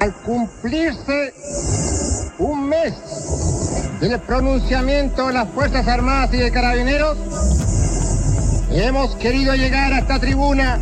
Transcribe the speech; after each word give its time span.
Al 0.00 0.14
cumplirse 0.14 1.34
un 2.38 2.68
mes 2.68 2.94
del 4.00 4.20
pronunciamiento 4.20 5.26
de 5.26 5.32
las 5.32 5.48
Fuerzas 5.48 5.88
Armadas 5.88 6.32
y 6.34 6.36
de 6.36 6.52
Carabineros, 6.52 7.18
hemos 8.70 9.16
querido 9.16 9.54
llegar 9.54 9.92
a 9.92 9.98
esta 9.98 10.20
tribuna 10.20 10.78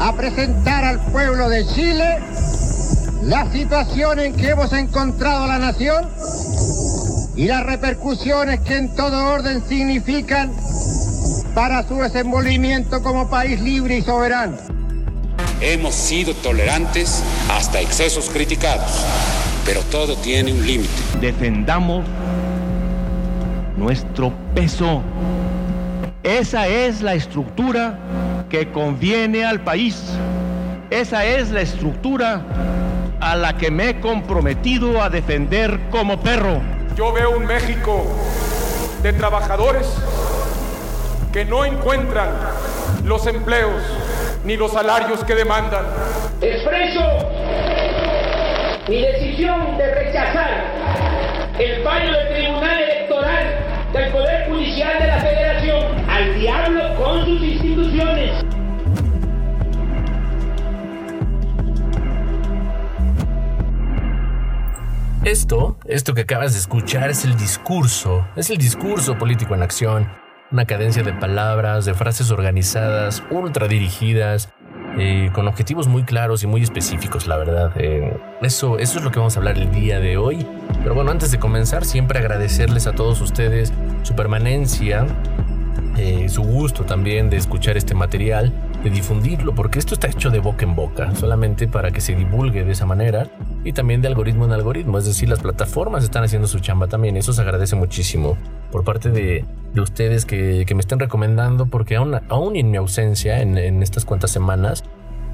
a 0.00 0.12
presentar 0.14 0.84
al 0.84 1.00
pueblo 1.06 1.48
de 1.48 1.66
Chile 1.66 2.18
la 3.22 3.50
situación 3.50 4.20
en 4.20 4.36
que 4.36 4.50
hemos 4.50 4.72
encontrado 4.74 5.46
la 5.46 5.58
nación 5.58 6.06
y 7.36 7.46
las 7.46 7.64
repercusiones 7.64 8.60
que 8.60 8.76
en 8.76 8.94
todo 8.94 9.32
orden 9.32 9.62
significan 9.66 10.52
para 11.54 11.88
su 11.88 11.96
desenvolvimiento 11.96 13.02
como 13.02 13.30
país 13.30 13.60
libre 13.60 13.96
y 13.96 14.02
soberano. 14.02 14.58
Hemos 15.62 15.94
sido 15.94 16.34
tolerantes 16.34 17.22
hasta 17.66 17.80
excesos 17.80 18.30
criticados, 18.30 19.04
pero 19.64 19.80
todo 19.90 20.14
tiene 20.18 20.52
un 20.52 20.64
límite. 20.64 20.92
Defendamos 21.20 22.04
nuestro 23.76 24.32
peso. 24.54 25.02
Esa 26.22 26.68
es 26.68 27.02
la 27.02 27.14
estructura 27.14 27.98
que 28.48 28.70
conviene 28.70 29.44
al 29.44 29.62
país. 29.62 30.00
Esa 30.90 31.24
es 31.24 31.50
la 31.50 31.60
estructura 31.62 32.40
a 33.18 33.34
la 33.34 33.56
que 33.56 33.72
me 33.72 33.88
he 33.88 34.00
comprometido 34.00 35.02
a 35.02 35.10
defender 35.10 35.80
como 35.90 36.20
perro. 36.20 36.60
Yo 36.96 37.12
veo 37.12 37.36
un 37.36 37.46
México 37.46 38.06
de 39.02 39.12
trabajadores 39.12 39.88
que 41.32 41.44
no 41.44 41.64
encuentran 41.64 42.28
los 43.02 43.26
empleos 43.26 43.82
ni 44.44 44.56
los 44.56 44.70
salarios 44.70 45.24
que 45.24 45.34
demandan. 45.34 45.84
Expreso 46.40 47.00
mi 48.88 49.02
decisión 49.02 49.76
de 49.78 49.94
rechazar 49.94 50.62
el 51.58 51.82
fallo 51.82 52.12
del 52.12 52.34
Tribunal 52.34 52.82
Electoral 52.82 53.58
del 53.92 54.12
Poder 54.12 54.48
Judicial 54.48 54.98
de 55.00 55.06
la 55.08 55.18
Federación 55.18 55.84
al 56.08 56.34
diablo 56.38 56.94
con 56.94 57.24
sus 57.24 57.42
instituciones. 57.42 58.44
Esto, 65.24 65.76
esto 65.86 66.14
que 66.14 66.20
acabas 66.20 66.52
de 66.52 66.60
escuchar 66.60 67.10
es 67.10 67.24
el 67.24 67.36
discurso, 67.36 68.28
es 68.36 68.50
el 68.50 68.58
discurso 68.58 69.18
político 69.18 69.56
en 69.56 69.62
acción, 69.64 70.08
una 70.52 70.64
cadencia 70.64 71.02
de 71.02 71.12
palabras, 71.12 71.84
de 71.86 71.94
frases 71.94 72.30
organizadas, 72.30 73.24
ultra 73.30 73.66
dirigidas, 73.66 74.48
eh, 74.98 75.30
con 75.32 75.46
objetivos 75.46 75.88
muy 75.88 76.04
claros 76.04 76.42
y 76.42 76.46
muy 76.46 76.62
específicos, 76.62 77.26
la 77.26 77.36
verdad. 77.36 77.72
Eh, 77.76 78.16
eso, 78.40 78.78
eso 78.78 78.98
es 78.98 79.04
lo 79.04 79.10
que 79.10 79.18
vamos 79.18 79.36
a 79.36 79.40
hablar 79.40 79.58
el 79.58 79.70
día 79.70 80.00
de 80.00 80.16
hoy. 80.16 80.46
Pero 80.82 80.94
bueno, 80.94 81.10
antes 81.10 81.30
de 81.30 81.38
comenzar, 81.38 81.84
siempre 81.84 82.18
agradecerles 82.18 82.86
a 82.86 82.92
todos 82.92 83.20
ustedes 83.20 83.72
su 84.02 84.14
permanencia, 84.14 85.06
eh, 85.96 86.28
su 86.28 86.42
gusto 86.42 86.84
también 86.84 87.30
de 87.30 87.36
escuchar 87.36 87.76
este 87.76 87.94
material, 87.94 88.52
de 88.86 88.90
difundirlo, 88.90 89.52
porque 89.52 89.80
esto 89.80 89.94
está 89.94 90.06
hecho 90.06 90.30
de 90.30 90.38
boca 90.38 90.64
en 90.64 90.76
boca, 90.76 91.12
solamente 91.16 91.66
para 91.66 91.90
que 91.90 92.00
se 92.00 92.14
divulgue 92.14 92.64
de 92.64 92.70
esa 92.70 92.86
manera 92.86 93.26
y 93.64 93.72
también 93.72 94.00
de 94.00 94.06
algoritmo 94.06 94.44
en 94.44 94.52
algoritmo, 94.52 94.96
es 94.98 95.06
decir, 95.06 95.28
las 95.28 95.40
plataformas 95.40 96.04
están 96.04 96.22
haciendo 96.22 96.46
su 96.46 96.60
chamba 96.60 96.86
también, 96.86 97.16
eso 97.16 97.32
se 97.32 97.42
agradece 97.42 97.74
muchísimo 97.74 98.36
por 98.70 98.84
parte 98.84 99.10
de, 99.10 99.44
de 99.74 99.80
ustedes 99.80 100.24
que, 100.24 100.64
que, 100.66 100.74
me 100.76 100.82
estén 100.82 101.00
recomendando, 101.00 101.66
porque 101.66 101.96
aún, 101.96 102.16
aún 102.28 102.54
en 102.54 102.70
mi 102.70 102.76
ausencia, 102.76 103.42
en, 103.42 103.82
estas 103.82 104.04
cuantas 104.04 104.30
semanas, 104.30 104.84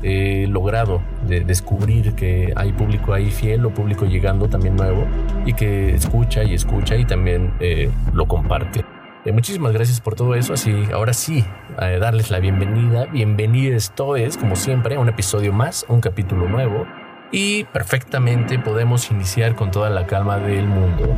he 0.03 0.47
logrado 0.47 1.03
de 1.29 1.41
descubrir 1.41 2.15
que 2.15 2.55
hay 2.57 2.73
público 2.73 3.13
ahí 3.13 3.31
fiel 3.31 3.67
o 3.67 3.71
público 3.75 4.07
llegando 4.07 4.49
también 4.49 4.77
nuevo 4.77 5.07
y 5.45 5.53
que 5.53 5.95
escucha 5.95 6.43
y 6.43 6.55
escucha 6.55 6.97
y 6.97 7.05
también 7.05 7.53
eh, 7.61 7.91
lo 8.15 8.27
comparte. 8.27 8.83
Eh, 9.25 9.31
muchísimas 9.31 9.73
gracias 9.73 10.01
por 10.01 10.17
todo 10.17 10.35
eso. 10.35 10.55
Así, 10.55 10.89
ahora 10.93 11.13
sí, 11.13 11.45
eh, 11.81 11.99
darles 12.01 12.33
la 12.33 12.41
bienvenida. 12.41 13.07
Bienvenidos 13.07 13.93
todos, 13.95 14.37
como 14.37 14.57
siempre, 14.57 14.97
a 14.97 15.01
un 15.01 15.09
episodio 15.09 15.53
más, 15.53 15.87
un 15.89 16.01
capítulo 16.01 16.49
nuevo. 16.49 16.87
Y 17.31 17.63
perfectamente 17.65 18.59
podemos 18.59 19.13
iniciar 19.13 19.55
con 19.55 19.71
toda 19.71 19.91
la 19.91 20.07
calma 20.07 20.39
del 20.39 20.67
mundo. 20.67 21.17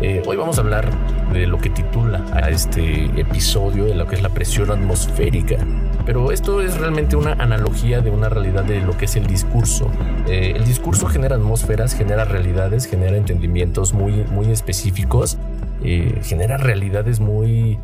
Eh, 0.00 0.22
hoy 0.26 0.36
vamos 0.36 0.58
a 0.58 0.60
hablar 0.60 0.88
de 1.32 1.48
lo 1.48 1.58
que 1.58 1.70
titula 1.70 2.24
a 2.32 2.50
este 2.50 3.06
episodio, 3.20 3.84
de 3.84 3.96
lo 3.96 4.06
que 4.06 4.14
es 4.14 4.22
la 4.22 4.28
presión 4.28 4.70
atmosférica. 4.70 5.56
Pero 6.06 6.30
esto 6.30 6.62
es 6.62 6.78
realmente 6.78 7.16
una 7.16 7.32
analogía 7.32 8.00
de 8.00 8.10
una 8.10 8.28
realidad 8.28 8.62
de 8.62 8.80
lo 8.80 8.96
que 8.96 9.06
es 9.06 9.16
el 9.16 9.26
discurso. 9.26 9.90
El 10.28 10.64
discurso 10.64 11.08
genera 11.08 11.34
atmósferas, 11.34 11.94
genera 11.94 12.24
realidades, 12.24 12.86
genera 12.86 13.16
entendimientos 13.16 13.92
muy, 13.92 14.24
muy 14.30 14.50
específicos, 14.50 15.36
eh, 15.82 16.20
genera 16.22 16.56
realidades 16.56 17.20
muy... 17.20 17.78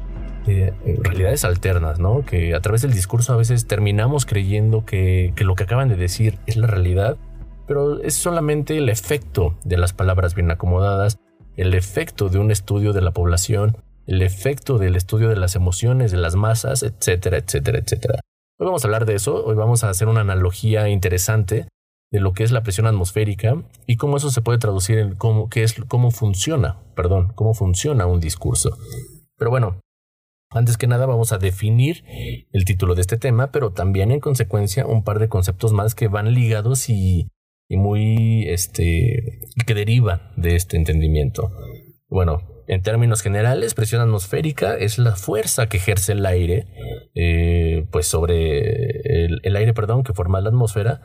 Eh, 0.48 0.72
realidades 1.02 1.44
alternas, 1.44 1.98
¿no? 1.98 2.24
Que 2.24 2.54
a 2.54 2.60
través 2.60 2.82
del 2.82 2.92
discurso 2.92 3.32
a 3.32 3.36
veces 3.36 3.66
terminamos 3.66 4.26
creyendo 4.26 4.84
que, 4.84 5.32
que 5.34 5.42
lo 5.42 5.56
que 5.56 5.64
acaban 5.64 5.88
de 5.88 5.96
decir 5.96 6.38
es 6.46 6.56
la 6.56 6.68
realidad, 6.68 7.16
pero 7.66 8.00
es 8.00 8.14
solamente 8.14 8.78
el 8.78 8.88
efecto 8.88 9.58
de 9.64 9.76
las 9.76 9.92
palabras 9.92 10.36
bien 10.36 10.52
acomodadas 10.52 11.18
el 11.56 11.74
efecto 11.74 12.28
de 12.28 12.38
un 12.38 12.50
estudio 12.50 12.92
de 12.92 13.00
la 13.00 13.12
población, 13.12 13.78
el 14.06 14.22
efecto 14.22 14.78
del 14.78 14.94
estudio 14.94 15.28
de 15.28 15.36
las 15.36 15.56
emociones 15.56 16.12
de 16.12 16.18
las 16.18 16.36
masas, 16.36 16.82
etcétera, 16.82 17.38
etcétera, 17.38 17.78
etcétera. 17.78 18.20
Hoy 18.58 18.66
vamos 18.66 18.84
a 18.84 18.88
hablar 18.88 19.06
de 19.06 19.14
eso, 19.14 19.44
hoy 19.44 19.56
vamos 19.56 19.82
a 19.82 19.90
hacer 19.90 20.08
una 20.08 20.20
analogía 20.20 20.88
interesante 20.88 21.66
de 22.10 22.20
lo 22.20 22.32
que 22.32 22.44
es 22.44 22.52
la 22.52 22.62
presión 22.62 22.86
atmosférica 22.86 23.62
y 23.86 23.96
cómo 23.96 24.16
eso 24.16 24.30
se 24.30 24.42
puede 24.42 24.58
traducir 24.58 24.98
en 24.98 25.14
cómo, 25.14 25.48
qué 25.48 25.62
es, 25.62 25.74
cómo 25.88 26.10
funciona, 26.10 26.80
perdón, 26.94 27.32
cómo 27.34 27.54
funciona 27.54 28.06
un 28.06 28.20
discurso. 28.20 28.76
Pero 29.36 29.50
bueno, 29.50 29.80
antes 30.50 30.76
que 30.76 30.86
nada 30.86 31.06
vamos 31.06 31.32
a 31.32 31.38
definir 31.38 32.04
el 32.52 32.64
título 32.64 32.94
de 32.94 33.00
este 33.00 33.16
tema, 33.16 33.50
pero 33.50 33.72
también 33.72 34.12
en 34.12 34.20
consecuencia 34.20 34.86
un 34.86 35.02
par 35.02 35.18
de 35.18 35.28
conceptos 35.28 35.72
más 35.72 35.94
que 35.94 36.08
van 36.08 36.32
ligados 36.32 36.88
y 36.88 37.28
y 37.68 37.76
muy 37.76 38.48
este 38.48 39.40
que 39.66 39.74
deriva 39.74 40.32
de 40.36 40.56
este 40.56 40.76
entendimiento. 40.76 41.52
Bueno, 42.08 42.42
en 42.68 42.82
términos 42.82 43.22
generales, 43.22 43.74
presión 43.74 44.00
atmosférica 44.00 44.76
es 44.76 44.98
la 44.98 45.16
fuerza 45.16 45.68
que 45.68 45.78
ejerce 45.78 46.12
el 46.12 46.26
aire, 46.26 46.66
eh, 47.14 47.86
pues 47.90 48.06
sobre 48.06 49.24
el, 49.24 49.56
aire, 49.56 49.74
perdón, 49.74 50.04
que 50.04 50.12
forma 50.12 50.40
la 50.40 50.50
atmósfera, 50.50 51.00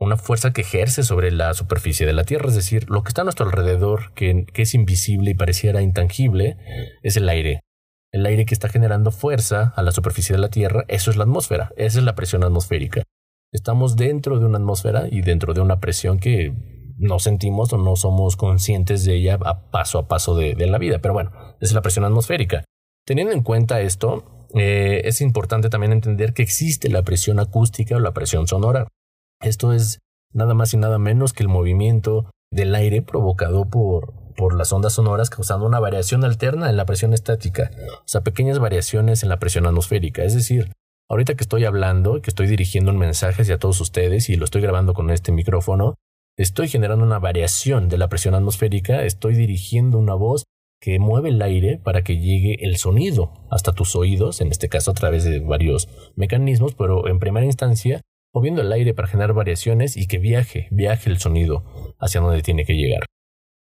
una 0.00 0.16
fuerza 0.16 0.52
que 0.52 0.62
ejerce 0.62 1.02
sobre 1.02 1.30
la 1.30 1.52
superficie 1.54 2.06
de 2.06 2.14
la 2.14 2.24
Tierra, 2.24 2.48
es 2.48 2.54
decir, 2.54 2.88
lo 2.88 3.02
que 3.02 3.08
está 3.08 3.20
a 3.20 3.24
nuestro 3.24 3.46
alrededor, 3.46 4.12
que, 4.14 4.46
que 4.52 4.62
es 4.62 4.74
invisible 4.74 5.30
y 5.30 5.34
pareciera 5.34 5.82
intangible, 5.82 6.56
es 7.02 7.16
el 7.16 7.28
aire. 7.28 7.60
El 8.12 8.26
aire 8.26 8.46
que 8.46 8.54
está 8.54 8.68
generando 8.68 9.12
fuerza 9.12 9.72
a 9.76 9.82
la 9.82 9.92
superficie 9.92 10.34
de 10.34 10.40
la 10.40 10.48
Tierra, 10.48 10.84
eso 10.88 11.10
es 11.10 11.16
la 11.16 11.24
atmósfera, 11.24 11.70
esa 11.76 11.98
es 11.98 12.04
la 12.04 12.14
presión 12.14 12.42
atmosférica. 12.42 13.04
Estamos 13.52 13.96
dentro 13.96 14.38
de 14.38 14.46
una 14.46 14.58
atmósfera 14.58 15.06
y 15.10 15.22
dentro 15.22 15.54
de 15.54 15.60
una 15.60 15.80
presión 15.80 16.18
que 16.18 16.54
no 17.00 17.18
sentimos 17.18 17.72
o 17.72 17.78
no 17.78 17.96
somos 17.96 18.36
conscientes 18.36 19.04
de 19.04 19.16
ella 19.16 19.38
a 19.44 19.70
paso 19.70 19.98
a 19.98 20.06
paso 20.06 20.36
de, 20.36 20.54
la 20.66 20.78
vida. 20.78 21.00
Pero 21.00 21.14
bueno, 21.14 21.32
es 21.60 21.72
la 21.72 21.82
presión 21.82 22.04
atmosférica. 22.04 22.64
Teniendo 23.06 23.32
en 23.32 23.42
cuenta 23.42 23.80
esto, 23.80 24.46
eh, 24.54 25.02
es 25.04 25.20
importante 25.20 25.68
también 25.68 25.92
entender 25.92 26.32
que 26.32 26.42
existe 26.42 26.88
la 26.90 27.02
presión 27.02 27.40
acústica 27.40 27.96
o 27.96 28.00
la 28.00 28.12
presión 28.12 28.46
sonora. 28.46 28.86
Esto 29.42 29.72
es 29.72 30.00
nada 30.32 30.54
más 30.54 30.74
y 30.74 30.76
nada 30.76 30.98
menos 30.98 31.32
que 31.32 31.42
el 31.42 31.48
movimiento 31.48 32.30
del 32.52 32.74
aire 32.74 33.02
provocado 33.02 33.68
por, 33.68 34.12
por 34.36 34.54
las 34.54 34.72
ondas 34.72 34.94
sonoras 34.94 35.30
causando 35.30 35.66
una 35.66 35.80
variación 35.80 36.24
alterna 36.24 36.68
en 36.70 36.76
la 36.76 36.86
presión 36.86 37.12
estática, 37.12 37.70
o 38.00 38.08
sea, 38.08 38.22
pequeñas 38.22 38.58
variaciones 38.58 39.22
en 39.22 39.28
la 39.28 39.38
presión 39.38 39.66
atmosférica. 39.66 40.24
Es 40.24 40.34
decir, 40.34 40.72
Ahorita 41.10 41.34
que 41.34 41.42
estoy 41.42 41.64
hablando, 41.64 42.22
que 42.22 42.30
estoy 42.30 42.46
dirigiendo 42.46 42.92
un 42.92 42.96
mensaje 42.96 43.42
hacia 43.42 43.58
todos 43.58 43.80
ustedes 43.80 44.30
y 44.30 44.36
lo 44.36 44.44
estoy 44.44 44.62
grabando 44.62 44.94
con 44.94 45.10
este 45.10 45.32
micrófono, 45.32 45.96
estoy 46.38 46.68
generando 46.68 47.04
una 47.04 47.18
variación 47.18 47.88
de 47.88 47.98
la 47.98 48.08
presión 48.08 48.36
atmosférica, 48.36 49.02
estoy 49.02 49.34
dirigiendo 49.34 49.98
una 49.98 50.14
voz 50.14 50.44
que 50.80 51.00
mueve 51.00 51.30
el 51.30 51.42
aire 51.42 51.78
para 51.78 52.02
que 52.02 52.18
llegue 52.18 52.64
el 52.64 52.76
sonido 52.76 53.32
hasta 53.50 53.72
tus 53.72 53.96
oídos, 53.96 54.40
en 54.40 54.52
este 54.52 54.68
caso 54.68 54.92
a 54.92 54.94
través 54.94 55.24
de 55.24 55.40
varios 55.40 55.88
mecanismos, 56.14 56.74
pero 56.74 57.08
en 57.08 57.18
primera 57.18 57.44
instancia 57.44 58.00
moviendo 58.32 58.62
el 58.62 58.72
aire 58.72 58.94
para 58.94 59.08
generar 59.08 59.32
variaciones 59.32 59.96
y 59.96 60.06
que 60.06 60.18
viaje, 60.18 60.68
viaje 60.70 61.10
el 61.10 61.18
sonido 61.18 61.64
hacia 61.98 62.20
donde 62.20 62.42
tiene 62.42 62.64
que 62.64 62.74
llegar. 62.74 63.06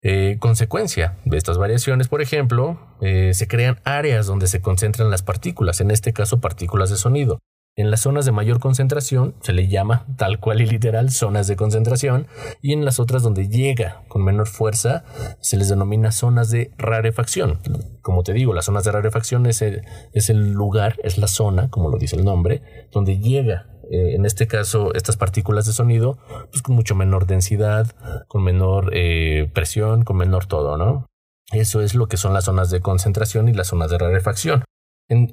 Eh, 0.04 0.38
consecuencia 0.40 1.18
de 1.26 1.38
estas 1.38 1.58
variaciones, 1.58 2.08
por 2.08 2.22
ejemplo, 2.22 2.80
eh, 3.02 3.34
se 3.34 3.48
crean 3.48 3.80
áreas 3.84 4.28
donde 4.28 4.48
se 4.48 4.62
concentran 4.62 5.10
las 5.10 5.24
partículas, 5.24 5.82
en 5.82 5.92
este 5.92 6.14
caso 6.14 6.40
partículas 6.40 6.90
de 6.90 6.98
sonido. 6.98 7.40
En 7.76 7.92
las 7.92 8.02
zonas 8.02 8.26
de 8.26 8.32
mayor 8.32 8.60
concentración 8.60 9.36
se 9.42 9.54
le 9.54 9.68
llama 9.68 10.08
tal 10.18 10.40
cual 10.40 10.62
y 10.62 10.66
literal 10.66 11.12
zonas 11.12 11.46
de 11.46 11.56
concentración 11.56 12.26
y 12.60 12.74
en 12.74 12.86
las 12.86 13.00
otras 13.00 13.22
donde 13.22 13.50
llega 13.50 14.02
con 14.08 14.24
menor 14.24 14.48
fuerza 14.48 15.04
se 15.42 15.58
les 15.58 15.70
denomina 15.70 16.12
zonas 16.12 16.50
de 16.50 16.72
rarefacción. 16.80 17.60
Como 18.02 18.24
te 18.24 18.34
digo, 18.34 18.56
las 18.56 18.66
zonas 18.66 18.84
de 18.84 18.94
rarefacción 18.94 19.46
es 19.46 19.62
el, 19.62 19.84
es 20.12 20.32
el 20.32 20.54
lugar, 20.54 20.96
es 21.04 21.20
la 21.20 21.28
zona, 21.28 21.70
como 21.70 21.90
lo 21.90 22.00
dice 22.00 22.16
el 22.16 22.26
nombre, 22.26 22.64
donde 22.92 23.20
llega 23.20 23.68
eh, 23.92 24.16
en 24.16 24.26
este 24.26 24.48
caso, 24.48 24.94
estas 24.94 25.18
partículas 25.18 25.66
de 25.66 25.74
sonido, 25.74 26.18
pues 26.52 26.62
con 26.62 26.76
mucho 26.76 26.96
menor 26.96 27.26
densidad, 27.26 27.96
con 28.28 28.44
menor 28.44 28.92
eh, 28.94 29.50
presión, 29.54 30.04
con 30.04 30.18
menor 30.18 30.46
todo, 30.46 30.78
¿no? 30.78 31.08
Eso 31.52 31.82
es 31.82 31.96
lo 31.96 32.08
que 32.08 32.18
son 32.18 32.34
las 32.34 32.46
zonas 32.46 32.70
de 32.70 32.82
concentración 32.82 33.48
y 33.48 33.54
las 33.54 33.68
zonas 33.68 33.90
de 33.90 33.98
rarefacción 33.98 34.64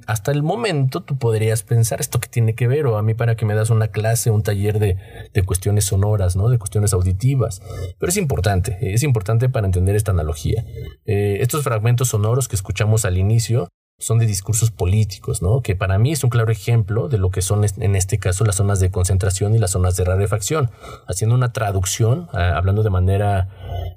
hasta 0.07 0.31
el 0.31 0.41
momento 0.41 1.03
tú 1.03 1.17
podrías 1.17 1.63
pensar 1.63 1.99
esto 1.99 2.19
que 2.19 2.29
tiene 2.29 2.55
que 2.55 2.67
ver 2.67 2.85
o 2.85 2.97
a 2.97 3.03
mí 3.03 3.13
para 3.13 3.35
que 3.35 3.45
me 3.45 3.55
das 3.55 3.69
una 3.69 3.89
clase, 3.89 4.31
un 4.31 4.41
taller 4.41 4.79
de, 4.79 4.97
de, 5.33 5.43
cuestiones 5.43 5.85
sonoras, 5.85 6.37
¿no? 6.37 6.47
De 6.49 6.57
cuestiones 6.57 6.93
auditivas. 6.93 7.61
Pero 7.99 8.09
es 8.09 8.15
importante, 8.15 8.77
es 8.81 9.03
importante 9.03 9.49
para 9.49 9.65
entender 9.65 9.95
esta 9.95 10.11
analogía. 10.11 10.63
Eh, 11.05 11.39
estos 11.41 11.63
fragmentos 11.63 12.09
sonoros 12.09 12.47
que 12.47 12.55
escuchamos 12.55 13.03
al 13.03 13.17
inicio 13.17 13.67
son 13.97 14.19
de 14.19 14.25
discursos 14.25 14.71
políticos, 14.71 15.41
¿no? 15.41 15.61
Que 15.61 15.75
para 15.75 15.97
mí 15.97 16.11
es 16.11 16.23
un 16.23 16.29
claro 16.29 16.51
ejemplo 16.51 17.07
de 17.07 17.17
lo 17.17 17.29
que 17.29 17.41
son 17.41 17.63
en 17.63 17.95
este 17.95 18.19
caso 18.19 18.43
las 18.43 18.55
zonas 18.55 18.79
de 18.79 18.91
concentración 18.91 19.55
y 19.55 19.59
las 19.59 19.71
zonas 19.71 19.95
de 19.95 20.03
rarefacción. 20.03 20.69
Haciendo 21.07 21.35
una 21.35 21.53
traducción, 21.53 22.27
ah, 22.33 22.53
hablando 22.57 22.83
de 22.83 22.89
manera, 22.89 23.49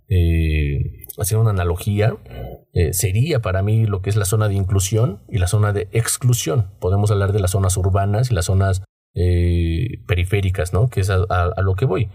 eh, 0.08 1.06
haciendo 1.18 1.42
una 1.42 1.50
analogía, 1.50 2.16
eh, 2.72 2.92
sería 2.92 3.40
para 3.40 3.62
mí 3.62 3.86
lo 3.86 4.00
que 4.00 4.10
es 4.10 4.16
la 4.16 4.24
zona 4.24 4.48
de 4.48 4.54
inclusión 4.54 5.22
y 5.28 5.38
la 5.38 5.48
zona 5.48 5.72
de 5.72 5.88
exclusión. 5.92 6.70
Podemos 6.80 7.10
hablar 7.10 7.32
de 7.32 7.40
las 7.40 7.50
zonas 7.50 7.76
urbanas 7.76 8.30
y 8.30 8.34
las 8.34 8.44
zonas 8.44 8.82
eh, 9.20 9.98
periféricas, 10.06 10.72
¿no? 10.72 10.88
Que 10.88 11.00
es 11.00 11.10
a, 11.10 11.60
lo 11.60 11.74
que 11.74 11.86
voy. 11.86 12.08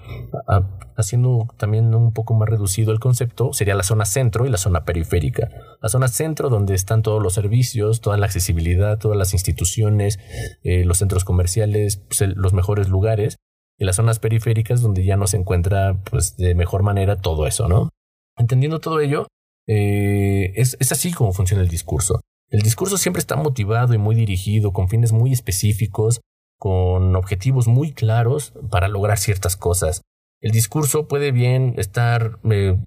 haciendo 0.96 1.50
también 1.58 1.94
un 1.94 2.14
poco 2.14 2.34
más 2.34 2.48
reducido 2.48 2.94
el 2.94 3.02
concepto, 3.02 3.52
sería 3.52 3.76
la 3.76 3.84
zona 3.84 4.06
centro 4.06 4.46
y 4.46 4.50
la 4.50 4.58
zona 4.58 4.86
periférica. 4.86 5.50
La 5.82 5.90
zona 5.90 6.08
centro, 6.08 6.48
donde 6.48 6.76
están 6.76 7.02
todos 7.02 7.22
los 7.22 7.34
servicios, 7.34 8.00
toda 8.00 8.16
la 8.16 8.28
accesibilidad, 8.28 9.00
todas 9.00 9.18
las 9.18 9.34
instituciones, 9.34 10.18
eh, 10.64 10.86
los 10.86 11.00
centros 11.00 11.26
comerciales, 11.26 11.98
pues, 11.98 12.22
los 12.38 12.54
mejores 12.54 12.88
lugares. 12.88 13.36
Y 13.78 13.84
las 13.84 13.98
zonas 13.98 14.20
periféricas, 14.20 14.82
donde 14.82 15.04
ya 15.04 15.18
no 15.18 15.28
se 15.28 15.36
encuentra, 15.36 16.02
pues, 16.10 16.38
de 16.38 16.56
mejor 16.56 16.84
manera 16.84 17.18
todo 17.18 17.48
eso, 17.48 17.68
¿no? 17.68 17.90
Entendiendo 18.38 18.80
todo 18.80 19.02
ello, 19.02 19.28
eh, 19.68 20.54
es, 20.56 20.78
es 20.80 20.94
así 20.94 21.12
como 21.12 21.34
funciona 21.34 21.64
el 21.64 21.70
discurso. 21.70 22.22
El 22.50 22.62
discurso 22.62 22.98
siempre 22.98 23.20
está 23.20 23.36
motivado 23.36 23.94
y 23.94 23.98
muy 23.98 24.16
dirigido, 24.16 24.72
con 24.72 24.88
fines 24.88 25.12
muy 25.12 25.34
específicos, 25.34 26.22
con 26.64 27.14
objetivos 27.18 27.68
muy 27.68 27.92
claros 27.92 28.54
para 28.72 28.88
lograr 28.88 29.18
ciertas 29.18 29.58
cosas. 29.58 30.02
El 30.40 30.52
discurso 30.52 31.10
puede 31.10 31.34
bien 31.34 31.74
estar 31.76 32.40
eh, 32.50 32.78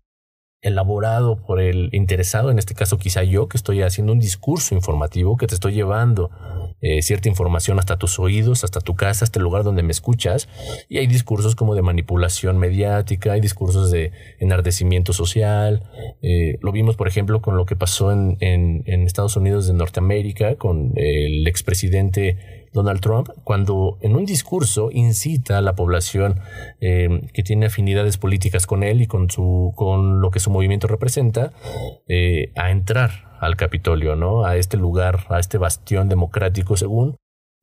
elaborado 0.63 1.37
por 1.45 1.61
el 1.61 1.91
interesado, 1.93 2.51
en 2.51 2.59
este 2.59 2.75
caso 2.75 2.97
quizá 2.97 3.23
yo, 3.23 3.49
que 3.49 3.59
estoy 3.59 3.83
haciendo 3.83 4.15
un 4.15 4.19
discurso 4.19 4.75
informativo, 4.75 5.37
que 5.37 5.47
te 5.47 5.55
estoy 5.55 5.75
llevando 5.75 6.31
eh, 6.81 7.03
cierta 7.03 7.29
información 7.29 7.79
hasta 7.79 7.99
tus 7.99 8.19
oídos, 8.19 8.65
hasta 8.65 8.81
tu 8.81 8.97
casa, 8.97 9.27
hasta 9.27 9.39
el 9.39 9.43
lugar 9.43 9.63
donde 9.63 9.83
me 9.83 9.93
escuchas. 9.93 10.49
Y 10.89 10.97
hay 10.97 11.07
discursos 11.07 11.55
como 11.55 11.75
de 11.75 11.83
manipulación 11.83 12.57
mediática, 12.57 13.33
hay 13.33 13.43
discursos 13.43 13.91
de 13.91 14.13
enardecimiento 14.39 15.13
social. 15.13 15.83
Eh, 16.23 16.57
lo 16.63 16.73
vimos, 16.73 16.97
por 16.97 17.09
ejemplo, 17.09 17.43
con 17.43 17.59
lo 17.59 17.67
que 17.67 17.77
pasó 17.77 18.11
en, 18.11 18.39
en, 18.41 19.03
Estados 19.03 19.37
Unidos 19.37 19.67
de 19.67 19.75
Norteamérica, 19.75 20.55
con 20.55 20.95
el 20.97 21.47
expresidente 21.47 22.56
Donald 22.77 23.01
Trump 23.01 23.31
cuando 23.43 23.99
en 24.03 24.15
un 24.15 24.25
discurso 24.25 24.91
incita 24.93 25.59
a 25.59 25.63
la 25.63 25.75
población 25.75 26.41
eh, 26.81 27.23
que 27.33 27.43
tiene 27.43 27.67
afinidades 27.67 28.19
políticas 28.19 28.67
con 28.67 28.85
él 28.85 29.01
y 29.01 29.07
con 29.07 29.31
su 29.31 29.73
con 29.75 30.21
lo 30.21 30.31
que 30.31 30.39
su 30.39 30.51
movimiento 30.51 30.87
representa 30.87 31.53
eh, 32.07 32.53
a 32.55 32.71
entrar 32.71 33.37
al 33.41 33.57
Capitolio, 33.57 34.17
¿no? 34.17 34.45
A 34.45 34.57
este 34.57 34.77
lugar, 34.77 35.27
a 35.29 35.39
este 35.39 35.59
bastión 35.59 36.09
democrático 36.09 36.77
según 36.77 37.17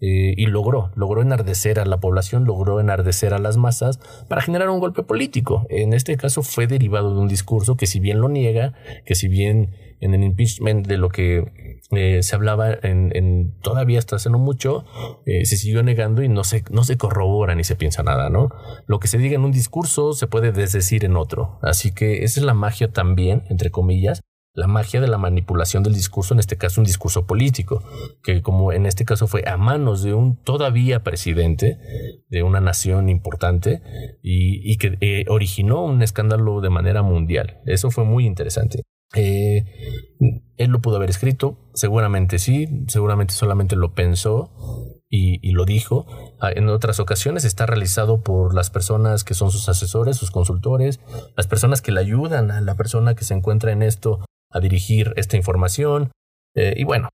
eh, 0.05 0.33
y 0.35 0.47
logró, 0.47 0.91
logró 0.95 1.21
enardecer 1.21 1.79
a 1.79 1.85
la 1.85 2.01
población, 2.01 2.44
logró 2.44 2.81
enardecer 2.81 3.33
a 3.33 3.39
las 3.39 3.55
masas 3.55 4.01
para 4.27 4.41
generar 4.41 4.69
un 4.69 4.81
golpe 4.81 5.01
político. 5.01 5.65
En 5.69 5.94
este 5.94 6.17
caso 6.17 6.44
fue 6.44 6.67
derivado 6.67 7.15
de 7.15 7.21
un 7.21 7.29
discurso 7.29 7.77
que 7.77 7.85
si 7.85 8.01
bien 8.01 8.19
lo 8.19 8.27
niega, 8.27 8.73
que 9.05 9.15
si 9.15 9.29
bien 9.29 9.77
en 10.01 10.13
el 10.13 10.21
impeachment 10.21 10.88
de 10.88 10.97
lo 10.97 11.07
que 11.07 11.79
eh, 11.91 12.21
se 12.21 12.35
hablaba 12.35 12.77
en, 12.83 13.53
todavía 13.61 13.97
hasta 13.97 14.17
hace 14.17 14.29
no 14.29 14.39
mucho, 14.39 14.83
eh, 15.25 15.45
se 15.45 15.55
siguió 15.55 15.83
negando 15.83 16.21
y 16.21 16.27
no 16.27 16.44
se, 16.44 16.65
no 16.69 16.83
se 16.83 16.97
corrobora 16.97 17.56
ni 17.56 17.63
se 17.63 17.77
piensa 17.77 18.03
nada, 18.03 18.29
¿no? 18.29 18.49
Lo 18.85 18.99
que 18.99 19.07
se 19.07 19.17
diga 19.17 19.35
en 19.35 19.45
un 19.45 19.53
discurso 19.53 20.11
se 20.11 20.27
puede 20.27 20.51
desdecir 20.51 21.06
en 21.06 21.15
otro. 21.15 21.59
Así 21.61 21.94
que 21.94 22.25
esa 22.25 22.41
es 22.41 22.45
la 22.45 22.53
magia 22.53 22.91
también, 22.91 23.44
entre 23.49 23.71
comillas, 23.71 24.19
la 24.53 24.67
magia 24.67 25.01
de 25.01 25.07
la 25.07 25.17
manipulación 25.17 25.81
del 25.81 25.94
discurso, 25.94 26.33
en 26.33 26.39
este 26.39 26.57
caso 26.57 26.79
un 26.79 26.85
discurso 26.85 27.25
político, 27.25 27.83
que 28.23 28.41
como 28.41 28.71
en 28.71 28.85
este 28.85 29.03
caso 29.03 29.27
fue 29.27 29.44
a 29.47 29.57
manos 29.57 30.03
de 30.03 30.13
un 30.13 30.38
todavía 30.38 31.03
presidente 31.03 31.79
de 32.29 32.44
una 32.44 32.61
nación 32.61 33.09
importante 33.09 33.81
y, 34.21 34.77
que 34.77 34.97
eh, 35.01 35.25
originó 35.27 35.83
un 35.85 36.03
escándalo 36.03 36.61
de 36.61 36.69
manera 36.69 37.01
mundial. 37.01 37.61
Eso 37.65 37.89
fue 37.89 38.05
muy 38.05 38.25
interesante. 38.25 38.83
Eh, 39.15 39.65
él 40.57 40.71
lo 40.71 40.81
pudo 40.81 40.97
haber 40.97 41.09
escrito, 41.09 41.57
seguramente 41.73 42.39
sí, 42.39 42.85
seguramente 42.88 43.33
solamente 43.33 43.75
lo 43.75 43.94
pensó 43.94 44.51
y, 45.09 45.51
lo 45.51 45.65
dijo. 45.65 46.07
Ah, 46.39 46.51
en 46.51 46.69
otras 46.69 46.99
ocasiones 46.99 47.45
está 47.45 47.67
realizado 47.67 48.21
por 48.23 48.56
las 48.56 48.71
personas 48.71 49.23
que 49.23 49.35
son 49.35 49.51
sus 49.51 49.69
asesores, 49.69 50.17
sus 50.17 50.31
consultores, 50.31 50.99
las 51.38 51.45
personas 51.45 51.83
que 51.83 51.91
le 51.91 51.99
ayudan 51.99 52.49
a 52.49 52.61
la 52.61 52.75
persona 52.75 53.13
que 53.13 53.23
se 53.23 53.35
encuentra 53.35 53.71
en 53.71 53.83
esto 53.83 54.25
a 54.53 54.59
dirigir 54.59 55.13
esta 55.17 55.38
información. 55.38 56.11
Eh, 56.55 56.75
y 56.77 56.83
bueno, 56.83 57.09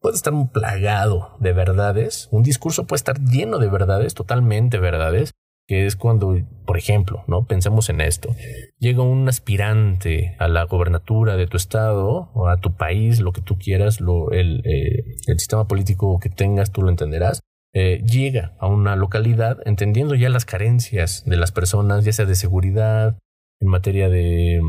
puede 0.00 0.16
estar 0.16 0.32
un 0.32 0.48
plagado 0.48 1.36
de 1.40 1.52
verdades, 1.52 2.28
un 2.30 2.42
discurso 2.42 2.86
puede 2.86 2.98
estar 2.98 3.20
lleno 3.20 3.58
de 3.58 3.68
verdades, 3.68 4.14
totalmente 4.14 4.78
verdades, 4.78 5.32
que 5.66 5.86
es 5.86 5.96
cuando, 5.96 6.36
por 6.66 6.76
ejemplo, 6.76 7.24
¿no? 7.26 7.46
Pensemos 7.46 7.88
en 7.88 8.00
esto. 8.00 8.34
Llega 8.78 9.02
un 9.02 9.28
aspirante 9.28 10.36
a 10.38 10.48
la 10.48 10.64
gobernatura 10.64 11.36
de 11.36 11.46
tu 11.46 11.56
estado 11.56 12.30
o 12.34 12.48
a 12.48 12.58
tu 12.58 12.76
país, 12.76 13.20
lo 13.20 13.32
que 13.32 13.40
tú 13.40 13.56
quieras, 13.56 14.00
lo, 14.00 14.30
el, 14.30 14.60
eh, 14.66 15.16
el 15.26 15.38
sistema 15.38 15.66
político 15.66 16.18
que 16.20 16.28
tengas, 16.28 16.70
tú 16.70 16.82
lo 16.82 16.90
entenderás. 16.90 17.40
Eh, 17.72 18.02
llega 18.04 18.54
a 18.60 18.68
una 18.68 18.94
localidad 18.94 19.58
entendiendo 19.64 20.14
ya 20.14 20.28
las 20.28 20.44
carencias 20.44 21.24
de 21.26 21.36
las 21.36 21.50
personas, 21.50 22.04
ya 22.04 22.12
sea 22.12 22.24
de 22.24 22.36
seguridad, 22.36 23.18
en 23.60 23.68
materia 23.68 24.08
de, 24.08 24.60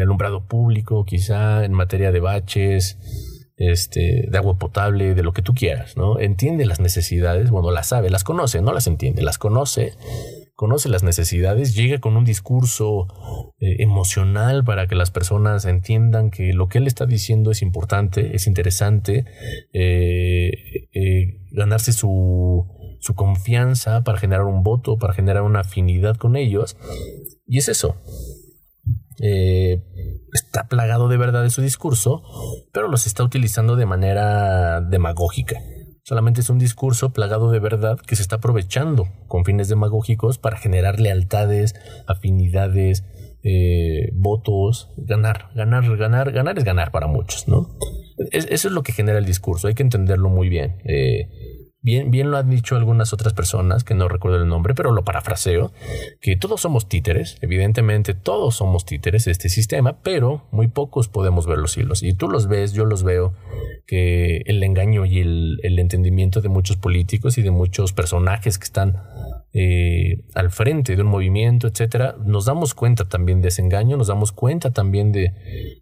alumbrado 0.00 0.46
público, 0.46 1.04
quizá 1.04 1.64
en 1.64 1.72
materia 1.72 2.12
de 2.12 2.20
baches, 2.20 2.98
este, 3.56 4.26
de 4.28 4.38
agua 4.38 4.58
potable, 4.58 5.14
de 5.14 5.22
lo 5.22 5.32
que 5.32 5.42
tú 5.42 5.54
quieras, 5.54 5.96
¿no? 5.96 6.18
Entiende 6.18 6.66
las 6.66 6.80
necesidades, 6.80 7.50
bueno, 7.50 7.70
las 7.70 7.88
sabe, 7.88 8.10
las 8.10 8.24
conoce, 8.24 8.62
no 8.62 8.72
las 8.72 8.86
entiende, 8.86 9.22
las 9.22 9.38
conoce 9.38 9.92
conoce 10.56 10.88
las 10.88 11.02
necesidades, 11.02 11.74
llega 11.74 12.00
con 12.00 12.16
un 12.16 12.24
discurso 12.24 13.08
eh, 13.58 13.82
emocional 13.82 14.64
para 14.64 14.86
que 14.86 14.94
las 14.94 15.10
personas 15.10 15.64
entiendan 15.64 16.30
que 16.30 16.52
lo 16.52 16.68
que 16.68 16.78
él 16.78 16.86
está 16.86 17.06
diciendo 17.06 17.50
es 17.50 17.62
importante, 17.62 18.36
es 18.36 18.46
interesante, 18.46 19.24
eh, 19.72 20.52
eh, 20.92 21.40
ganarse 21.50 21.92
su, 21.92 22.66
su 23.00 23.14
confianza 23.14 24.04
para 24.04 24.18
generar 24.18 24.44
un 24.44 24.62
voto, 24.62 24.96
para 24.96 25.12
generar 25.12 25.42
una 25.42 25.60
afinidad 25.60 26.16
con 26.16 26.36
ellos. 26.36 26.76
Y 27.46 27.58
es 27.58 27.68
eso. 27.68 27.96
Está 30.32 30.68
plagado 30.68 31.08
de 31.08 31.16
verdad 31.16 31.42
de 31.42 31.50
su 31.50 31.62
discurso, 31.62 32.22
pero 32.72 32.88
los 32.88 33.06
está 33.06 33.22
utilizando 33.22 33.76
de 33.76 33.86
manera 33.86 34.80
demagógica. 34.80 35.60
Solamente 36.02 36.42
es 36.42 36.50
un 36.50 36.58
discurso 36.58 37.14
plagado 37.14 37.50
de 37.50 37.60
verdad 37.60 37.98
que 37.98 38.14
se 38.14 38.22
está 38.22 38.36
aprovechando 38.36 39.08
con 39.26 39.44
fines 39.44 39.68
demagógicos 39.68 40.36
para 40.36 40.58
generar 40.58 41.00
lealtades, 41.00 41.74
afinidades, 42.06 43.04
eh, 43.42 44.10
votos, 44.12 44.90
ganar, 44.98 45.48
ganar, 45.54 45.96
ganar, 45.96 46.32
ganar 46.32 46.58
es 46.58 46.64
ganar 46.64 46.90
para 46.90 47.06
muchos, 47.06 47.48
¿no? 47.48 47.70
eso 48.30 48.68
es 48.68 48.72
lo 48.72 48.82
que 48.82 48.92
genera 48.92 49.18
el 49.18 49.24
discurso, 49.24 49.66
hay 49.66 49.74
que 49.74 49.82
entenderlo 49.82 50.28
muy 50.28 50.48
bien. 50.48 50.76
Eh, 50.84 51.28
Bien, 51.84 52.10
bien 52.10 52.30
lo 52.30 52.38
han 52.38 52.48
dicho 52.48 52.76
algunas 52.76 53.12
otras 53.12 53.34
personas, 53.34 53.84
que 53.84 53.94
no 53.94 54.08
recuerdo 54.08 54.38
el 54.38 54.48
nombre, 54.48 54.74
pero 54.74 54.90
lo 54.90 55.04
parafraseo, 55.04 55.70
que 56.22 56.34
todos 56.34 56.62
somos 56.62 56.88
títeres, 56.88 57.36
evidentemente 57.42 58.14
todos 58.14 58.56
somos 58.56 58.86
títeres 58.86 59.26
de 59.26 59.32
este 59.32 59.50
sistema, 59.50 59.98
pero 60.02 60.46
muy 60.50 60.68
pocos 60.68 61.08
podemos 61.08 61.46
ver 61.46 61.58
los 61.58 61.76
hilos. 61.76 62.02
Y 62.02 62.14
tú 62.14 62.30
los 62.30 62.48
ves, 62.48 62.72
yo 62.72 62.86
los 62.86 63.02
veo, 63.02 63.34
que 63.86 64.38
el 64.46 64.62
engaño 64.62 65.04
y 65.04 65.18
el, 65.18 65.60
el 65.62 65.78
entendimiento 65.78 66.40
de 66.40 66.48
muchos 66.48 66.78
políticos 66.78 67.36
y 67.36 67.42
de 67.42 67.50
muchos 67.50 67.92
personajes 67.92 68.58
que 68.58 68.64
están 68.64 69.02
eh, 69.56 70.24
al 70.34 70.50
frente 70.50 70.96
de 70.96 71.02
un 71.02 71.08
movimiento, 71.08 71.68
etcétera, 71.68 72.16
nos 72.24 72.44
damos 72.44 72.74
cuenta 72.74 73.08
también 73.08 73.40
de 73.40 73.48
ese 73.48 73.62
engaño, 73.62 73.96
nos 73.96 74.08
damos 74.08 74.32
cuenta 74.32 74.72
también 74.72 75.12
de, 75.12 75.32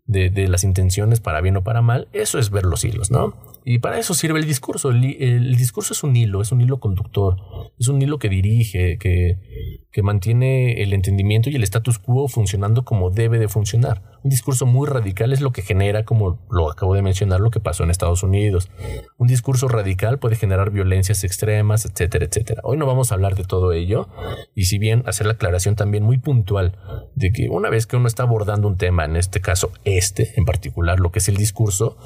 de, 0.05 0.49
las 0.49 0.63
intenciones 0.63 1.21
para 1.21 1.41
bien 1.41 1.57
o 1.57 1.65
para 1.65 1.81
mal. 1.81 2.07
Eso 2.13 2.39
es 2.39 2.51
ver 2.51 2.65
los 2.65 2.85
hilos, 2.85 3.11
¿no? 3.11 3.35
Y 3.65 3.79
para 3.79 3.99
eso 3.99 4.13
sirve 4.13 4.39
el 4.39 4.45
discurso. 4.45 4.91
El, 4.91 5.57
discurso 5.57 5.95
es 5.95 6.03
un 6.03 6.15
hilo, 6.15 6.43
es 6.43 6.53
un 6.53 6.61
hilo 6.61 6.81
conductor, 6.81 7.37
es 7.79 7.89
un 7.89 8.03
hilo 8.03 8.19
que 8.19 8.29
dirige, 8.29 8.99
que, 8.99 9.39
que 9.91 10.03
mantiene 10.03 10.83
el 10.83 10.93
entendimiento 10.93 11.49
y 11.49 11.57
el 11.57 11.63
status 11.63 11.99
quo 11.99 12.29
funcionando 12.29 12.85
como 12.85 13.11
debe 13.11 13.39
de 13.39 13.49
funcionar. 13.49 14.12
Un 14.25 14.31
discurso 14.31 14.67
muy 14.67 14.87
radical 14.87 15.33
es 15.33 15.41
lo 15.41 15.53
que 15.53 15.63
genera, 15.63 16.05
como 16.05 16.39
lo 16.51 16.71
acabo 16.71 16.95
de 16.95 17.03
mencionar, 17.03 17.41
lo 17.41 17.51
que 17.51 17.61
pasó 17.61 17.83
en 17.83 17.91
Estados 17.91 18.23
Unidos. 18.23 18.71
Un 19.19 19.27
discurso 19.27 19.69
radical 19.69 20.19
puede 20.19 20.37
generar 20.37 20.71
violencias 20.71 21.25
extremas, 21.25 21.85
etcétera, 21.85 22.25
etcétera. 22.27 22.61
Hoy 22.65 22.77
no 22.77 22.87
vamos 22.87 23.11
a 23.11 23.17
hablar 23.17 23.35
de 23.35 23.45
todo 23.45 23.73
ello 23.73 24.09
y 24.55 24.67
si 24.67 24.79
bien 24.79 25.03
hacer 25.07 25.27
la 25.27 25.35
aclaración 25.35 25.75
también 25.75 26.05
muy 26.05 26.19
puntual 26.19 26.79
de 27.15 27.33
que 27.33 27.49
una 27.51 27.69
vez 27.69 27.87
que 27.87 27.97
uno 27.97 28.07
está 28.07 28.23
abordando 28.23 28.69
un 28.69 28.77
tema, 28.77 29.05
en 29.05 29.17
este 29.17 29.41
caso 29.41 29.71
este 29.85 30.33
en 30.37 30.45
particular, 30.45 31.01
lo 31.01 31.11
que 31.11 31.19
es 31.19 31.29
el 31.29 31.37
discurso, 31.37 31.97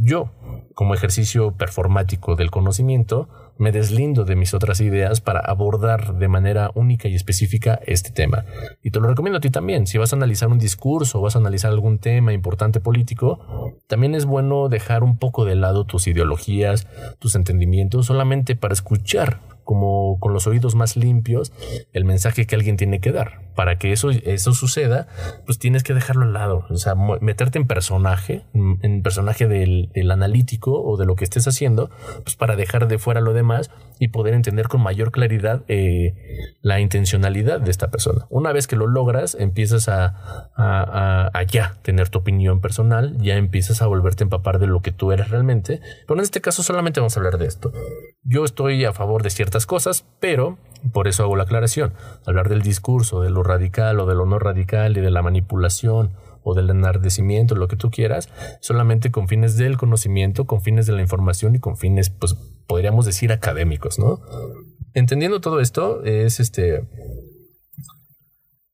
yo, 0.00 0.30
como 0.74 0.94
ejercicio 0.94 1.56
performático 1.56 2.36
del 2.36 2.50
conocimiento, 2.50 3.28
me 3.58 3.72
deslindo 3.72 4.24
de 4.24 4.36
mis 4.36 4.54
otras 4.54 4.80
ideas 4.80 5.20
para 5.20 5.40
abordar 5.40 6.16
de 6.16 6.28
manera 6.28 6.70
única 6.74 7.08
y 7.08 7.14
específica 7.14 7.80
este 7.86 8.10
tema. 8.10 8.44
Y 8.82 8.90
te 8.90 9.00
lo 9.00 9.08
recomiendo 9.08 9.38
a 9.38 9.40
ti 9.40 9.50
también. 9.50 9.86
Si 9.86 9.98
vas 9.98 10.12
a 10.12 10.16
analizar 10.16 10.48
un 10.48 10.58
discurso 10.58 11.18
o 11.18 11.22
vas 11.22 11.36
a 11.36 11.38
analizar 11.38 11.70
algún 11.70 11.98
tema 11.98 12.32
importante 12.32 12.80
político, 12.80 13.74
también 13.86 14.14
es 14.14 14.24
bueno 14.24 14.68
dejar 14.68 15.02
un 15.02 15.16
poco 15.18 15.44
de 15.44 15.56
lado 15.56 15.84
tus 15.84 16.06
ideologías, 16.06 16.86
tus 17.18 17.34
entendimientos, 17.34 18.06
solamente 18.06 18.56
para 18.56 18.74
escuchar 18.74 19.40
como 19.64 20.18
con 20.20 20.32
los 20.32 20.46
oídos 20.46 20.74
más 20.74 20.96
limpios 20.96 21.52
el 21.92 22.04
mensaje 22.04 22.46
que 22.46 22.54
alguien 22.54 22.76
tiene 22.76 23.00
que 23.00 23.12
dar. 23.12 23.42
Para 23.54 23.76
que 23.76 23.92
eso, 23.92 24.10
eso 24.10 24.54
suceda, 24.54 25.08
pues 25.44 25.58
tienes 25.58 25.82
que 25.82 25.92
dejarlo 25.92 26.22
al 26.22 26.32
lado, 26.32 26.64
o 26.70 26.76
sea, 26.76 26.94
meterte 27.20 27.58
en 27.58 27.66
personaje, 27.66 28.44
en 28.54 29.02
personaje 29.02 29.46
del, 29.46 29.90
analítico 30.10 30.82
o 30.82 30.96
de 30.96 31.06
lo 31.06 31.16
que 31.16 31.24
estés 31.24 31.46
haciendo, 31.46 31.90
pues 32.22 32.34
para 32.34 32.56
dejar 32.56 32.88
de 32.88 32.98
fuera 32.98 33.20
lo 33.20 33.34
demás 33.34 33.70
y 33.98 34.08
poder 34.08 34.34
entender 34.34 34.68
con 34.68 34.82
mayor 34.82 35.10
claridad 35.10 35.62
eh, 35.68 36.14
la 36.60 36.80
intencionalidad 36.80 37.60
de 37.60 37.70
esta 37.70 37.90
persona. 37.90 38.26
Una 38.30 38.52
vez 38.52 38.66
que 38.66 38.76
lo 38.76 38.86
logras, 38.86 39.36
empiezas 39.38 39.88
a, 39.88 40.50
a, 40.56 41.42
ya 41.44 41.76
tener 41.82 42.08
tu 42.08 42.18
opinión 42.18 42.60
personal, 42.60 43.16
ya 43.18 43.36
empiezas 43.36 43.82
a 43.82 43.86
volverte 43.86 44.24
a 44.24 44.26
empapar 44.26 44.58
de 44.58 44.66
lo 44.66 44.80
que 44.80 44.92
tú 44.92 45.12
eres 45.12 45.30
realmente. 45.30 45.80
Pero 46.06 46.18
en 46.18 46.24
este 46.24 46.40
caso 46.40 46.62
solamente 46.62 47.00
vamos 47.00 47.16
a 47.16 47.20
hablar 47.20 47.38
de 47.38 47.46
esto. 47.46 47.72
Yo 48.24 48.44
estoy 48.44 48.84
a 48.84 48.92
favor 48.92 49.22
de 49.22 49.30
cosas, 49.66 50.04
pero 50.20 50.58
por 50.92 51.08
eso 51.08 51.22
hago 51.22 51.36
la 51.36 51.44
aclaración. 51.44 51.92
Hablar 52.26 52.48
del 52.48 52.62
discurso, 52.62 53.22
de 53.22 53.30
lo 53.30 53.42
radical 53.42 54.00
o 54.00 54.06
de 54.06 54.14
lo 54.14 54.26
no 54.26 54.38
radical 54.38 54.96
y 54.96 55.00
de 55.00 55.10
la 55.10 55.22
manipulación 55.22 56.12
o 56.42 56.54
del 56.54 56.70
enardecimiento, 56.70 57.54
lo 57.54 57.68
que 57.68 57.76
tú 57.76 57.90
quieras, 57.90 58.28
solamente 58.60 59.10
con 59.10 59.28
fines 59.28 59.56
del 59.56 59.76
conocimiento, 59.76 60.46
con 60.46 60.60
fines 60.60 60.86
de 60.86 60.92
la 60.92 61.02
información 61.02 61.54
y 61.54 61.60
con 61.60 61.76
fines, 61.76 62.10
pues 62.10 62.34
podríamos 62.66 63.06
decir 63.06 63.32
académicos, 63.32 63.98
¿no? 63.98 64.20
Entendiendo 64.94 65.40
todo 65.40 65.60
esto, 65.60 66.02
es 66.04 66.40
este 66.40 66.88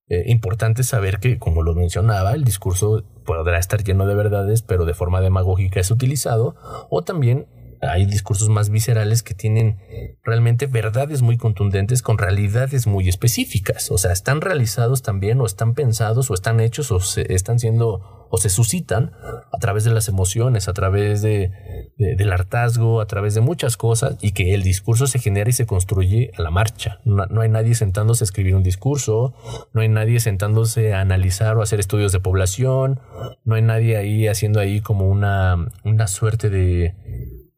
eh, 0.09 0.25
importante 0.27 0.83
saber 0.83 1.19
que, 1.19 1.39
como 1.39 1.63
lo 1.63 1.75
mencionaba, 1.75 2.33
el 2.33 2.45
discurso 2.45 3.05
podrá 3.27 3.59
estar 3.59 3.85
lleno 3.85 4.07
de 4.07 4.15
verdades, 4.15 4.63
pero 4.63 4.87
de 4.87 4.95
forma 4.95 5.21
demagógica 5.21 5.81
es 5.81 5.91
utilizado, 5.91 6.57
o 6.89 7.03
también 7.03 7.47
hay 7.81 8.07
discursos 8.07 8.49
más 8.49 8.71
viscerales 8.71 9.23
que 9.23 9.35
tienen 9.35 9.79
realmente 10.23 10.67
verdades 10.67 11.23
muy 11.23 11.37
contundentes 11.37 12.03
con 12.03 12.19
realidades 12.19 12.87
muy 12.87 13.09
específicas. 13.09 13.91
O 13.91 13.99
sea, 13.99 14.13
están 14.13 14.41
realizados 14.41 15.03
también 15.03 15.41
o 15.41 15.47
están 15.47 15.75
pensados 15.75 16.31
o 16.31 16.35
están 16.35 16.61
hechos 16.61 16.91
o 16.91 17.01
se 17.01 17.33
están 17.33 17.59
siendo 17.59 18.19
o 18.31 18.37
se 18.37 18.51
suscitan 18.51 19.13
a 19.53 19.59
través 19.59 19.85
de 19.85 19.91
las 19.91 20.09
emociones, 20.09 20.69
a 20.69 20.75
través 20.75 21.23
de, 21.23 21.51
del 21.97 22.33
hartazgo, 22.33 23.01
a 23.01 23.07
través 23.07 23.35
de 23.35 23.41
muchas 23.41 23.77
cosas 23.77 24.17
y 24.21 24.33
que 24.33 24.55
el 24.55 24.63
discurso 24.63 25.07
se 25.07 25.19
genera 25.19 25.49
y 25.49 25.55
se 25.55 25.67
construye 25.67 26.31
a 26.37 26.43
la 26.43 26.51
marcha. 26.51 27.01
No, 27.05 27.27
no, 27.27 27.41
hay 27.41 27.49
nadie 27.49 27.75
sentándose 27.75 28.25
a 28.25 28.27
escribir 28.27 28.55
un 28.55 28.63
discurso, 28.63 29.35
no 29.73 29.81
hay 29.81 29.89
nadie 29.89 30.21
sentándose 30.21 30.95
a 30.95 31.01
analizar 31.01 31.57
o 31.57 31.63
hacer 31.63 31.81
estudios 31.81 32.13
de 32.13 32.21
población, 32.21 33.01
no 33.45 33.55
hay 33.55 33.63
nadie 33.63 33.97
ahí 33.97 34.29
haciendo 34.29 34.61
ahí 34.61 34.81
como 34.81 35.09
una, 35.09 35.69
una 35.85 36.07
suerte 36.07 36.51
de 36.51 36.95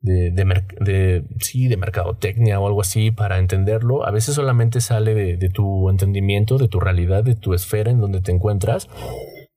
de, 0.02 0.30
de, 0.30 1.24
sí, 1.40 1.68
de 1.68 1.76
mercadotecnia 1.76 2.58
o 2.58 2.66
algo 2.66 2.80
así 2.80 3.10
para 3.10 3.38
entenderlo. 3.38 4.06
A 4.06 4.10
veces 4.10 4.34
solamente 4.34 4.80
sale 4.80 5.14
de, 5.14 5.36
de, 5.36 5.48
tu 5.50 5.90
entendimiento, 5.90 6.58
de 6.58 6.68
tu 6.68 6.80
realidad, 6.80 7.24
de 7.24 7.34
tu 7.34 7.54
esfera 7.54 7.90
en 7.90 8.00
donde 8.00 8.20
te 8.20 8.32
encuentras 8.32 8.88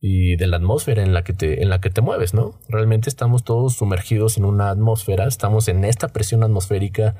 y 0.06 0.36
de 0.36 0.48
la 0.48 0.58
atmósfera 0.58 1.02
en 1.02 1.14
la 1.14 1.24
que 1.24 1.32
te, 1.32 1.64
en 1.64 1.70
la 1.70 1.80
que 1.80 1.90
te 1.90 2.02
mueves, 2.02 2.34
¿no? 2.34 2.60
Realmente 2.68 3.08
estamos 3.08 3.46
todos 3.46 3.76
sumergidos 3.76 4.38
en 4.38 4.44
una 4.44 4.70
atmósfera, 4.70 5.26
estamos 5.28 5.70
en 5.70 5.86
esta 5.86 6.10
presión 6.10 6.44
atmosférica, 6.44 7.16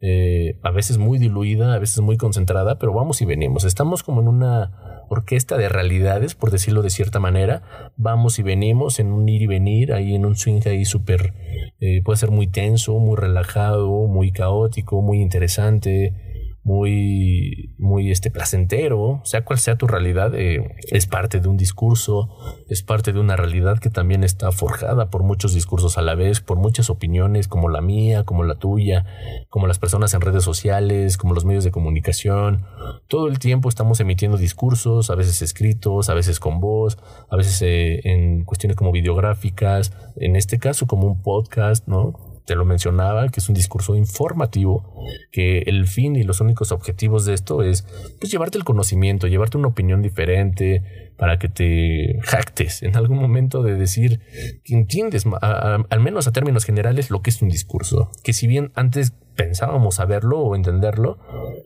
eh, 0.00 0.56
a 0.62 0.70
veces 0.70 0.98
muy 0.98 1.18
diluida, 1.18 1.74
a 1.74 1.80
veces 1.80 1.98
muy 1.98 2.16
concentrada, 2.16 2.78
pero 2.78 2.92
vamos 2.94 3.20
y 3.22 3.24
venimos. 3.24 3.64
Estamos 3.64 4.04
como 4.04 4.20
en 4.20 4.28
una 4.28 5.04
orquesta 5.08 5.56
de 5.56 5.68
realidades, 5.68 6.36
por 6.36 6.52
decirlo 6.52 6.82
de 6.82 6.90
cierta 6.90 7.18
manera. 7.18 7.92
Vamos 7.96 8.38
y 8.38 8.44
venimos 8.44 9.00
en 9.00 9.10
un 9.10 9.28
ir 9.28 9.42
y 9.42 9.48
venir, 9.48 9.92
ahí 9.92 10.14
en 10.14 10.24
un 10.24 10.36
swing 10.36 10.60
ahí 10.66 10.84
súper, 10.84 11.34
eh, 11.80 12.02
puede 12.04 12.18
ser 12.18 12.30
muy 12.30 12.46
tenso, 12.46 13.00
muy 13.00 13.16
relajado, 13.16 14.06
muy 14.06 14.30
caótico, 14.30 15.02
muy 15.02 15.20
interesante 15.20 16.27
muy, 16.68 17.74
muy 17.78 18.10
este, 18.10 18.30
placentero, 18.30 19.22
sea 19.24 19.42
cual 19.42 19.58
sea 19.58 19.76
tu 19.76 19.86
realidad, 19.86 20.34
eh, 20.34 20.76
es 20.90 21.06
parte 21.06 21.40
de 21.40 21.48
un 21.48 21.56
discurso, 21.56 22.28
es 22.68 22.82
parte 22.82 23.14
de 23.14 23.20
una 23.20 23.36
realidad 23.36 23.78
que 23.78 23.88
también 23.88 24.22
está 24.22 24.52
forjada 24.52 25.08
por 25.08 25.22
muchos 25.22 25.54
discursos 25.54 25.96
a 25.96 26.02
la 26.02 26.14
vez, 26.14 26.42
por 26.42 26.58
muchas 26.58 26.90
opiniones 26.90 27.48
como 27.48 27.70
la 27.70 27.80
mía, 27.80 28.24
como 28.24 28.44
la 28.44 28.56
tuya, 28.56 29.06
como 29.48 29.66
las 29.66 29.78
personas 29.78 30.12
en 30.12 30.20
redes 30.20 30.44
sociales, 30.44 31.16
como 31.16 31.32
los 31.32 31.46
medios 31.46 31.64
de 31.64 31.70
comunicación. 31.70 32.66
Todo 33.08 33.28
el 33.28 33.38
tiempo 33.38 33.70
estamos 33.70 33.98
emitiendo 34.00 34.36
discursos, 34.36 35.08
a 35.08 35.14
veces 35.14 35.40
escritos, 35.40 36.10
a 36.10 36.14
veces 36.14 36.38
con 36.38 36.60
voz, 36.60 36.98
a 37.30 37.36
veces 37.36 37.62
eh, 37.62 38.02
en 38.04 38.44
cuestiones 38.44 38.76
como 38.76 38.92
videográficas, 38.92 39.94
en 40.16 40.36
este 40.36 40.58
caso 40.58 40.86
como 40.86 41.06
un 41.06 41.22
podcast, 41.22 41.88
¿no? 41.88 42.27
Te 42.48 42.56
lo 42.56 42.64
mencionaba, 42.64 43.28
que 43.28 43.40
es 43.40 43.48
un 43.50 43.54
discurso 43.54 43.94
informativo, 43.94 45.04
que 45.30 45.58
el 45.66 45.86
fin 45.86 46.16
y 46.16 46.22
los 46.24 46.40
únicos 46.40 46.72
objetivos 46.72 47.26
de 47.26 47.34
esto 47.34 47.62
es 47.62 47.82
pues 48.18 48.32
llevarte 48.32 48.56
el 48.56 48.64
conocimiento, 48.64 49.26
llevarte 49.26 49.58
una 49.58 49.68
opinión 49.68 50.00
diferente 50.00 51.12
para 51.18 51.38
que 51.38 51.50
te 51.50 52.18
jactes 52.22 52.82
en 52.82 52.96
algún 52.96 53.18
momento 53.18 53.62
de 53.62 53.74
decir 53.74 54.20
que 54.64 54.72
entiendes, 54.72 55.26
al 55.42 56.00
menos 56.00 56.26
a 56.26 56.32
términos 56.32 56.64
generales, 56.64 57.10
lo 57.10 57.20
que 57.20 57.28
es 57.28 57.42
un 57.42 57.50
discurso. 57.50 58.10
Que 58.24 58.32
si 58.32 58.46
bien 58.46 58.72
antes 58.74 59.12
pensábamos 59.36 59.96
saberlo 59.96 60.38
o 60.40 60.56
entenderlo, 60.56 61.18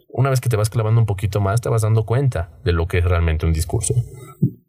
una 0.09 0.31
vez 0.31 0.41
que 0.41 0.49
te 0.49 0.57
vas 0.57 0.69
clavando 0.69 1.01
un 1.01 1.07
poquito 1.07 1.41
más, 1.41 1.61
te 1.61 1.69
vas 1.69 1.83
dando 1.83 2.05
cuenta 2.07 2.59
de 2.65 2.73
lo 2.73 2.89
que 2.89 2.99
es 2.99 3.05
realmente 3.05 3.47
un 3.47 3.53
discurso. 3.53 3.95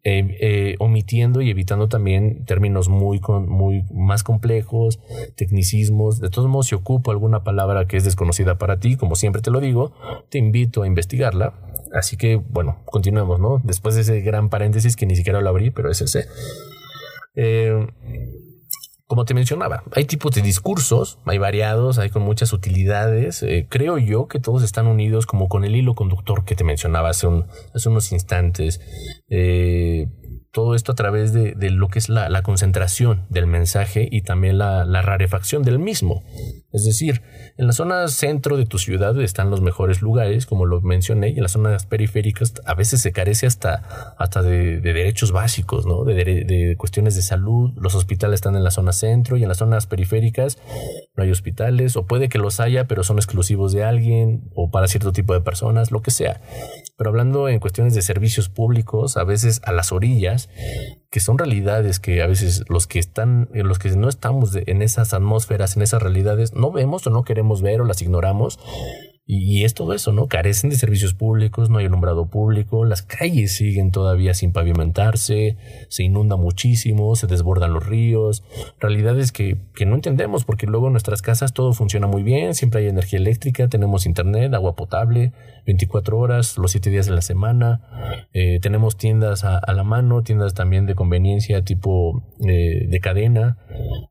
Eh, 0.06 0.36
eh, 0.38 0.76
omitiendo 0.80 1.40
y 1.40 1.48
evitando 1.48 1.88
también 1.88 2.44
términos 2.44 2.90
muy, 2.90 3.22
muy 3.46 3.86
más 3.90 4.22
complejos, 4.22 5.00
tecnicismos. 5.34 6.20
De 6.20 6.28
todos 6.28 6.46
modos, 6.46 6.66
si 6.66 6.74
ocupo 6.74 7.10
alguna 7.10 7.42
palabra 7.42 7.86
que 7.86 7.96
es 7.96 8.04
desconocida 8.04 8.58
para 8.58 8.78
ti, 8.78 8.96
como 8.96 9.16
siempre 9.16 9.40
te 9.40 9.50
lo 9.50 9.60
digo, 9.60 9.94
te 10.28 10.36
invito 10.36 10.82
a 10.82 10.86
investigarla. 10.86 11.54
Así 11.94 12.18
que, 12.18 12.36
bueno, 12.36 12.82
continuemos, 12.84 13.40
¿no? 13.40 13.62
Después 13.64 13.94
de 13.94 14.02
ese 14.02 14.20
gran 14.20 14.50
paréntesis 14.50 14.94
que 14.94 15.06
ni 15.06 15.16
siquiera 15.16 15.40
lo 15.40 15.48
abrí, 15.48 15.70
pero 15.70 15.90
es 15.90 16.02
ese. 16.02 16.26
Eh, 17.34 17.86
como 19.06 19.24
te 19.24 19.34
mencionaba, 19.34 19.84
hay 19.92 20.06
tipos 20.06 20.34
de 20.34 20.40
discursos, 20.40 21.18
hay 21.26 21.38
variados, 21.38 21.98
hay 21.98 22.10
con 22.10 22.22
muchas 22.22 22.52
utilidades. 22.52 23.42
Eh, 23.42 23.66
creo 23.68 23.98
yo 23.98 24.28
que 24.28 24.40
todos 24.40 24.62
están 24.62 24.86
unidos 24.86 25.26
como 25.26 25.48
con 25.48 25.64
el 25.64 25.76
hilo 25.76 25.94
conductor 25.94 26.44
que 26.44 26.54
te 26.54 26.64
mencionaba 26.64 27.10
hace, 27.10 27.28
hace 27.74 27.88
unos 27.88 28.12
instantes. 28.12 28.80
Eh, 29.28 30.08
todo 30.54 30.76
esto 30.76 30.92
a 30.92 30.94
través 30.94 31.32
de, 31.32 31.54
lo 31.70 31.88
que 31.88 31.98
es 31.98 32.08
la, 32.08 32.42
concentración 32.42 33.26
del 33.28 33.48
mensaje 33.48 34.08
y 34.10 34.22
también 34.22 34.56
la, 34.56 35.02
rarefacción 35.02 35.64
del 35.64 35.80
mismo. 35.80 36.22
Es 36.72 36.84
decir, 36.84 37.22
en 37.58 37.66
la 37.66 37.72
zona 37.72 38.06
centro 38.08 38.56
de 38.56 38.64
tu 38.64 38.78
ciudad 38.78 39.20
están 39.20 39.50
los 39.50 39.60
mejores 39.60 40.00
lugares, 40.00 40.46
como 40.46 40.64
lo 40.64 40.80
mencioné, 40.80 41.30
y 41.30 41.36
en 41.36 41.42
las 41.42 41.52
zonas 41.52 41.86
periféricas 41.86 42.54
a 42.64 42.74
veces 42.74 43.00
se 43.00 43.10
carece 43.10 43.46
hasta, 43.46 44.14
hasta 44.16 44.42
de, 44.42 44.80
derechos 44.80 45.32
básicos, 45.32 45.86
¿no? 45.86 46.04
De, 46.04 46.14
de, 46.24 46.76
cuestiones 46.78 47.16
de 47.16 47.22
salud. 47.22 47.72
Los 47.76 47.96
hospitales 47.96 48.34
están 48.36 48.54
en 48.54 48.62
la 48.62 48.70
zona 48.70 48.92
centro 48.92 49.36
y 49.36 49.42
en 49.42 49.48
las 49.48 49.58
zonas 49.58 49.86
periféricas 49.88 50.58
no 51.16 51.24
hay 51.24 51.32
hospitales, 51.32 51.96
o 51.96 52.06
puede 52.06 52.28
que 52.28 52.38
los 52.38 52.60
haya, 52.60 52.86
pero 52.86 53.02
son 53.02 53.18
exclusivos 53.18 53.72
de 53.72 53.82
alguien 53.82 54.50
o 54.54 54.70
para 54.70 54.86
cierto 54.86 55.12
tipo 55.12 55.34
de 55.34 55.40
personas, 55.40 55.90
lo 55.90 56.00
que 56.00 56.12
sea. 56.12 56.40
Pero 56.96 57.10
hablando 57.10 57.48
en 57.48 57.58
cuestiones 57.58 57.94
de 57.94 58.02
servicios 58.02 58.48
públicos, 58.48 59.16
a 59.16 59.24
veces 59.24 59.60
a 59.64 59.72
las 59.72 59.90
orillas, 59.90 60.43
que 61.10 61.20
son 61.20 61.38
realidades 61.38 62.00
que 62.00 62.22
a 62.22 62.26
veces 62.26 62.64
los 62.68 62.86
que 62.86 62.98
están, 62.98 63.48
los 63.52 63.78
que 63.78 63.90
no 63.90 64.08
estamos 64.08 64.50
en 64.54 64.82
esas 64.82 65.14
atmósferas, 65.14 65.76
en 65.76 65.82
esas 65.82 66.02
realidades, 66.02 66.54
no 66.54 66.72
vemos 66.72 67.06
o 67.06 67.10
no 67.10 67.24
queremos 67.24 67.62
ver 67.62 67.80
o 67.80 67.84
las 67.84 68.02
ignoramos, 68.02 68.58
Y, 69.26 69.64
es 69.64 69.72
todo 69.72 69.94
eso, 69.94 70.12
¿no? 70.12 70.26
Carecen 70.26 70.68
de 70.68 70.76
servicios 70.76 71.14
públicos, 71.14 71.70
no 71.70 71.78
hay 71.78 71.86
alumbrado 71.86 72.26
público, 72.26 72.84
las 72.84 73.00
calles 73.00 73.52
siguen 73.52 73.90
todavía 73.90 74.34
sin 74.34 74.52
pavimentarse, 74.52 75.56
se 75.88 76.02
inunda 76.02 76.36
muchísimo, 76.36 77.16
se 77.16 77.26
desbordan 77.26 77.72
los 77.72 77.86
ríos, 77.86 78.44
realidades 78.78 79.32
que, 79.32 79.56
que 79.74 79.86
no 79.86 79.94
entendemos 79.94 80.44
porque 80.44 80.66
luego 80.66 80.88
en 80.88 80.92
nuestras 80.92 81.22
casas 81.22 81.54
todo 81.54 81.72
funciona 81.72 82.06
muy 82.06 82.22
bien, 82.22 82.54
siempre 82.54 82.82
hay 82.82 82.88
energía 82.88 83.18
eléctrica, 83.18 83.68
tenemos 83.68 84.04
internet, 84.04 84.52
agua 84.52 84.76
potable, 84.76 85.32
24 85.66 86.18
horas, 86.18 86.58
los 86.58 86.72
7 86.72 86.90
días 86.90 87.06
de 87.06 87.12
la 87.12 87.22
semana, 87.22 88.28
eh, 88.32 88.58
tenemos 88.60 88.96
tiendas 88.96 89.44
a, 89.44 89.60
la 89.72 89.84
mano, 89.84 90.22
tiendas 90.22 90.52
también 90.54 90.84
de 90.86 90.94
conveniencia 90.94 91.64
tipo 91.64 92.22
eh, 92.46 92.86
de 92.88 93.00
cadena, 93.00 93.58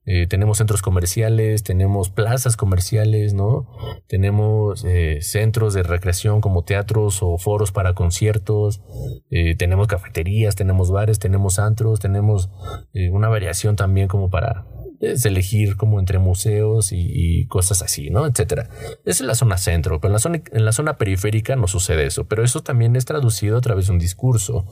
eh, 0.05 0.27
tenemos 0.27 0.57
centros 0.57 0.81
comerciales, 0.81 1.63
tenemos 1.63 2.09
plazas 2.09 2.57
comerciales, 2.57 3.33
¿no? 3.33 3.67
Tenemos 4.07 4.83
centros 5.21 5.73
de 5.73 5.83
recreación 5.83 6.41
como 6.41 6.63
teatros 6.63 7.19
o 7.21 7.37
foros 7.37 7.71
para 7.71 7.93
conciertos, 7.93 8.81
eh, 9.29 9.55
tenemos 9.55 9.87
cafeterías, 9.87 10.55
tenemos 10.55 10.91
bares, 10.91 11.19
tenemos 11.19 11.59
antros, 11.59 11.99
tenemos 11.99 12.49
eh, 12.93 13.09
una 13.09 13.29
variación 13.29 13.75
también 13.75 14.07
como 14.07 14.29
para 14.29 14.65
pues, 15.03 15.25
elegir 15.25 15.75
como 15.75 15.99
entre 15.99 16.17
museos 16.17 16.93
y, 16.93 17.45
cosas 17.47 17.81
así, 17.81 18.09
¿no? 18.09 18.25
Etcétera. 18.25 18.69
Esa 19.03 19.23
es 19.23 19.27
la 19.27 19.35
zona 19.35 19.57
centro, 19.57 19.99
pero 19.99 20.11
en 20.11 20.13
la 20.13 20.19
zona, 20.19 20.41
en 20.49 20.63
la 20.63 20.71
zona 20.71 20.97
periférica 20.97 21.57
no 21.57 21.67
sucede 21.67 22.05
eso, 22.05 22.25
pero 22.29 22.41
eso 22.41 22.63
también 22.63 22.95
es 22.95 23.03
traducido 23.03 23.57
a 23.57 23.61
través 23.61 23.87
de 23.87 23.91
un 23.91 23.99
discurso. 23.99 24.65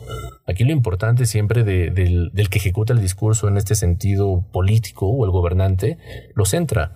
Aquí 0.48 0.64
lo 0.64 0.72
importante 0.72 1.26
siempre 1.26 1.66
del, 1.66 2.32
que 2.50 2.58
ejecuta 2.60 2.94
el 2.94 3.02
discurso 3.02 3.50
en 3.50 3.58
este 3.58 3.76
sentido 3.76 4.48
político 4.54 5.06
o 5.06 5.26
el 5.26 5.32
gobernante 5.32 5.98
lo 6.34 6.46
centra 6.46 6.94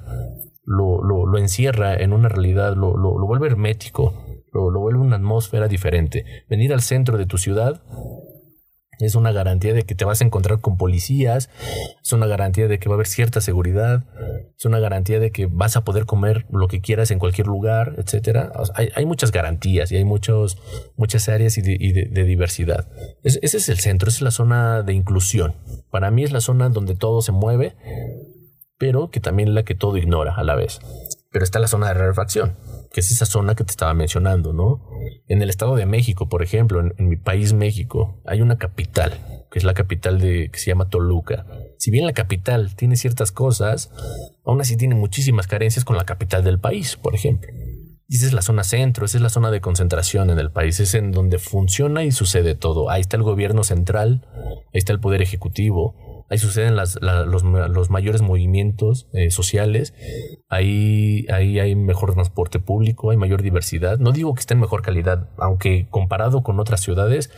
lo, 0.65 1.03
lo, 1.03 1.37
encierra 1.37 1.95
en 1.95 2.13
una 2.13 2.29
realidad, 2.29 2.75
lo, 2.75 2.97
lo, 2.97 3.25
vuelve 3.25 3.47
hermético, 3.47 4.13
lo, 4.51 4.71
lo 4.71 4.79
vuelve 4.79 4.99
una 4.99 5.17
atmósfera 5.17 5.67
diferente. 5.67 6.25
Venir 6.49 6.73
al 6.73 6.81
centro 6.81 7.17
de 7.17 7.25
tu 7.25 7.37
ciudad 7.37 7.83
es 8.99 9.15
una 9.15 9.31
garantía 9.31 9.73
de 9.73 9.83
que 9.83 9.95
te 9.95 10.05
vas 10.05 10.21
a 10.21 10.25
encontrar 10.25 10.61
con 10.61 10.77
policías, 10.77 11.49
es 12.01 12.13
una 12.13 12.27
garantía 12.27 12.67
de 12.67 12.79
que 12.79 12.87
va 12.87 12.95
a 12.95 12.97
haber 12.97 13.07
cierta 13.07 13.41
seguridad, 13.41 14.05
es 14.57 14.65
una 14.65 14.79
garantía 14.79 15.19
de 15.19 15.31
que 15.31 15.47
vas 15.47 15.75
a 15.75 15.83
poder 15.83 16.05
comer 16.05 16.45
lo 16.49 16.67
que 16.67 16.81
quieras 16.81 17.11
en 17.11 17.19
cualquier 17.19 17.47
lugar, 17.47 17.95
etcétera. 17.97 18.51
hay, 18.75 18.89
hay, 18.95 19.05
muchas 19.05 19.31
garantías 19.31 19.91
y 19.91 19.97
hay 19.97 20.05
muchos, 20.05 20.57
muchas 20.95 21.27
áreas 21.29 21.57
y 21.57 21.61
de, 21.61 22.23
diversidad. 22.25 22.87
ese 23.23 23.57
es 23.57 23.69
el 23.69 23.79
centro, 23.79 24.09
es 24.09 24.21
la 24.21 24.31
zona 24.31 24.81
de 24.81 24.93
inclusión. 24.93 25.55
Para 25.91 26.11
mí 26.11 26.23
es 26.23 26.31
la 26.31 26.41
zona 26.41 26.69
donde 26.69 26.95
todo 26.95 27.21
se 27.21 27.31
mueve, 27.31 27.75
pero 28.77 29.09
que 29.09 29.19
también 29.19 29.49
es 29.49 29.55
la 29.55 29.63
que 29.63 29.75
todo 29.75 29.97
ignora 29.97 30.33
a 30.35 30.43
la 30.43 30.55
vez. 30.55 30.79
Pero 31.31 31.43
está 31.43 31.59
la 31.59 31.67
zona 31.67 31.87
de 31.87 31.95
rarefacción, 31.95 32.55
que 32.93 33.01
es 33.01 33.11
esa 33.11 33.25
zona 33.25 33.55
que 33.55 33.65
te 33.65 33.71
estaba 33.71 33.93
mencionando, 33.93 34.53
¿no? 34.53 34.87
En 35.27 35.41
el 35.41 35.49
Estado 35.49 35.75
de 35.75 35.85
México, 35.85 36.29
por 36.29 36.41
ejemplo, 36.41 36.79
en, 36.79 37.09
mi 37.09 37.17
país 37.17 37.53
México, 37.53 38.21
hay 38.25 38.41
una 38.41 38.57
capital, 38.57 39.45
que 39.51 39.59
es 39.59 39.65
la 39.65 39.73
capital 39.73 40.19
de, 40.19 40.49
que 40.49 40.59
se 40.59 40.67
llama 40.67 40.89
Toluca. 40.89 41.45
Si 41.77 41.91
bien 41.91 42.05
la 42.05 42.13
capital 42.13 42.75
tiene 42.75 42.95
ciertas 42.95 43.31
cosas, 43.33 43.91
aún 44.45 44.61
así 44.61 44.77
tiene 44.77 44.95
muchísimas 44.95 45.47
carencias 45.47 45.83
con 45.83 45.97
la 45.97 46.05
capital 46.05 46.43
del 46.43 46.59
país, 46.59 46.95
por 46.95 47.15
ejemplo. 47.15 47.51
Y 48.07 48.17
esa 48.17 48.27
es 48.27 48.33
la 48.33 48.43
zona 48.43 48.63
centro, 48.63 49.05
esa 49.05 49.17
es 49.17 49.21
la 49.21 49.29
zona 49.29 49.49
de 49.49 49.61
concentración 49.61 50.29
en 50.29 50.37
el 50.37 50.51
país, 50.51 50.79
es 50.79 50.93
en 50.93 51.11
donde 51.11 51.39
funciona 51.39 52.03
y 52.03 52.11
sucede 52.11 52.53
todo. 52.53 52.89
Ahí 52.89 53.01
está 53.01 53.17
el 53.17 53.23
gobierno 53.23 53.63
central, 53.63 54.27
ahí 54.35 54.77
está 54.77 54.93
el 54.93 54.99
poder 54.99 55.23
ejecutivo, 55.23 55.95
ahí 56.29 56.37
suceden 56.37 56.75
las, 56.75 56.99
los, 57.01 57.89
mayores 57.89 58.21
movimientos 58.21 59.07
eh, 59.13 59.29
sociales, 59.31 59.93
ahí, 60.49 61.25
ahí 61.31 61.59
hay 61.59 61.75
mejor 61.75 62.13
transporte 62.13 62.59
público, 62.59 63.11
hay 63.11 63.17
mayor 63.17 63.41
diversidad. 63.41 63.99
No 63.99 64.11
digo 64.11 64.33
que 64.33 64.39
esté 64.39 64.53
en 64.53 64.59
mejor 64.59 64.81
calidad, 64.81 65.29
aunque 65.37 65.87
comparado 65.89 66.43
con 66.43 66.59
otras 66.59 66.81
ciudades, 66.81 67.31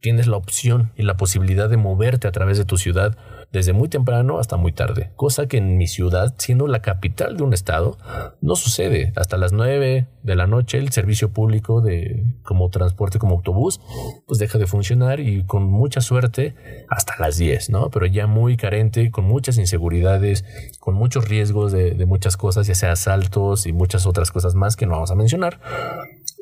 tienes 0.00 0.26
la 0.26 0.36
opción 0.36 0.92
y 0.96 1.02
la 1.02 1.16
posibilidad 1.16 1.68
de 1.68 1.76
moverte 1.76 2.28
a 2.28 2.32
través 2.32 2.58
de 2.58 2.64
tu 2.64 2.76
ciudad 2.76 3.16
desde 3.52 3.72
muy 3.72 3.88
temprano 3.88 4.38
hasta 4.38 4.56
muy 4.56 4.72
tarde, 4.72 5.10
cosa 5.16 5.46
que 5.46 5.56
en 5.56 5.78
mi 5.78 5.86
ciudad, 5.86 6.34
siendo 6.38 6.66
la 6.66 6.82
capital 6.82 7.36
de 7.36 7.42
un 7.42 7.54
estado, 7.54 7.96
no 8.40 8.56
sucede. 8.56 9.12
Hasta 9.16 9.36
las 9.38 9.52
9 9.52 10.06
de 10.22 10.34
la 10.36 10.46
noche 10.46 10.78
el 10.78 10.92
servicio 10.92 11.30
público 11.32 11.80
de 11.80 12.24
como 12.42 12.68
transporte 12.68 13.18
como 13.18 13.36
autobús 13.36 13.80
pues 14.26 14.38
deja 14.38 14.58
de 14.58 14.66
funcionar 14.66 15.20
y 15.20 15.44
con 15.44 15.64
mucha 15.64 16.02
suerte 16.02 16.54
hasta 16.90 17.14
las 17.18 17.38
10, 17.38 17.70
¿no? 17.70 17.90
Pero 17.90 18.06
ya 18.06 18.26
muy 18.26 18.56
carente, 18.56 19.10
con 19.10 19.24
muchas 19.24 19.56
inseguridades, 19.56 20.44
con 20.78 20.94
muchos 20.94 21.28
riesgos 21.28 21.72
de, 21.72 21.92
de 21.92 22.06
muchas 22.06 22.36
cosas, 22.36 22.66
ya 22.66 22.74
sea 22.74 22.92
asaltos 22.92 23.66
y 23.66 23.72
muchas 23.72 24.06
otras 24.06 24.30
cosas 24.30 24.54
más 24.54 24.76
que 24.76 24.86
no 24.86 24.92
vamos 24.92 25.10
a 25.10 25.14
mencionar. 25.14 25.58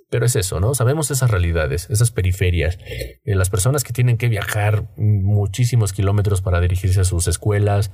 Pero 0.09 0.25
es 0.25 0.37
eso, 0.37 0.61
¿no? 0.61 0.75
Sabemos 0.75 1.11
esas 1.11 1.31
realidades, 1.31 1.91
esas 1.91 2.13
periferias. 2.13 2.79
Eh, 3.25 3.35
las 3.35 3.51
personas 3.51 3.83
que 3.83 3.93
tienen 3.93 4.19
que 4.19 4.29
viajar 4.29 4.89
muchísimos 4.97 5.93
kilómetros 5.93 6.43
para 6.43 6.61
dirigirse 6.61 7.01
a 7.01 7.05
sus 7.05 7.27
escuelas, 7.27 7.91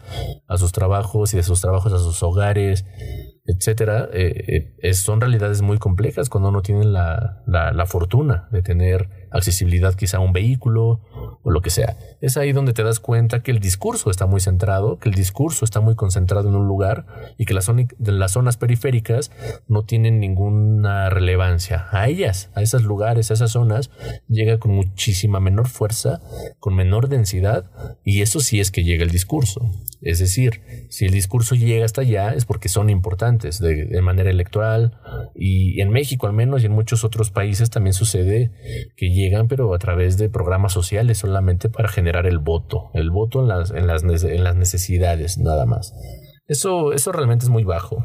a 0.47 0.59
sus 0.59 0.73
trabajos 0.73 1.33
y 1.33 1.39
de 1.39 1.43
sus 1.43 1.63
trabajos 1.63 1.93
a 1.93 1.99
sus 1.99 2.23
hogares, 2.23 2.85
etcétera, 3.45 4.09
eh, 4.13 4.73
eh, 4.79 4.95
son 4.95 5.21
realidades 5.21 5.63
muy 5.63 5.79
complejas 5.79 6.29
cuando 6.29 6.53
no 6.53 6.63
tienen 6.63 6.93
la, 6.93 7.43
la, 7.47 7.73
la, 7.73 7.87
fortuna 7.87 8.49
de 8.53 8.63
tener 8.63 9.09
accesibilidad 9.33 9.95
quizá 9.95 10.19
a 10.19 10.21
un 10.21 10.33
vehículo 10.33 11.01
o 11.43 11.51
lo 11.51 11.61
que 11.61 11.71
sea. 11.71 11.97
Es 12.21 12.37
ahí 12.37 12.53
donde 12.53 12.73
te 12.73 12.85
das 12.85 13.01
cuenta 13.01 13.43
que 13.43 13.51
el 13.51 13.59
discurso 13.59 14.11
está 14.11 14.27
muy 14.27 14.41
centrado, 14.41 15.01
que 15.01 15.09
el 15.09 15.17
discurso 15.17 15.65
está 15.65 15.81
muy 15.81 15.97
concentrado 15.97 16.49
en 16.49 16.55
un 16.55 16.69
lugar 16.69 17.35
y 17.37 17.45
que 17.45 17.55
las, 17.55 17.69
las 17.99 18.31
zonas 18.31 18.57
periféricas 18.59 19.33
no 19.67 19.85
tienen 19.85 20.21
ninguna 20.21 21.11
relevancia. 21.11 21.89
A 21.91 22.09
ellas, 22.09 22.51
a 22.55 22.63
esos 22.63 22.85
lugares, 22.85 23.33
a 23.33 23.35
esas 23.35 23.51
zonas, 23.51 23.91
llega 24.29 24.59
con 24.59 24.73
muchísima 24.73 25.41
menor 25.41 25.69
fuerza, 25.69 26.21
con 26.61 26.77
menor 26.77 27.09
densidad 27.09 27.71
y 28.05 28.23
eso 28.23 28.39
sí 28.39 28.61
es 28.61 28.71
que 28.71 28.85
llega 28.85 29.03
el 29.03 29.11
discurso. 29.11 29.69
Es 30.03 30.19
decir, 30.19 30.63
si 30.91 31.07
el 31.07 31.13
discurso 31.13 31.55
llega 31.55 31.85
hasta 31.85 32.01
allá 32.01 32.35
es 32.35 32.45
porque 32.45 32.69
son 32.69 32.91
importantes 32.91 33.61
de, 33.61 34.03
manera 34.03 34.31
electoral 34.31 34.99
y 35.33 35.81
en 35.81 35.91
México 35.91 36.27
al 36.27 36.33
menos 36.33 36.63
y 36.63 36.67
en 36.67 36.73
muchos 36.73 37.05
otros 37.05 37.31
países 37.31 37.71
también 37.71 37.95
sucede 37.95 38.51
que 38.97 39.11
llegan 39.11 39.47
pero 39.47 39.73
a 39.73 39.79
través 39.79 40.19
de 40.19 40.29
programas 40.29 40.73
sociales 40.73 41.19
solamente 41.19 41.69
para 41.69 41.89
generar 41.89 42.27
el 42.27 42.41
voto, 42.41 42.91
el 42.95 43.11
voto 43.11 43.43
en 43.43 43.49
las, 43.49 43.71
en 43.71 43.87
las, 43.87 44.03
en 44.03 44.43
las 44.43 44.57
necesidades 44.57 45.39
nada 45.39 45.67
más. 45.67 45.95
Eso, 46.49 46.93
eso 46.93 47.13
realmente 47.13 47.45
es 47.45 47.51
muy 47.51 47.63
bajo. 47.63 48.05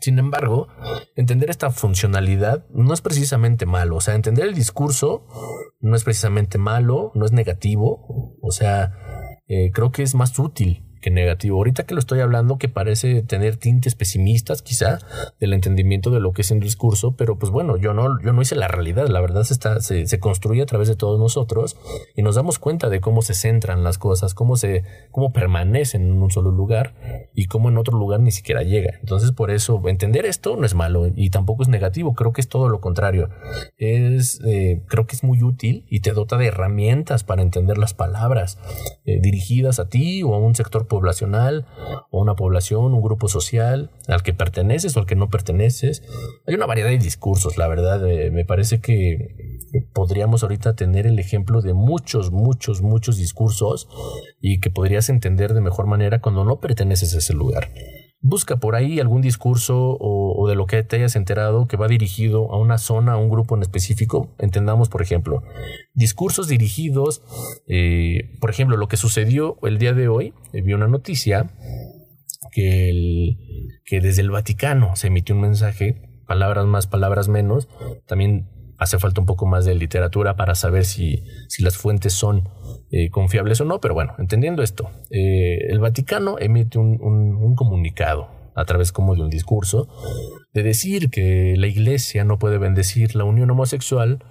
Sin 0.00 0.18
embargo, 0.18 0.66
entender 1.14 1.48
esta 1.48 1.70
funcionalidad 1.70 2.66
no 2.70 2.92
es 2.92 3.00
precisamente 3.00 3.66
malo. 3.66 3.96
O 3.96 4.00
sea, 4.00 4.14
entender 4.14 4.46
el 4.46 4.54
discurso 4.54 5.26
no 5.80 5.94
es 5.94 6.02
precisamente 6.02 6.58
malo, 6.58 7.12
no 7.14 7.24
es 7.24 7.32
negativo. 7.32 8.36
O 8.40 8.50
sea, 8.50 8.92
eh, 9.46 9.70
creo 9.72 9.90
que 9.90 10.02
es 10.02 10.14
más 10.14 10.38
útil 10.38 10.87
que 11.00 11.10
negativo. 11.10 11.56
Ahorita 11.56 11.84
que 11.84 11.94
lo 11.94 12.00
estoy 12.00 12.20
hablando, 12.20 12.58
que 12.58 12.68
parece 12.68 13.22
tener 13.22 13.56
tintes 13.56 13.94
pesimistas, 13.94 14.62
quizá, 14.62 14.98
del 15.40 15.52
entendimiento 15.52 16.10
de 16.10 16.20
lo 16.20 16.32
que 16.32 16.42
es 16.42 16.50
un 16.50 16.60
discurso, 16.60 17.12
pero 17.16 17.38
pues 17.38 17.50
bueno, 17.50 17.76
yo 17.76 17.94
no, 17.94 18.20
yo 18.20 18.32
no 18.32 18.42
hice 18.42 18.56
la 18.56 18.68
realidad. 18.68 19.08
La 19.08 19.20
verdad 19.20 19.44
se, 19.44 19.54
está, 19.54 19.80
se, 19.80 20.06
se, 20.06 20.18
construye 20.18 20.62
a 20.62 20.66
través 20.66 20.88
de 20.88 20.96
todos 20.96 21.18
nosotros 21.18 21.76
y 22.16 22.22
nos 22.22 22.34
damos 22.34 22.58
cuenta 22.58 22.88
de 22.88 23.00
cómo 23.00 23.22
se 23.22 23.34
centran 23.34 23.84
las 23.84 23.98
cosas, 23.98 24.34
cómo 24.34 24.56
se, 24.56 24.84
cómo 25.10 25.32
permanecen 25.32 26.02
en 26.02 26.22
un 26.22 26.30
solo 26.30 26.50
lugar 26.50 26.94
y 27.34 27.46
cómo 27.46 27.68
en 27.68 27.78
otro 27.78 27.96
lugar 27.96 28.20
ni 28.20 28.30
siquiera 28.30 28.62
llega. 28.62 28.94
Entonces, 29.00 29.32
por 29.32 29.50
eso, 29.50 29.80
entender 29.88 30.26
esto 30.26 30.56
no 30.56 30.66
es 30.66 30.74
malo 30.74 31.10
y 31.14 31.30
tampoco 31.30 31.62
es 31.62 31.68
negativo. 31.68 32.14
Creo 32.14 32.32
que 32.32 32.40
es 32.40 32.48
todo 32.48 32.68
lo 32.68 32.80
contrario. 32.80 33.30
Es, 33.76 34.40
eh, 34.44 34.82
creo 34.88 35.06
que 35.06 35.14
es 35.14 35.22
muy 35.22 35.42
útil 35.42 35.86
y 35.88 36.00
te 36.00 36.12
dota 36.12 36.36
de 36.36 36.46
herramientas 36.46 37.24
para 37.24 37.42
entender 37.42 37.78
las 37.78 37.94
palabras 37.94 38.58
eh, 39.04 39.20
dirigidas 39.20 39.78
a 39.78 39.88
ti 39.88 40.22
o 40.22 40.34
a 40.34 40.38
un 40.38 40.54
sector 40.54 40.87
poblacional 40.88 41.66
o 42.10 42.20
una 42.20 42.34
población, 42.34 42.94
un 42.94 43.02
grupo 43.02 43.28
social 43.28 43.90
al 44.06 44.22
que 44.22 44.32
perteneces 44.32 44.96
o 44.96 45.00
al 45.00 45.06
que 45.06 45.16
no 45.16 45.30
perteneces. 45.30 46.02
Hay 46.46 46.54
una 46.54 46.66
variedad 46.66 46.88
de 46.88 46.98
discursos, 46.98 47.56
la 47.56 47.68
verdad. 47.68 48.06
Eh, 48.08 48.30
me 48.30 48.44
parece 48.44 48.80
que 48.80 49.58
podríamos 49.92 50.42
ahorita 50.42 50.74
tener 50.74 51.06
el 51.06 51.18
ejemplo 51.18 51.60
de 51.60 51.74
muchos, 51.74 52.30
muchos, 52.30 52.82
muchos 52.82 53.16
discursos 53.16 53.88
y 54.40 54.60
que 54.60 54.70
podrías 54.70 55.08
entender 55.08 55.54
de 55.54 55.60
mejor 55.60 55.86
manera 55.86 56.20
cuando 56.20 56.44
no 56.44 56.60
perteneces 56.60 57.14
a 57.14 57.18
ese 57.18 57.34
lugar. 57.34 57.68
Busca 58.20 58.56
por 58.56 58.74
ahí 58.74 58.98
algún 58.98 59.22
discurso 59.22 59.96
o, 60.00 60.48
de 60.48 60.56
lo 60.56 60.66
que 60.66 60.82
te 60.82 60.96
hayas 60.96 61.14
enterado 61.14 61.68
que 61.68 61.76
va 61.76 61.86
dirigido 61.86 62.52
a 62.52 62.58
una 62.58 62.78
zona, 62.78 63.12
a 63.12 63.16
un 63.16 63.30
grupo 63.30 63.54
en 63.54 63.62
específico. 63.62 64.34
Entendamos, 64.38 64.88
por 64.88 65.02
ejemplo, 65.02 65.42
discursos 65.94 66.48
dirigidos, 66.48 67.22
eh, 67.68 68.36
por 68.40 68.50
ejemplo, 68.50 68.76
lo 68.76 68.88
que 68.88 68.96
sucedió 68.96 69.56
el 69.62 69.78
día 69.78 69.92
de 69.92 70.08
hoy, 70.08 70.34
eh, 70.52 70.62
vi 70.62 70.72
una 70.72 70.88
noticia 70.88 71.50
que, 72.50 73.36
que 73.84 74.00
desde 74.00 74.22
el 74.22 74.30
Vaticano 74.30 74.96
se 74.96 75.06
emitió 75.06 75.36
un 75.36 75.42
mensaje, 75.42 76.02
palabras 76.26 76.66
más, 76.66 76.88
palabras 76.88 77.28
menos, 77.28 77.68
también 78.06 78.48
hace 78.78 78.98
falta 78.98 79.20
un 79.20 79.26
poco 79.26 79.46
más 79.46 79.64
de 79.64 79.74
literatura 79.74 80.36
para 80.36 80.54
saber 80.54 80.84
si, 80.84 81.24
si 81.48 81.62
las 81.62 81.76
fuentes 81.76 82.12
son 82.12 82.48
eh, 82.90 83.10
confiables 83.10 83.60
o 83.60 83.64
no, 83.64 83.80
pero 83.80 83.94
bueno, 83.94 84.14
entendiendo 84.18 84.62
esto, 84.62 84.90
eh, 85.10 85.58
el 85.68 85.80
Vaticano 85.80 86.38
emite 86.38 86.78
un, 86.78 87.00
un, 87.00 87.54
comunicado 87.56 88.28
a 88.54 88.64
través 88.64 88.92
como 88.92 89.14
de 89.14 89.22
un 89.22 89.30
discurso, 89.30 89.88
de 90.52 90.62
decir 90.62 91.10
que 91.10 91.54
la 91.56 91.66
iglesia 91.66 92.24
no 92.24 92.38
puede 92.38 92.58
bendecir 92.58 93.14
la 93.16 93.24
unión 93.24 93.50
homosexual 93.50 94.24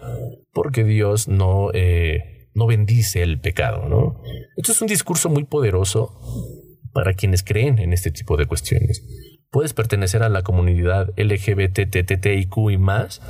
porque 0.53 0.83
Dios 0.83 1.27
no, 1.27 1.69
eh, 1.73 2.49
no 2.53 2.67
bendice 2.67 3.23
el 3.23 3.39
pecado, 3.39 3.87
¿no? 3.87 4.21
Esto 4.55 4.71
es 4.71 4.81
un 4.81 4.87
discurso 4.87 5.29
muy 5.29 5.43
poderoso 5.43 6.19
para 6.93 7.13
quienes 7.13 7.43
creen 7.43 7.79
en 7.79 7.93
este 7.93 8.11
tipo 8.11 8.37
de 8.37 8.47
cuestiones. 8.47 9.05
Puedes 9.49 9.73
pertenecer 9.73 10.23
a 10.23 10.29
la 10.29 10.41
comunidad 10.41 11.09
LGBTTTIQ 11.15 12.71
y 12.71 12.77
más 12.77 13.21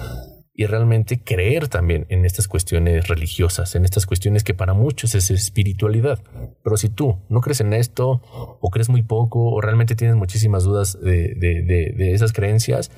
y 0.59 0.65
realmente 0.65 1.21
creer 1.23 1.67
también 1.67 2.07
en 2.09 2.25
estas 2.25 2.47
cuestiones 2.47 3.07
religiosas, 3.07 3.75
en 3.75 3.85
estas 3.85 4.07
cuestiones 4.07 4.43
que 4.43 4.55
para 4.55 4.73
muchos 4.73 5.13
es 5.13 5.29
espiritualidad. 5.29 6.19
Pero 6.63 6.77
si 6.77 6.89
tú 6.89 7.19
no 7.29 7.41
crees 7.41 7.61
en 7.61 7.73
esto, 7.73 8.23
o 8.59 8.69
crees 8.71 8.89
muy 8.89 9.03
poco, 9.03 9.51
o 9.51 9.61
realmente 9.61 9.95
tienes 9.95 10.15
muchísimas 10.15 10.63
dudas 10.63 10.99
de, 10.99 11.93
esas 12.11 12.33
creencias, 12.33 12.91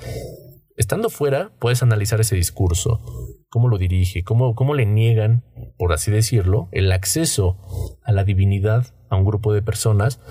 estando 0.77 1.09
fuera 1.09 1.51
puedes 1.59 1.83
analizar 1.83 2.21
ese 2.21 2.37
discurso, 2.37 3.01
cómo 3.49 3.67
lo 3.67 3.77
dirige, 3.77 4.23
cómo, 4.23 4.55
cómo 4.55 4.73
le 4.73 4.85
niegan, 4.85 5.43
por 5.77 5.91
así 5.91 6.11
decirlo, 6.11 6.69
el 6.71 6.89
acceso 6.93 7.57
a 8.05 8.13
la 8.13 8.23
divinidad 8.23 8.93
a 9.09 9.17
un 9.17 9.25
grupo 9.25 9.51
de 9.51 9.61
personas 9.61 10.21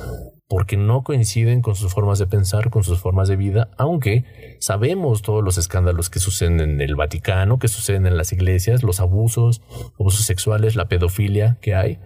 porque 0.49 0.79
no 0.79 1.05
coinciden 1.05 1.61
con 1.61 1.77
sus 1.77 1.93
formas 1.93 2.19
de 2.19 2.27
pensar, 2.27 2.71
con 2.71 2.83
sus 2.83 2.99
formas 2.99 3.29
de 3.29 3.37
vida, 3.37 3.69
aunque 3.77 4.25
sabemos 4.61 5.21
todos 5.21 5.45
los 5.45 5.59
escándalos 5.59 6.09
que 6.09 6.21
suceden 6.21 6.61
en 6.61 6.81
el 6.81 6.97
Vaticano, 6.97 7.59
que 7.59 7.69
suceden 7.69 8.07
en 8.07 8.17
las 8.17 8.33
iglesias, 8.33 8.83
los 8.83 9.01
abusos, 9.01 9.61
abusos 10.01 10.25
sexuales, 10.25 10.75
la 10.75 10.89
pedofilia 10.89 11.59
que 11.61 11.75
hay. 11.75 11.99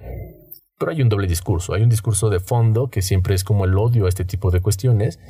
Pero 0.82 0.90
hay 0.90 1.00
un 1.00 1.08
doble 1.08 1.28
discurso, 1.28 1.74
hay 1.74 1.82
un 1.84 1.88
discurso 1.88 2.28
de 2.28 2.40
fondo 2.40 2.90
que 2.90 3.02
siempre 3.02 3.36
es 3.36 3.44
como 3.44 3.66
el 3.66 3.78
odio 3.78 4.06
a 4.06 4.08
este 4.08 4.24
tipo 4.24 4.50
de 4.50 4.60
cuestiones. 4.60 5.20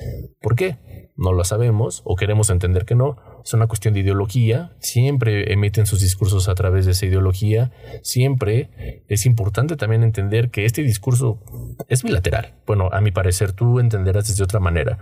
¿Por 0.41 0.57
qué? 0.57 1.11
No 1.15 1.35
lo 1.35 1.45
sabemos 1.45 2.01
o 2.07 2.17
queremos 2.17 2.49
entender 2.49 2.87
que 2.87 2.95
no, 2.95 3.19
es 3.45 3.53
una 3.53 3.67
cuestión 3.67 3.93
de 3.93 4.01
ideología, 4.01 4.73
siempre 4.79 5.53
emiten 5.53 5.85
sus 5.85 6.01
discursos 6.01 6.49
a 6.49 6.55
través 6.55 6.87
de 6.87 6.93
esa 6.93 7.05
ideología, 7.05 7.71
siempre 8.03 9.05
es 9.09 9.27
importante 9.27 9.77
también 9.77 10.03
entender 10.03 10.51
que 10.51 10.65
este 10.65 10.81
discurso 10.85 11.39
es 11.87 12.03
bilateral. 12.03 12.55
Bueno, 12.67 12.89
a 12.91 13.03
mi 13.03 13.11
parecer 13.11 13.53
tú 13.53 13.79
entenderás 13.79 14.29
desde 14.29 14.45
otra 14.45 14.59
manera. 14.59 15.01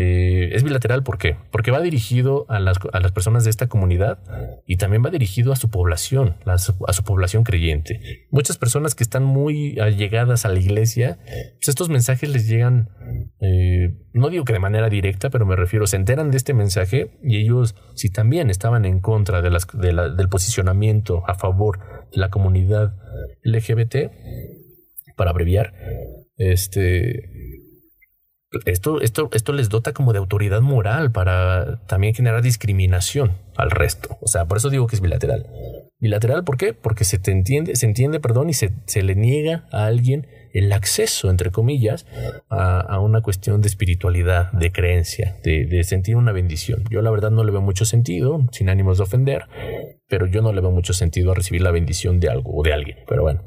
Eh, 0.00 0.54
es 0.54 0.62
bilateral 0.62 1.02
¿por 1.02 1.18
qué? 1.18 1.36
Porque 1.50 1.72
va 1.72 1.80
dirigido 1.80 2.46
a 2.48 2.60
las, 2.60 2.78
a 2.92 3.00
las, 3.00 3.10
personas 3.10 3.42
de 3.42 3.50
esta 3.50 3.66
comunidad 3.66 4.20
y 4.64 4.76
también 4.76 5.04
va 5.04 5.10
dirigido 5.10 5.52
a 5.52 5.56
su 5.56 5.70
población, 5.70 6.36
a 6.46 6.56
su, 6.58 7.02
población 7.02 7.42
creyente. 7.42 8.26
Muchas 8.30 8.58
personas 8.58 8.94
que 8.94 9.02
están 9.02 9.24
muy 9.24 9.80
allegadas 9.80 10.44
a 10.44 10.50
la 10.50 10.60
iglesia, 10.60 11.18
pues 11.24 11.66
estos 11.66 11.88
mensajes 11.88 12.28
les 12.28 12.46
llegan, 12.46 12.90
eh, 13.40 13.96
no 14.12 14.30
digo 14.30 14.44
que 14.44 14.52
de 14.52 14.60
manera 14.60 14.88
directa, 14.88 15.30
pero 15.30 15.46
me 15.46 15.56
refiero, 15.56 15.88
se 15.88 15.96
enteran 15.96 16.30
de 16.30 16.36
este 16.36 16.54
mensaje 16.54 17.18
y 17.24 17.38
ellos 17.38 17.74
si 17.96 18.08
también 18.08 18.50
estaban 18.50 18.84
en 18.84 19.00
contra 19.00 19.42
del 19.42 20.28
posicionamiento 20.28 21.24
a 21.26 21.34
favor 21.34 21.80
de 22.12 22.20
la 22.20 22.30
comunidad 22.30 22.94
LGBT, 23.42 24.12
para 25.16 25.32
abreviar, 25.32 25.74
este, 26.36 27.57
esto, 28.64 29.00
esto, 29.00 29.28
esto 29.32 29.52
les 29.52 29.68
dota 29.68 29.92
como 29.92 30.12
de 30.12 30.18
autoridad 30.18 30.60
moral 30.60 31.12
para 31.12 31.80
también 31.86 32.14
generar 32.14 32.42
discriminación 32.42 33.32
al 33.56 33.70
resto. 33.70 34.16
O 34.20 34.28
sea, 34.28 34.46
por 34.46 34.56
eso 34.58 34.70
digo 34.70 34.86
que 34.86 34.96
es 34.96 35.02
bilateral. 35.02 35.46
Bilateral, 35.98 36.44
¿por 36.44 36.56
qué? 36.56 36.72
Porque 36.74 37.04
se 37.04 37.18
te 37.18 37.30
entiende, 37.30 37.76
se 37.76 37.86
entiende, 37.86 38.20
perdón, 38.20 38.48
y 38.50 38.54
se, 38.54 38.72
se 38.86 39.02
le 39.02 39.14
niega 39.14 39.66
a 39.72 39.86
alguien 39.86 40.26
el 40.52 40.72
acceso, 40.72 41.30
entre 41.30 41.50
comillas, 41.50 42.06
a, 42.48 42.98
una 43.00 43.20
cuestión 43.20 43.60
de 43.60 43.68
espiritualidad, 43.68 44.50
de 44.52 44.72
creencia, 44.72 45.36
de, 45.42 45.84
sentir 45.84 46.16
una 46.16 46.32
bendición. 46.32 46.84
Yo 46.90 47.02
la 47.02 47.10
verdad 47.10 47.30
no 47.30 47.44
le 47.44 47.52
veo 47.52 47.60
mucho 47.60 47.84
sentido, 47.84 48.46
sin 48.52 48.68
ánimos 48.68 48.98
de 48.98 49.04
ofender, 49.04 49.46
pero 50.08 50.26
yo 50.26 50.42
no 50.42 50.52
le 50.52 50.60
veo 50.60 50.70
mucho 50.70 50.92
sentido 50.92 51.32
a 51.32 51.34
recibir 51.34 51.62
la 51.62 51.70
bendición 51.70 52.20
de 52.20 52.28
algo 52.28 52.56
o 52.56 52.62
de 52.62 52.72
alguien. 52.72 52.98
Pero 53.06 53.22
bueno. 53.22 53.42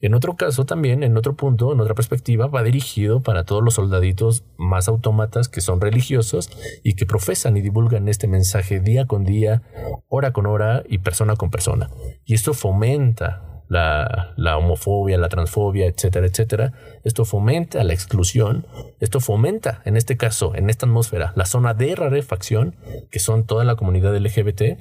En 0.00 0.14
otro 0.14 0.36
caso 0.36 0.66
también, 0.66 1.02
en 1.02 1.16
otro 1.16 1.34
punto, 1.34 1.72
en 1.72 1.80
otra 1.80 1.94
perspectiva, 1.94 2.46
va 2.46 2.62
dirigido 2.62 3.22
para 3.22 3.44
todos 3.44 3.62
los 3.62 3.74
soldaditos 3.74 4.44
más 4.58 4.86
autómatas 4.86 5.48
que 5.48 5.62
son 5.62 5.80
religiosos 5.80 6.50
y 6.82 6.94
que 6.94 7.06
profesan 7.06 7.56
y 7.56 7.62
divulgan 7.62 8.08
este 8.08 8.28
mensaje 8.28 8.80
día 8.80 9.06
con 9.06 9.24
día, 9.24 9.62
hora 10.08 10.32
con 10.32 10.44
hora 10.44 10.82
y 10.86 10.98
persona 10.98 11.36
con 11.36 11.50
persona. 11.50 11.90
Y 12.26 12.34
esto 12.34 12.52
fomenta 12.52 13.53
la, 13.68 14.56
homofobia, 14.58 15.18
la 15.18 15.28
transfobia, 15.28 15.86
etcétera, 15.86 16.26
etcétera. 16.26 16.72
Esto 17.02 17.24
fomenta 17.24 17.82
la 17.84 17.92
exclusión, 17.92 18.66
esto 19.00 19.20
fomenta, 19.20 19.82
en 19.84 19.96
este 19.96 20.16
caso, 20.16 20.54
en 20.54 20.70
esta 20.70 20.86
atmósfera, 20.86 21.32
la 21.36 21.46
zona 21.46 21.74
de 21.74 21.94
rarefacción, 21.94 22.76
que 23.10 23.18
son 23.18 23.46
toda 23.46 23.64
la 23.64 23.76
comunidad 23.76 24.16
LGBT, 24.16 24.78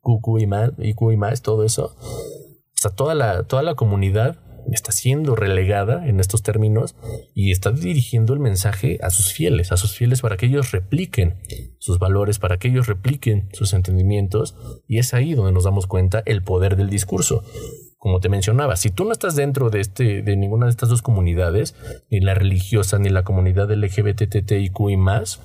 QQ 0.00 0.40
y 0.40 0.46
más, 0.46 0.72
y 0.78 0.94
más, 1.16 1.42
todo 1.42 1.64
eso. 1.64 1.96
O 1.98 2.80
sea, 2.80 2.90
toda 2.92 3.14
la, 3.14 3.42
toda 3.44 3.62
la 3.62 3.74
comunidad 3.74 4.38
está 4.72 4.92
siendo 4.92 5.34
relegada 5.34 6.06
en 6.06 6.20
estos 6.20 6.42
términos 6.42 6.94
y 7.34 7.52
está 7.52 7.70
dirigiendo 7.70 8.34
el 8.34 8.40
mensaje 8.40 8.98
a 9.02 9.10
sus 9.10 9.32
fieles, 9.32 9.72
a 9.72 9.76
sus 9.76 9.94
fieles 9.94 10.20
para 10.20 10.36
que 10.36 10.46
ellos 10.46 10.72
repliquen 10.72 11.40
sus 11.78 11.98
valores, 11.98 12.38
para 12.38 12.58
que 12.58 12.68
ellos 12.68 12.86
repliquen 12.86 13.48
sus 13.52 13.72
entendimientos 13.72 14.56
y 14.86 14.98
es 14.98 15.14
ahí 15.14 15.34
donde 15.34 15.52
nos 15.52 15.64
damos 15.64 15.86
cuenta 15.86 16.22
el 16.26 16.42
poder 16.42 16.76
del 16.76 16.90
discurso 16.90 17.42
como 17.98 18.20
te 18.20 18.28
mencionaba, 18.28 18.76
si 18.76 18.90
tú 18.90 19.04
no 19.04 19.12
estás 19.12 19.34
dentro 19.34 19.70
de 19.70 19.80
este, 19.80 20.22
de 20.22 20.36
ninguna 20.36 20.66
de 20.66 20.70
estas 20.70 20.88
dos 20.88 21.02
comunidades, 21.02 21.74
ni 22.10 22.20
la 22.20 22.34
religiosa, 22.34 22.98
ni 22.98 23.08
la 23.08 23.24
comunidad 23.24 23.70
LGBTTIQ 23.70 24.90
y 24.90 24.96
más, 24.96 25.40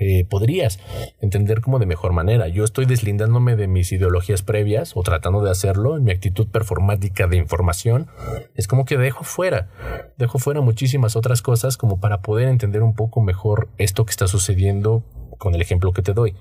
eh, 0.00 0.24
podrías 0.28 0.78
entender 1.20 1.60
como 1.60 1.80
de 1.80 1.86
mejor 1.86 2.12
manera. 2.12 2.46
Yo 2.46 2.62
estoy 2.62 2.86
deslindándome 2.86 3.56
de 3.56 3.66
mis 3.66 3.90
ideologías 3.90 4.42
previas 4.42 4.92
o 4.94 5.02
tratando 5.02 5.42
de 5.42 5.50
hacerlo 5.50 5.96
en 5.96 6.04
mi 6.04 6.12
actitud 6.12 6.46
performática 6.48 7.26
de 7.26 7.36
información. 7.36 8.06
Es 8.54 8.68
como 8.68 8.84
que 8.84 8.96
dejo 8.96 9.24
fuera, 9.24 9.68
dejo 10.16 10.38
fuera 10.38 10.60
muchísimas 10.60 11.16
otras 11.16 11.42
cosas 11.42 11.76
como 11.76 11.98
para 11.98 12.20
poder 12.20 12.48
entender 12.48 12.82
un 12.82 12.94
poco 12.94 13.20
mejor 13.22 13.70
esto 13.76 14.04
que 14.04 14.10
está 14.10 14.28
sucediendo 14.28 15.02
con 15.38 15.54
el 15.54 15.62
ejemplo 15.62 15.92
que 15.92 16.02
te 16.02 16.12
doy. 16.12 16.34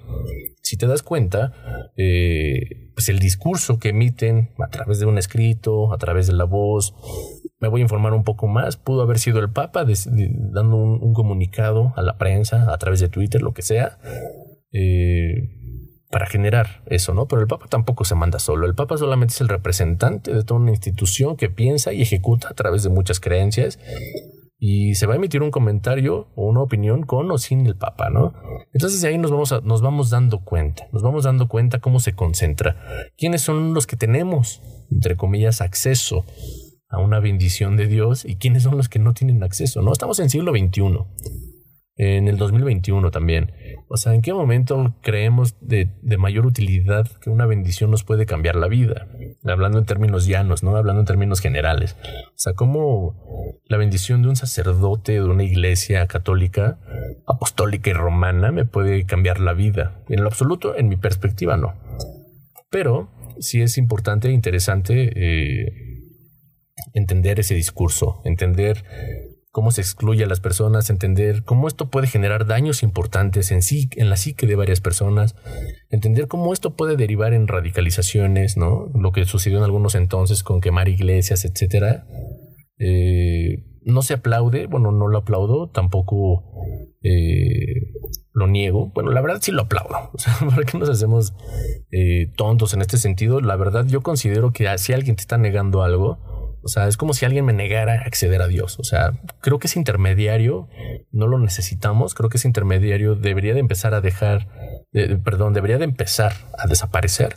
Si 0.61 0.75
te 0.75 0.87
das 0.87 1.03
cuenta, 1.03 1.91
eh, 1.95 2.91
pues 2.93 3.09
el 3.09 3.19
discurso 3.19 3.79
que 3.79 3.89
emiten 3.89 4.51
a 4.59 4.69
través 4.69 4.99
de 4.99 5.05
un 5.05 5.17
escrito, 5.17 5.93
a 5.93 5.97
través 5.97 6.27
de 6.27 6.33
la 6.33 6.43
voz, 6.43 6.93
me 7.59 7.67
voy 7.67 7.81
a 7.81 7.83
informar 7.83 8.13
un 8.13 8.23
poco 8.23 8.47
más, 8.47 8.77
pudo 8.77 9.01
haber 9.01 9.19
sido 9.19 9.39
el 9.39 9.49
Papa 9.49 9.85
dando 9.85 10.75
un, 10.75 11.13
comunicado 11.13 11.93
a 11.95 12.01
la 12.01 12.17
prensa 12.17 12.71
a 12.71 12.77
través 12.77 12.99
de 12.99 13.09
Twitter, 13.09 13.41
lo 13.41 13.53
que 13.53 13.61
sea, 13.61 13.97
eh, 14.71 15.49
para 16.09 16.25
generar 16.25 16.83
eso, 16.85 17.13
¿no? 17.13 17.27
Pero 17.27 17.41
el 17.41 17.47
Papa 17.47 17.67
tampoco 17.69 18.05
se 18.05 18.15
manda 18.15 18.39
solo, 18.39 18.65
el 18.65 18.75
Papa 18.75 18.97
solamente 18.97 19.33
es 19.33 19.41
el 19.41 19.49
representante 19.49 20.33
de 20.33 20.43
toda 20.43 20.59
una 20.59 20.71
institución 20.71 21.35
que 21.35 21.49
piensa 21.49 21.93
y 21.93 22.01
ejecuta 22.01 22.49
a 22.49 22.53
través 22.53 22.83
de 22.83 22.89
muchas 22.89 23.19
creencias 23.19 23.79
y 24.59 24.95
se 24.95 25.05
va 25.05 25.13
a 25.13 25.17
emitir 25.17 25.43
un 25.43 25.51
comentario 25.51 26.29
o 26.35 26.47
una 26.47 26.61
opinión 26.61 27.03
con 27.03 27.29
o 27.31 27.37
sin 27.37 27.65
el 27.65 27.75
Papa, 27.75 28.09
¿no? 28.09 28.33
Entonces 28.73 29.03
ahí 29.03 29.17
nos 29.17 29.31
vamos, 29.31 29.63
nos 29.63 29.81
vamos 29.81 30.09
dando 30.09 30.43
cuenta, 30.43 30.87
nos 30.91 31.03
vamos 31.03 31.25
dando 31.25 31.47
cuenta 31.47 31.79
cómo 31.79 31.99
se 31.99 32.13
concentra, 32.13 32.77
quiénes 33.17 33.41
son 33.41 33.73
los 33.73 33.85
que 33.85 33.97
tenemos, 33.97 34.61
entre 34.91 35.15
comillas, 35.15 35.61
acceso 35.61 36.25
a 36.89 36.99
una 36.99 37.19
bendición 37.19 37.75
de 37.75 37.87
Dios 37.87 38.25
y 38.25 38.37
quiénes 38.37 38.63
son 38.63 38.77
los 38.77 38.89
que 38.89 38.99
no 38.99 39.13
tienen 39.13 39.43
acceso, 39.43 39.81
¿no? 39.81 39.91
Estamos 39.91 40.19
en 40.19 40.29
siglo 40.29 40.51
XXI 40.51 41.05
en 41.97 42.27
el 42.27 42.37
2021 42.37 43.11
también. 43.11 43.51
O 43.89 43.97
sea, 43.97 44.13
¿en 44.13 44.21
qué 44.21 44.33
momento 44.33 44.95
creemos 45.01 45.57
de, 45.61 45.89
mayor 46.17 46.45
utilidad 46.45 47.07
que 47.21 47.29
una 47.29 47.45
bendición 47.45 47.91
nos 47.91 48.03
puede 48.03 48.25
cambiar 48.25 48.55
la 48.55 48.67
vida? 48.67 49.07
Hablando 49.45 49.77
en 49.77 49.85
términos 49.85 50.25
llanos, 50.25 50.63
¿no? 50.63 50.75
Hablando 50.75 51.01
en 51.01 51.05
términos 51.05 51.39
generales. 51.39 51.95
O 52.03 52.37
sea, 52.37 52.53
¿cómo 52.53 53.15
la 53.65 53.77
bendición 53.77 54.21
de 54.21 54.29
un 54.29 54.35
sacerdote 54.35 55.13
de 55.13 55.23
una 55.23 55.43
iglesia 55.43 56.07
católica, 56.07 56.79
apostólica 57.25 57.89
y 57.89 57.93
romana 57.93 58.51
me 58.51 58.65
puede 58.65 59.05
cambiar 59.05 59.39
la 59.39 59.53
vida? 59.53 60.01
En 60.09 60.21
lo 60.21 60.27
absoluto, 60.27 60.75
en 60.75 60.89
mi 60.89 60.97
perspectiva, 60.97 61.55
no. 61.57 61.75
Pero 62.69 63.09
sí 63.39 63.61
es 63.61 63.77
importante 63.77 64.29
e 64.29 64.31
interesante 64.31 65.11
eh, 65.15 65.71
entender 66.93 67.39
ese 67.39 67.55
discurso, 67.55 68.21
entender 68.25 68.83
cómo 69.57 69.71
se 69.71 69.81
excluye 69.81 70.23
a 70.23 70.27
las 70.27 70.39
personas, 70.39 70.91
entender 70.91 71.43
cómo 71.43 71.67
esto 71.67 71.89
puede 71.89 72.05
generar 72.05 72.45
daños 72.45 72.83
importantes 72.83 73.49
en 73.49 73.63
sí, 73.63 73.89
en 73.95 74.11
la 74.11 74.15
psique 74.15 74.45
de 74.45 74.55
varias 74.55 74.81
personas, 74.81 75.35
entender 75.89 76.27
cómo 76.27 76.53
esto 76.53 76.75
puede 76.75 76.95
derivar 76.95 77.33
en 77.33 77.47
radicalizaciones, 77.47 78.55
¿no? 78.55 78.91
Lo 78.93 79.11
que 79.11 79.25
sucedió 79.25 79.57
en 79.57 79.63
algunos 79.63 79.95
entonces 79.95 80.43
con 80.43 80.61
quemar 80.61 80.89
iglesias, 80.89 81.43
etcétera. 81.43 82.05
Eh, 82.77 83.65
no 83.81 84.03
se 84.03 84.13
aplaude, 84.13 84.67
bueno, 84.67 84.91
no 84.91 85.07
lo 85.07 85.17
aplaudo, 85.17 85.71
tampoco 85.71 86.43
eh, 87.01 87.95
lo 88.33 88.45
niego. 88.45 88.91
Bueno, 88.93 89.09
la 89.09 89.21
verdad 89.21 89.39
sí 89.41 89.51
lo 89.51 89.63
aplaudo. 89.63 90.11
O 90.13 90.19
sea, 90.19 90.35
¿para 90.47 90.65
qué 90.65 90.77
nos 90.77 90.87
hacemos 90.87 91.33
eh, 91.89 92.31
tontos 92.37 92.75
en 92.75 92.81
este 92.81 92.97
sentido? 92.97 93.41
La 93.41 93.55
verdad, 93.55 93.87
yo 93.87 94.01
considero 94.01 94.51
que 94.51 94.71
si 94.77 94.93
alguien 94.93 95.15
te 95.15 95.21
está 95.21 95.39
negando 95.39 95.81
algo, 95.81 96.36
O 96.63 96.67
sea, 96.67 96.87
es 96.87 96.97
como 96.97 97.13
si 97.13 97.25
alguien 97.25 97.45
me 97.45 97.53
negara 97.53 98.01
acceder 98.05 98.41
a 98.41 98.47
Dios. 98.47 98.79
O 98.79 98.83
sea, 98.83 99.13
creo 99.41 99.59
que 99.59 99.67
ese 99.67 99.79
intermediario 99.79 100.67
no 101.11 101.27
lo 101.27 101.39
necesitamos. 101.39 102.13
Creo 102.13 102.29
que 102.29 102.37
ese 102.37 102.47
intermediario 102.47 103.15
debería 103.15 103.53
de 103.53 103.59
empezar 103.59 103.93
a 103.93 104.01
dejar, 104.01 104.47
perdón, 105.23 105.53
debería 105.53 105.77
de 105.77 105.85
empezar 105.85 106.33
a 106.57 106.67
desaparecer 106.67 107.35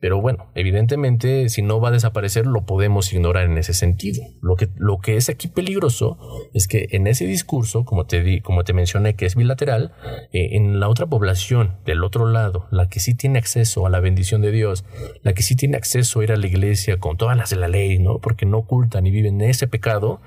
pero 0.00 0.20
bueno, 0.20 0.50
evidentemente, 0.54 1.48
si 1.48 1.62
no 1.62 1.80
va 1.80 1.88
a 1.88 1.92
desaparecer, 1.92 2.46
lo 2.46 2.64
podemos 2.66 3.12
ignorar 3.12 3.46
en 3.46 3.58
ese 3.58 3.74
sentido. 3.74 4.22
Lo 4.40 4.54
que, 4.54 4.68
lo 4.76 4.98
que 4.98 5.16
es 5.16 5.28
aquí 5.28 5.48
peligroso 5.48 6.18
es 6.54 6.68
que 6.68 6.86
en 6.90 7.08
ese 7.08 7.26
discurso, 7.26 7.84
como 7.84 8.06
te, 8.06 8.22
di, 8.22 8.40
como 8.40 8.62
te 8.62 8.72
mencioné, 8.72 9.14
que 9.14 9.26
es 9.26 9.34
bilateral, 9.34 9.92
eh, 10.32 10.50
en 10.52 10.78
la 10.78 10.88
otra 10.88 11.06
población, 11.06 11.78
del 11.84 12.04
otro 12.04 12.26
lado, 12.26 12.68
la 12.70 12.88
que 12.88 13.00
sí 13.00 13.14
tiene 13.14 13.38
acceso 13.38 13.86
a 13.86 13.90
la 13.90 13.98
bendición 13.98 14.40
de 14.40 14.52
Dios, 14.52 14.84
la 15.22 15.32
que 15.32 15.42
sí 15.42 15.56
tiene 15.56 15.76
acceso 15.76 16.20
a 16.20 16.24
ir 16.24 16.32
a 16.32 16.36
la 16.36 16.46
iglesia 16.46 16.98
con 16.98 17.16
todas 17.16 17.36
las 17.36 17.50
de 17.50 17.56
la 17.56 17.68
ley, 17.68 17.98
¿no? 17.98 18.20
Porque 18.20 18.46
no 18.46 18.58
ocultan 18.58 19.06
y 19.06 19.10
viven 19.10 19.40
ese 19.40 19.66
pecado, 19.66 20.20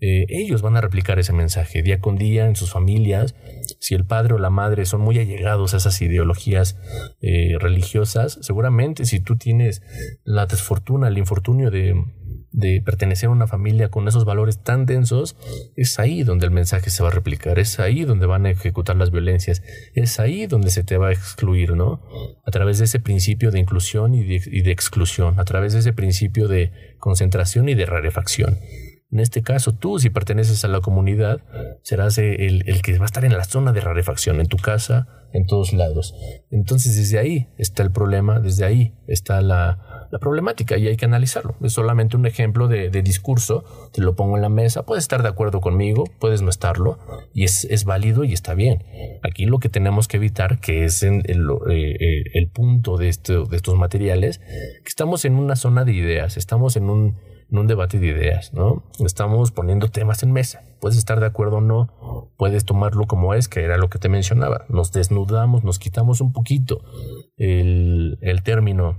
eh, 0.00 0.26
ellos 0.30 0.62
van 0.62 0.76
a 0.76 0.80
replicar 0.80 1.18
ese 1.18 1.32
mensaje 1.32 1.82
día 1.82 2.00
con 2.00 2.16
día 2.16 2.46
en 2.46 2.56
sus 2.56 2.72
familias. 2.72 3.34
Si 3.82 3.96
el 3.96 4.04
padre 4.04 4.34
o 4.34 4.38
la 4.38 4.48
madre 4.48 4.86
son 4.86 5.00
muy 5.00 5.18
allegados 5.18 5.74
a 5.74 5.78
esas 5.78 6.00
ideologías 6.00 6.78
eh, 7.20 7.56
religiosas, 7.58 8.38
seguramente 8.40 9.04
si 9.04 9.18
tú 9.18 9.36
tienes 9.36 9.82
la 10.22 10.46
desfortuna, 10.46 11.08
el 11.08 11.18
infortunio 11.18 11.68
de, 11.72 12.04
pertenecer 12.84 13.28
a 13.28 13.32
una 13.32 13.48
familia 13.48 13.88
con 13.88 14.06
esos 14.06 14.24
valores 14.24 14.62
tan 14.62 14.86
densos, 14.86 15.36
es 15.74 15.98
ahí 15.98 16.22
donde 16.22 16.46
el 16.46 16.52
mensaje 16.52 16.90
se 16.90 17.02
va 17.02 17.08
a 17.08 17.12
replicar, 17.12 17.58
es 17.58 17.80
ahí 17.80 18.04
donde 18.04 18.26
van 18.26 18.46
a 18.46 18.50
ejecutar 18.50 18.94
las 18.94 19.10
violencias, 19.10 19.64
es 19.94 20.20
ahí 20.20 20.46
donde 20.46 20.70
se 20.70 20.84
te 20.84 20.96
va 20.96 21.08
a 21.08 21.12
excluir, 21.12 21.74
¿no? 21.74 22.02
A 22.46 22.52
través 22.52 22.78
de 22.78 22.84
ese 22.84 23.00
principio 23.00 23.50
de 23.50 23.58
inclusión 23.58 24.14
y 24.14 24.22
de, 24.22 24.70
exclusión, 24.70 25.40
a 25.40 25.44
través 25.44 25.72
de 25.72 25.80
ese 25.80 25.92
principio 25.92 26.46
de 26.46 26.70
concentración 27.00 27.68
y 27.68 27.74
de 27.74 27.86
rarefacción. 27.86 28.60
En 29.12 29.20
este 29.20 29.42
caso, 29.42 29.72
tú, 29.72 29.98
si 29.98 30.08
perteneces 30.08 30.64
a 30.64 30.68
la 30.68 30.80
comunidad, 30.80 31.42
serás 31.82 32.16
el, 32.16 32.62
el, 32.66 32.80
que 32.80 32.96
va 32.96 33.04
a 33.04 33.06
estar 33.06 33.26
en 33.26 33.36
la 33.36 33.44
zona 33.44 33.72
de 33.72 33.80
rarefacción, 33.80 34.40
en 34.40 34.46
tu 34.46 34.56
casa, 34.56 35.06
en 35.34 35.46
todos 35.46 35.74
lados. 35.74 36.14
Entonces 36.50 36.96
desde 36.96 37.18
ahí 37.18 37.48
está 37.58 37.82
el 37.82 37.90
problema, 37.90 38.40
desde 38.40 38.64
ahí 38.64 38.94
está 39.06 39.42
la, 39.42 40.08
la 40.10 40.18
problemática 40.18 40.78
y 40.78 40.88
hay 40.88 40.96
que 40.96 41.04
analizarlo. 41.04 41.56
Es 41.62 41.74
solamente 41.74 42.16
un 42.16 42.24
ejemplo 42.24 42.68
de, 42.68 42.88
de, 42.88 43.02
discurso, 43.02 43.64
te 43.92 44.00
lo 44.00 44.14
pongo 44.14 44.36
en 44.36 44.42
la 44.42 44.48
mesa, 44.48 44.84
puedes 44.84 45.04
estar 45.04 45.22
de 45.22 45.28
acuerdo 45.28 45.60
conmigo, 45.60 46.04
puedes 46.18 46.40
no 46.40 46.48
estarlo 46.48 46.98
y 47.34 47.44
es, 47.44 47.64
es 47.64 47.84
válido 47.84 48.24
y 48.24 48.32
está 48.32 48.54
bien. 48.54 48.84
Aquí 49.22 49.44
lo 49.44 49.58
que 49.58 49.68
tenemos 49.68 50.08
que 50.08 50.16
evitar, 50.16 50.58
que 50.58 50.84
es 50.84 51.02
en 51.02 51.22
el, 51.26 51.48
eh, 51.70 51.96
eh, 52.00 52.22
el 52.34 52.48
punto 52.48 52.96
de, 52.96 53.08
este, 53.08 53.34
de 53.34 53.56
estos 53.56 53.76
materiales, 53.76 54.38
que 54.38 54.88
estamos 54.88 55.24
en 55.26 55.34
una 55.34 55.56
zona 55.56 55.84
de 55.84 55.92
ideas, 55.92 56.36
estamos 56.36 56.76
en 56.76 56.88
un 56.88 57.31
en 57.52 57.58
un 57.58 57.66
debate 57.66 58.00
de 58.00 58.06
ideas, 58.06 58.54
¿no? 58.54 58.82
Estamos 59.04 59.52
poniendo 59.52 59.88
temas 59.88 60.22
en 60.22 60.32
mesa. 60.32 60.64
Puedes 60.80 60.96
estar 60.96 61.20
de 61.20 61.26
acuerdo 61.26 61.58
o 61.58 61.60
no, 61.60 62.32
puedes 62.38 62.64
tomarlo 62.64 63.06
como 63.06 63.34
es, 63.34 63.46
que 63.48 63.62
era 63.62 63.76
lo 63.76 63.90
que 63.90 63.98
te 63.98 64.08
mencionaba. 64.08 64.64
Nos 64.68 64.90
desnudamos, 64.90 65.62
nos 65.62 65.78
quitamos 65.78 66.22
un 66.22 66.32
poquito 66.32 66.82
el, 67.36 68.18
el 68.22 68.42
término 68.42 68.96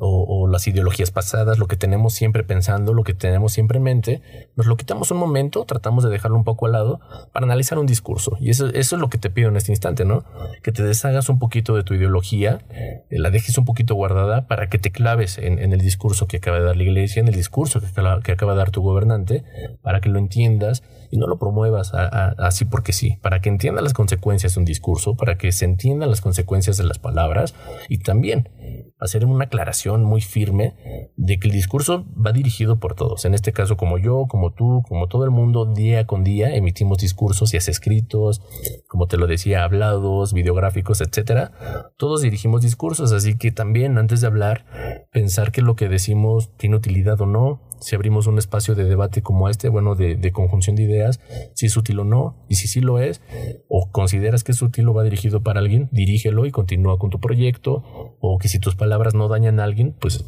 o, 0.00 0.48
las 0.48 0.66
ideologías 0.66 1.10
pasadas, 1.10 1.58
lo 1.58 1.66
que 1.66 1.76
tenemos 1.76 2.14
siempre 2.14 2.44
pensando, 2.44 2.94
lo 2.94 3.04
que 3.04 3.14
tenemos 3.14 3.52
siempre 3.52 3.78
en 3.78 3.84
mente, 3.84 4.22
nos 4.56 4.66
lo 4.66 4.76
quitamos 4.76 5.10
un 5.10 5.18
momento, 5.18 5.64
tratamos 5.64 6.04
de 6.04 6.10
dejarlo 6.10 6.36
un 6.36 6.44
poco 6.44 6.66
al 6.66 6.72
lado 6.72 7.00
para 7.32 7.44
analizar 7.44 7.78
un 7.78 7.86
discurso. 7.86 8.36
Y 8.40 8.50
eso, 8.50 8.68
eso 8.68 8.96
es 8.96 9.00
lo 9.00 9.08
que 9.08 9.18
te 9.18 9.30
pido 9.30 9.48
en 9.48 9.56
este 9.56 9.72
instante, 9.72 10.04
¿no? 10.04 10.24
Que 10.62 10.72
te 10.72 10.82
deshagas 10.82 11.28
un 11.28 11.38
poquito 11.38 11.74
de 11.76 11.82
tu 11.82 11.94
ideología, 11.94 12.60
eh, 12.70 13.04
la 13.10 13.30
dejes 13.30 13.56
un 13.58 13.64
poquito 13.64 13.94
guardada 13.94 14.46
para 14.46 14.68
que 14.68 14.78
te 14.78 14.90
claves 14.90 15.38
en, 15.38 15.58
el 15.58 15.80
discurso 15.80 16.26
que 16.26 16.38
acaba 16.38 16.58
de 16.58 16.64
dar 16.64 16.76
la 16.76 16.82
iglesia, 16.82 17.20
en 17.20 17.28
el 17.28 17.34
discurso 17.34 17.80
que, 17.80 17.86
que 18.22 18.32
acaba 18.32 18.52
de 18.52 18.58
dar 18.58 18.70
tu 18.70 18.82
gobernante, 18.82 19.44
para 19.82 20.00
que 20.00 20.08
lo 20.08 20.18
entiendas 20.18 20.82
y 21.10 21.16
no 21.16 21.26
lo 21.26 21.38
promuevas 21.38 21.92
así 21.94 22.64
porque 22.64 22.92
sí, 22.92 23.18
para 23.22 23.40
que 23.40 23.48
entiendas 23.48 23.84
las 23.84 23.92
consecuencias 23.92 24.54
de 24.54 24.60
un 24.60 24.64
discurso, 24.64 25.14
para 25.14 25.36
que 25.38 25.52
se 25.52 25.64
entiendan 25.64 26.10
las 26.10 26.20
consecuencias 26.20 26.76
de 26.76 26.84
las 26.84 26.98
palabras 26.98 27.54
y 27.88 27.98
también 27.98 28.48
hacer 28.98 29.24
una 29.24 29.44
aclaración 29.44 30.04
muy 30.04 30.20
firme 30.20 30.74
de 31.16 31.38
que 31.38 31.48
el 31.48 31.54
discurso 31.54 32.06
va 32.14 32.32
dirigido 32.32 32.78
por 32.78 32.94
todos. 32.94 33.24
En 33.24 33.34
este 33.34 33.52
caso, 33.52 33.76
como 33.76 33.98
yo, 33.98 34.26
como 34.28 34.52
tú, 34.52 34.82
como 34.88 35.08
todo 35.08 35.24
el 35.24 35.30
mundo, 35.30 35.66
día 35.66 36.06
con 36.06 36.24
día 36.24 36.54
emitimos 36.54 36.98
discursos, 36.98 37.52
ya 37.52 37.60
sea 37.60 37.72
escritos, 37.72 38.42
como 38.88 39.06
te 39.06 39.16
lo 39.16 39.26
decía, 39.26 39.64
hablados, 39.64 40.32
videográficos, 40.32 41.00
etcétera. 41.00 41.52
Todos 41.96 42.22
dirigimos 42.22 42.62
discursos, 42.62 43.12
así 43.12 43.36
que 43.36 43.50
también 43.50 43.98
antes 43.98 44.20
de 44.20 44.26
hablar, 44.26 44.64
pensar 45.10 45.52
que 45.52 45.62
lo 45.62 45.76
que 45.76 45.88
decimos 45.88 46.56
tiene 46.56 46.76
utilidad 46.76 47.20
o 47.20 47.26
no, 47.26 47.60
si 47.84 47.94
abrimos 47.94 48.26
un 48.26 48.38
espacio 48.38 48.74
de 48.74 48.84
debate 48.84 49.20
como 49.20 49.48
este, 49.50 49.68
bueno, 49.68 49.94
de, 49.94 50.16
de, 50.16 50.32
conjunción 50.32 50.74
de 50.74 50.84
ideas, 50.84 51.20
si 51.54 51.66
es 51.66 51.76
útil 51.76 52.00
o 52.00 52.04
no, 52.04 52.44
y 52.48 52.54
si 52.54 52.66
sí 52.66 52.80
lo 52.80 52.98
es, 52.98 53.20
o 53.68 53.90
consideras 53.92 54.42
que 54.42 54.52
es 54.52 54.62
útil 54.62 54.88
o 54.88 54.94
va 54.94 55.04
dirigido 55.04 55.42
para 55.42 55.60
alguien, 55.60 55.90
dirígelo 55.92 56.46
y 56.46 56.50
continúa 56.50 56.98
con 56.98 57.10
tu 57.10 57.20
proyecto, 57.20 58.16
o 58.20 58.38
que 58.38 58.48
si 58.48 58.58
tus 58.58 58.74
palabras 58.74 59.14
no 59.14 59.28
dañan 59.28 59.60
a 59.60 59.64
alguien, 59.64 59.94
pues 60.00 60.24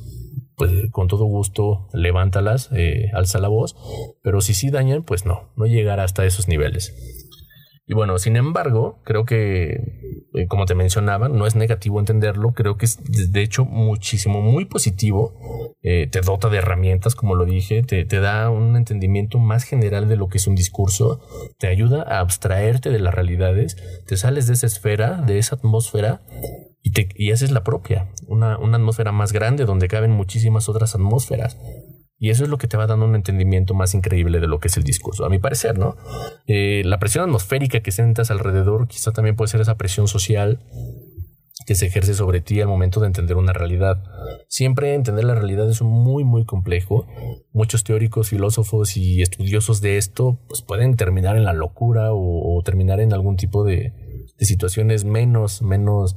pues 0.57 0.71
con 0.91 1.07
todo 1.07 1.27
gusto 1.27 1.87
levántalas, 1.93 2.71
eh, 2.73 3.11
alza 3.13 3.39
la 3.39 3.49
voz, 3.49 3.77
pero 4.23 4.41
si 4.41 4.55
sí 4.55 4.71
dañan, 4.71 5.03
pues 5.03 5.27
no, 5.27 5.53
no 5.55 5.67
llegar 5.67 6.01
hasta 6.01 6.25
esos 6.25 6.49
niveles. 6.49 7.26
Y 7.89 7.95
bueno, 7.95 8.19
sin 8.19 8.35
embargo, 8.35 8.99
creo 9.05 9.25
que, 9.25 10.25
eh, 10.35 10.49
como 10.49 10.67
te 10.67 10.75
mencionaba, 10.75 11.29
no 11.29 11.47
es 11.47 11.55
negativo 11.55 12.01
entenderlo, 12.01 12.53
creo 12.53 12.77
que 12.77 12.87
es 12.87 12.99
de 13.33 13.43
hecho 13.43 13.65
muchísimo, 13.65 14.43
muy 14.43 14.65
positivo, 14.65 15.73
eh, 15.83 16.09
te 16.11 16.21
dota 16.21 16.49
de 16.49 16.59
herramientas, 16.59 17.15
como 17.15 17.37
lo 17.37 17.45
dije, 17.45 17.85
te, 17.85 18.05
te, 18.05 18.19
da 18.19 18.51
un 18.51 18.77
entendimiento 18.77 19.39
más 19.39 19.63
general 19.63 20.09
de 20.09 20.17
lo 20.17 20.27
que 20.29 20.39
es 20.39 20.49
un 20.49 20.57
discurso, 20.57 21.21
te 21.59 21.69
ayuda 21.69 22.03
a 22.03 22.19
abstraerte 22.19 22.91
de 22.91 22.99
las 22.99 23.15
realidades, 23.15 23.77
te 24.05 24.17
sales 24.17 24.49
de 24.49 24.55
esa 24.55 24.67
esfera, 24.67 25.23
de 25.23 25.39
esa 25.39 25.55
atmósfera 25.55 26.23
y, 26.83 26.91
te, 26.91 27.09
y 27.15 27.31
haces 27.31 27.53
la 27.53 27.63
propia, 27.63 28.09
una, 28.27 28.59
una 28.59 28.79
atmósfera 28.79 29.13
más 29.13 29.33
grande 29.33 29.65
donde 29.65 29.87
caben 29.87 30.11
muchísimas 30.11 30.69
otras 30.69 30.97
atmósferas. 30.97 31.57
Y 32.19 32.31
eso 32.31 32.45
es 32.45 32.51
lo 32.51 32.57
que 32.57 32.67
te 32.67 32.77
va 32.77 32.87
dando 32.87 33.05
un 33.05 33.15
entendimiento 33.15 33.75
más 33.75 33.95
increíble 33.95 34.41
de 34.41 34.47
lo 34.47 34.59
que 34.59 34.69
es 34.69 34.77
el 34.77 34.85
discurso, 34.85 35.27
a 35.27 35.29
mi 35.29 35.39
parecer, 35.39 35.79
¿no? 35.79 35.97
Eh, 36.47 36.83
la 36.85 36.99
presión 36.99 37.25
atmosférica 37.25 37.81
que 37.81 37.93
sientas 37.93 38.31
alrededor 38.31 38.89
quizá 38.89 39.13
también 39.13 39.37
puede 39.37 39.51
ser 39.51 39.61
esa 39.61 39.77
presión 39.77 40.09
social 40.09 40.61
que 41.67 41.75
se 41.75 41.87
ejerce 41.87 42.15
sobre 42.15 42.41
ti 42.41 42.61
al 42.61 42.69
momento 42.69 43.01
de 43.01 43.09
entender 43.09 43.37
una 43.37 43.53
realidad. 43.53 44.03
Siempre 44.49 44.95
entender 44.95 45.25
la 45.25 45.35
realidad 45.35 45.69
es 45.69 45.83
muy, 45.83 46.23
muy 46.23 46.45
complejo. 46.45 47.07
Muchos 47.53 47.83
teóricos, 47.83 48.29
filósofos 48.29 48.97
y 48.97 49.21
estudiosos 49.21 49.81
de 49.81 49.99
esto 49.99 50.41
pues 50.49 50.63
pueden 50.63 50.97
terminar 50.97 51.37
en 51.37 51.45
la 51.45 51.53
locura 51.53 52.11
o, 52.13 52.63
terminar 52.65 53.01
en 53.01 53.13
algún 53.13 53.37
tipo 53.37 53.65
de, 53.65 53.93
situaciones 54.39 55.05
menos, 55.05 55.63
menos, 55.63 56.17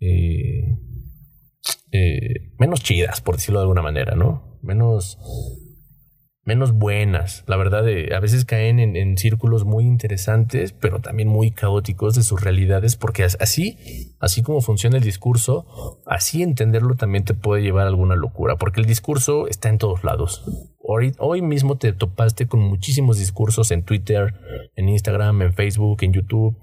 eh, 0.00 0.76
eh, 1.92 2.52
menos 2.58 2.82
chidas, 2.82 3.20
por 3.20 3.36
decirlo 3.36 3.60
de 3.60 3.64
alguna 3.64 3.82
manera, 3.82 4.16
¿no? 4.16 4.49
Menos, 4.62 5.18
menos 6.44 6.72
buenas. 6.72 7.44
La 7.46 7.56
verdad, 7.56 7.88
eh, 7.88 8.14
a 8.14 8.20
veces 8.20 8.44
caen 8.44 8.78
en, 8.78 9.16
círculos 9.16 9.64
muy 9.64 9.84
interesantes, 9.84 10.72
pero 10.72 11.00
también 11.00 11.28
muy 11.28 11.50
caóticos 11.50 12.14
de 12.14 12.22
sus 12.22 12.40
realidades, 12.40 12.96
porque 12.96 13.24
así, 13.24 14.14
así 14.18 14.42
como 14.42 14.60
funciona 14.60 14.96
el 14.96 15.04
discurso, 15.04 16.00
así 16.06 16.42
entenderlo 16.42 16.94
también 16.96 17.24
te 17.24 17.34
puede 17.34 17.62
llevar 17.62 17.86
a 17.86 17.88
alguna 17.88 18.16
locura, 18.16 18.56
porque 18.56 18.80
el 18.80 18.86
discurso 18.86 19.48
está 19.48 19.68
en 19.68 19.78
todos 19.78 20.04
lados. 20.04 20.44
Hoy, 20.92 21.40
mismo 21.40 21.78
te 21.78 21.92
topaste 21.92 22.48
con 22.48 22.58
muchísimos 22.58 23.16
discursos 23.16 23.70
en 23.70 23.84
Twitter, 23.84 24.34
en 24.74 24.88
Instagram, 24.88 25.40
en 25.42 25.52
Facebook, 25.52 25.98
en 26.02 26.12
YouTube, 26.12 26.56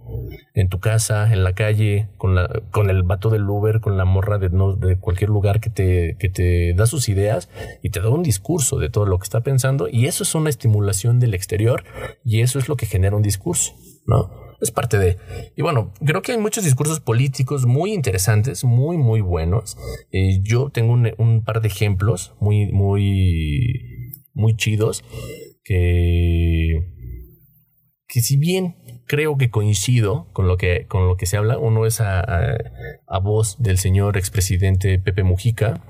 en 0.54 0.68
tu 0.68 0.82
casa, 0.82 1.32
en 1.32 1.46
la 1.46 1.54
calle, 1.54 2.10
con, 2.18 2.36
la, 2.36 2.50
con 2.72 2.90
el 2.90 3.04
vato 3.04 3.30
del 3.30 3.50
Uber, 3.50 3.80
con 3.80 3.96
la 3.96 4.04
morra 4.04 4.38
de, 4.38 4.50
de 4.50 5.00
cualquier 5.00 5.30
lugar 5.30 5.62
que 5.62 5.70
te, 5.70 6.18
que 6.20 6.28
te 6.28 6.74
da 6.74 6.88
sus 6.88 7.08
ideas 7.08 7.50
y 7.82 7.90
te 7.90 8.02
da 8.02 8.10
un 8.10 8.22
discurso 8.22 8.80
de 8.80 8.90
todo 8.90 9.06
lo 9.06 9.18
que 9.18 9.24
está 9.24 9.44
pensando. 9.44 9.88
Y 9.90 10.08
eso 10.08 10.24
es 10.24 10.36
una 10.36 10.50
estimulación 10.50 11.22
del 11.22 11.34
exterior 11.34 11.86
y 12.26 12.42
eso 12.42 12.60
es 12.60 12.68
lo 12.68 12.76
que 12.76 12.86
genera 12.86 13.16
un 13.16 13.24
discurso, 13.24 13.76
¿no? 14.06 14.46
es 14.60 14.72
parte 14.72 14.98
de. 14.98 15.18
Y 15.56 15.62
bueno, 15.62 15.94
creo 16.04 16.22
que 16.22 16.32
hay 16.32 16.38
muchos 16.38 16.64
discursos 16.64 17.00
políticos 17.00 17.66
muy 17.66 17.94
interesantes, 17.94 18.64
muy, 18.64 18.98
muy 18.98 19.22
buenos. 19.22 19.78
Eh, 20.12 20.40
yo 20.42 20.70
tengo 20.70 20.94
un, 20.94 21.44
par 21.46 21.62
de 21.62 21.68
ejemplos 21.68 22.34
muy, 22.40 22.72
muy 22.72 23.97
muy 24.38 24.56
chidos 24.56 25.04
que, 25.64 26.80
que 28.08 28.22
si 28.22 28.38
bien 28.38 28.78
creo 29.06 29.38
que 29.38 29.50
coincido 29.50 30.28
con 30.32 30.48
lo 30.48 30.58
que, 30.58 30.86
con 30.88 31.08
lo 31.08 31.18
que 31.18 31.26
se 31.26 31.38
habla, 31.38 31.58
uno 31.58 31.86
es 31.86 32.00
a, 32.00 32.22
a, 33.08 33.20
voz 33.20 33.58
del 33.60 33.78
señor 33.78 34.18
expresidente 34.18 35.00
Pepe 35.00 35.24
Mujica 35.24 35.84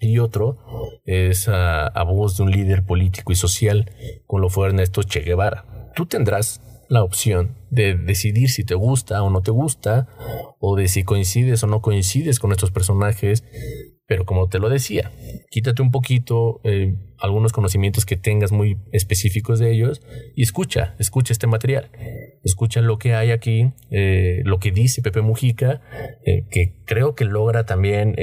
y 0.00 0.18
otro 0.18 0.58
es 1.04 1.48
a, 1.48 1.86
a 1.86 2.02
voz 2.04 2.36
de 2.36 2.44
un 2.44 2.50
líder 2.50 2.84
político 2.84 3.32
y 3.32 3.36
social 3.36 3.92
con 4.26 4.40
lo 4.40 4.48
fue 4.48 4.68
Ernesto 4.68 5.02
Che 5.02 5.20
Guevara. 5.20 5.92
Tú 5.94 6.06
tendrás 6.06 6.60
la 6.88 7.02
opción 7.02 7.56
de 7.70 7.96
decidir 7.96 8.50
si 8.50 8.64
te 8.64 8.74
gusta 8.74 9.22
o 9.22 9.30
no 9.30 9.40
te 9.40 9.50
gusta, 9.50 10.08
o 10.58 10.76
de 10.76 10.88
si 10.88 11.04
coincides 11.04 11.62
o 11.62 11.66
no 11.66 11.80
coincides 11.80 12.38
con 12.38 12.52
estos 12.52 12.70
personajes, 12.70 13.44
Pero 14.12 14.26
como 14.26 14.46
te 14.46 14.58
lo 14.58 14.68
decía, 14.68 15.10
quítate 15.48 15.80
un 15.80 15.90
poquito 15.90 16.60
eh, 16.64 16.96
algunos 17.18 17.50
conocimientos 17.50 18.04
que 18.04 18.18
tengas 18.18 18.52
muy 18.52 18.76
específicos 18.92 19.58
de 19.58 19.72
ellos 19.72 20.02
y 20.36 20.42
escucha, 20.42 20.94
escucha 20.98 21.32
este 21.32 21.46
material. 21.46 21.88
Escucha 22.44 22.82
lo 22.82 22.98
que 22.98 23.14
hay 23.14 23.30
aquí, 23.30 23.72
eh, 23.90 24.42
lo 24.44 24.58
que 24.58 24.70
dice 24.70 25.00
Pepe 25.00 25.22
Mujica, 25.22 25.80
eh, 26.26 26.44
que 26.50 26.74
creo 26.84 27.14
que 27.14 27.24
logra 27.24 27.64
también 27.64 28.14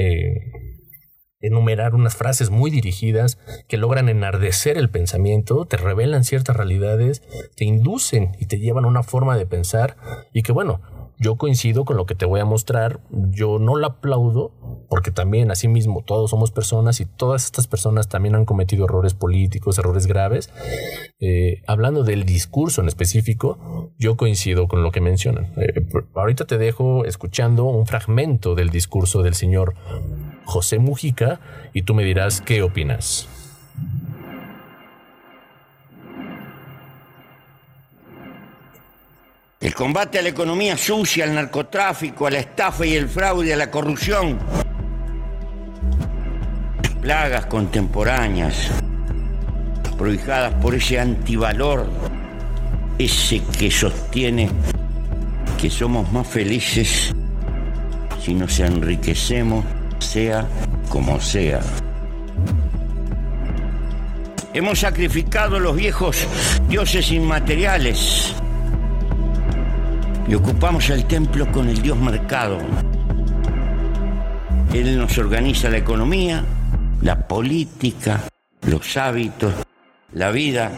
enumerar 1.40 1.96
unas 1.96 2.14
frases 2.14 2.50
muy 2.50 2.70
dirigidas 2.70 3.40
que 3.66 3.76
logran 3.76 4.08
enardecer 4.08 4.78
el 4.78 4.90
pensamiento, 4.90 5.64
te 5.64 5.76
revelan 5.76 6.22
ciertas 6.22 6.56
realidades, 6.56 7.24
te 7.56 7.64
inducen 7.64 8.30
y 8.38 8.46
te 8.46 8.60
llevan 8.60 8.84
a 8.84 8.88
una 8.88 9.02
forma 9.02 9.36
de 9.36 9.46
pensar 9.46 9.96
y 10.32 10.42
que 10.42 10.52
bueno, 10.52 10.99
yo 11.20 11.36
coincido 11.36 11.84
con 11.84 11.98
lo 11.98 12.06
que 12.06 12.14
te 12.14 12.24
voy 12.24 12.40
a 12.40 12.46
mostrar, 12.46 13.00
yo 13.10 13.58
no 13.58 13.76
la 13.76 13.88
aplaudo 13.88 14.52
porque 14.88 15.10
también 15.10 15.50
asimismo 15.50 16.02
todos 16.02 16.30
somos 16.30 16.50
personas 16.50 16.98
y 17.00 17.04
todas 17.04 17.44
estas 17.44 17.66
personas 17.66 18.08
también 18.08 18.34
han 18.34 18.46
cometido 18.46 18.86
errores 18.86 19.12
políticos, 19.12 19.78
errores 19.78 20.06
graves. 20.06 20.50
Eh, 21.20 21.60
hablando 21.66 22.04
del 22.04 22.24
discurso 22.24 22.80
en 22.80 22.88
específico, 22.88 23.92
yo 23.98 24.16
coincido 24.16 24.66
con 24.66 24.82
lo 24.82 24.92
que 24.92 25.02
mencionan. 25.02 25.52
Eh, 25.58 25.86
ahorita 26.14 26.46
te 26.46 26.56
dejo 26.56 27.04
escuchando 27.04 27.64
un 27.64 27.86
fragmento 27.86 28.54
del 28.54 28.70
discurso 28.70 29.22
del 29.22 29.34
señor 29.34 29.74
José 30.46 30.78
Mujica 30.78 31.40
y 31.74 31.82
tú 31.82 31.92
me 31.92 32.02
dirás 32.02 32.40
qué 32.40 32.62
opinas. 32.62 33.28
El 39.60 39.74
combate 39.74 40.18
a 40.18 40.22
la 40.22 40.30
economía 40.30 40.74
sucia, 40.78 41.24
al 41.24 41.34
narcotráfico, 41.34 42.26
a 42.26 42.30
la 42.30 42.38
estafa 42.38 42.86
y 42.86 42.94
el 42.94 43.06
fraude, 43.06 43.52
a 43.52 43.58
la 43.58 43.70
corrupción. 43.70 44.38
Plagas 47.02 47.44
contemporáneas, 47.44 48.70
prohijadas 49.98 50.54
por 50.62 50.74
ese 50.74 50.98
antivalor, 50.98 51.86
ese 52.96 53.42
que 53.58 53.70
sostiene 53.70 54.48
que 55.60 55.68
somos 55.68 56.10
más 56.10 56.26
felices 56.26 57.14
si 58.24 58.32
nos 58.32 58.58
enriquecemos 58.60 59.62
sea 59.98 60.46
como 60.88 61.20
sea. 61.20 61.60
Hemos 64.54 64.80
sacrificado 64.80 65.60
los 65.60 65.76
viejos 65.76 66.26
dioses 66.66 67.10
inmateriales 67.12 68.34
y 70.30 70.34
ocupamos 70.34 70.88
el 70.90 71.06
templo 71.06 71.50
con 71.50 71.68
el 71.68 71.82
dios 71.82 71.98
mercado. 71.98 72.58
Él 74.72 74.96
nos 74.96 75.18
organiza 75.18 75.68
la 75.68 75.78
economía, 75.78 76.44
la 77.02 77.26
política, 77.26 78.28
los 78.62 78.96
hábitos, 78.96 79.52
la 80.12 80.30
vida 80.30 80.70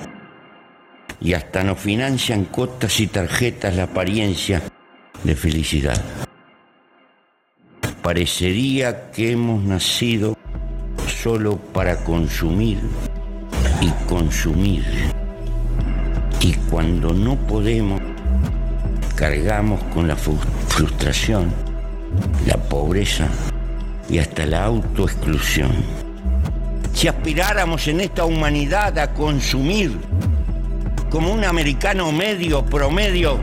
y 1.20 1.34
hasta 1.34 1.62
nos 1.62 1.78
financian 1.78 2.46
cotas 2.46 2.98
y 3.00 3.08
tarjetas 3.08 3.76
la 3.76 3.82
apariencia 3.82 4.62
de 5.22 5.36
felicidad. 5.36 6.02
Parecería 8.02 9.10
que 9.10 9.32
hemos 9.32 9.62
nacido 9.62 10.34
solo 11.06 11.58
para 11.58 12.02
consumir 12.04 12.78
y 13.82 13.90
consumir. 14.08 14.82
Y 16.40 16.54
cuando 16.70 17.12
no 17.12 17.36
podemos, 17.46 18.00
cargamos 19.14 19.82
con 19.94 20.08
la 20.08 20.16
frustración, 20.16 21.52
la 22.46 22.56
pobreza 22.56 23.28
y 24.08 24.18
hasta 24.18 24.46
la 24.46 24.64
autoexclusión. 24.64 25.70
Si 26.92 27.08
aspiráramos 27.08 27.88
en 27.88 28.00
esta 28.00 28.24
humanidad 28.24 28.98
a 28.98 29.12
consumir 29.12 29.98
como 31.10 31.32
un 31.32 31.44
americano 31.44 32.12
medio 32.12 32.64
promedio, 32.64 33.38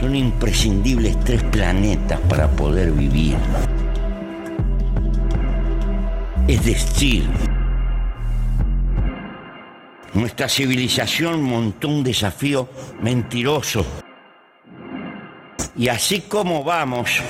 son 0.00 0.16
imprescindibles 0.16 1.18
tres 1.24 1.42
planetas 1.44 2.20
para 2.28 2.48
poder 2.48 2.92
vivir. 2.92 3.36
Es 6.46 6.64
decir, 6.64 7.26
nuestra 10.14 10.48
civilización 10.48 11.42
montó 11.42 11.88
un 11.88 12.02
desafío 12.02 12.68
mentiroso. 13.02 13.84
Y 15.76 15.88
así 15.88 16.22
como 16.22 16.64
vamos, 16.64 17.20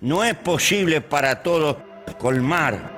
no 0.00 0.24
es 0.24 0.34
posible 0.34 1.00
para 1.00 1.42
todos 1.42 1.76
colmar 2.18 2.96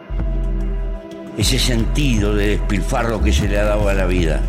ese 1.36 1.58
sentido 1.58 2.34
de 2.34 2.48
despilfarro 2.48 3.22
que 3.22 3.32
se 3.32 3.48
le 3.48 3.58
ha 3.58 3.64
dado 3.64 3.88
a 3.88 3.94
la 3.94 4.06
vida. 4.06 4.40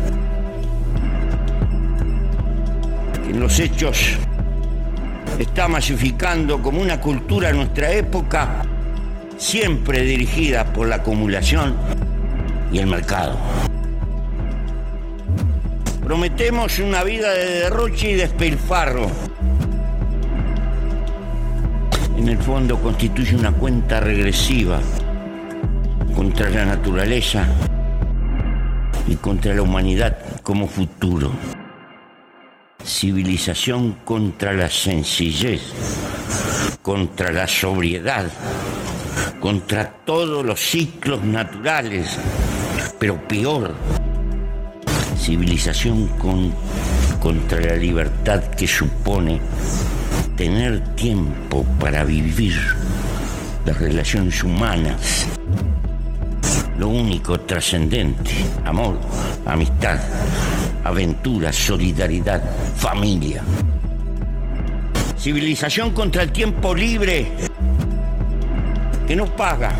en 3.30 3.38
los 3.38 3.60
hechos 3.60 4.16
está 5.38 5.68
masificando 5.68 6.60
como 6.60 6.80
una 6.80 7.00
cultura 7.00 7.52
nuestra 7.52 7.92
época 7.92 8.62
siempre 9.38 10.02
dirigida 10.02 10.64
por 10.72 10.88
la 10.88 10.96
acumulación 10.96 11.76
y 12.72 12.78
el 12.78 12.86
mercado. 12.88 13.38
Prometemos 16.10 16.80
una 16.80 17.04
vida 17.04 17.30
de 17.30 17.60
derroche 17.60 18.10
y 18.10 18.14
despilfarro. 18.14 19.08
En 22.18 22.28
el 22.28 22.36
fondo 22.38 22.80
constituye 22.80 23.36
una 23.36 23.52
cuenta 23.52 24.00
regresiva 24.00 24.80
contra 26.16 26.50
la 26.50 26.64
naturaleza 26.64 27.46
y 29.06 29.14
contra 29.14 29.54
la 29.54 29.62
humanidad 29.62 30.18
como 30.42 30.66
futuro 30.66 31.30
civilización 32.84 33.98
contra 34.04 34.52
la 34.52 34.68
sencillez, 34.68 35.62
contra 36.82 37.30
la 37.30 37.46
sobriedad, 37.46 38.28
contra 39.38 39.88
todos 40.04 40.44
los 40.44 40.58
ciclos 40.58 41.22
naturales, 41.22 42.18
pero 42.98 43.16
peor, 43.28 43.99
civilización 45.30 46.08
contra 47.20 47.60
la 47.60 47.76
libertad 47.76 48.42
que 48.46 48.66
supone 48.66 49.40
tener 50.36 50.96
tiempo 50.96 51.64
para 51.78 52.02
vivir 52.02 52.56
las 53.64 53.78
relaciones 53.78 54.42
humanas, 54.42 55.28
lo 56.76 56.88
único 56.88 57.38
trascendente, 57.38 58.32
amor, 58.64 58.98
amistad, 59.46 60.00
aventura, 60.82 61.52
solidaridad, 61.52 62.42
familia. 62.74 63.44
Civilización 65.16 65.92
contra 65.92 66.24
el 66.24 66.32
tiempo 66.32 66.74
libre 66.74 67.30
que 69.06 69.14
no 69.14 69.26
paga, 69.36 69.76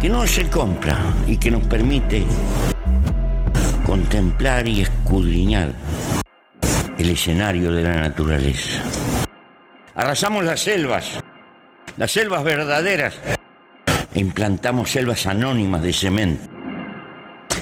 que 0.00 0.08
no 0.08 0.26
se 0.26 0.48
compra 0.48 0.98
y 1.26 1.36
que 1.36 1.50
nos 1.50 1.66
permite 1.66 2.24
contemplar 3.84 4.66
y 4.68 4.82
escudriñar 4.82 5.72
el 6.98 7.10
escenario 7.10 7.72
de 7.72 7.82
la 7.82 7.96
naturaleza. 7.96 8.82
Arrasamos 9.94 10.44
las 10.44 10.60
selvas, 10.60 11.20
las 11.96 12.10
selvas 12.10 12.44
verdaderas, 12.44 13.14
e 14.14 14.20
implantamos 14.20 14.90
selvas 14.90 15.26
anónimas 15.26 15.82
de 15.82 15.92
cemento 15.92 16.56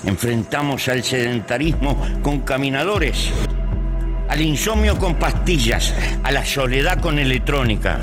Enfrentamos 0.07 0.89
al 0.89 1.03
sedentarismo 1.03 1.97
con 2.23 2.41
caminadores, 2.41 3.31
al 4.29 4.41
insomnio 4.41 4.99
con 4.99 5.15
pastillas, 5.15 5.95
a 6.23 6.31
la 6.31 6.45
soledad 6.45 7.01
con 7.01 7.19
electrónica. 7.19 7.99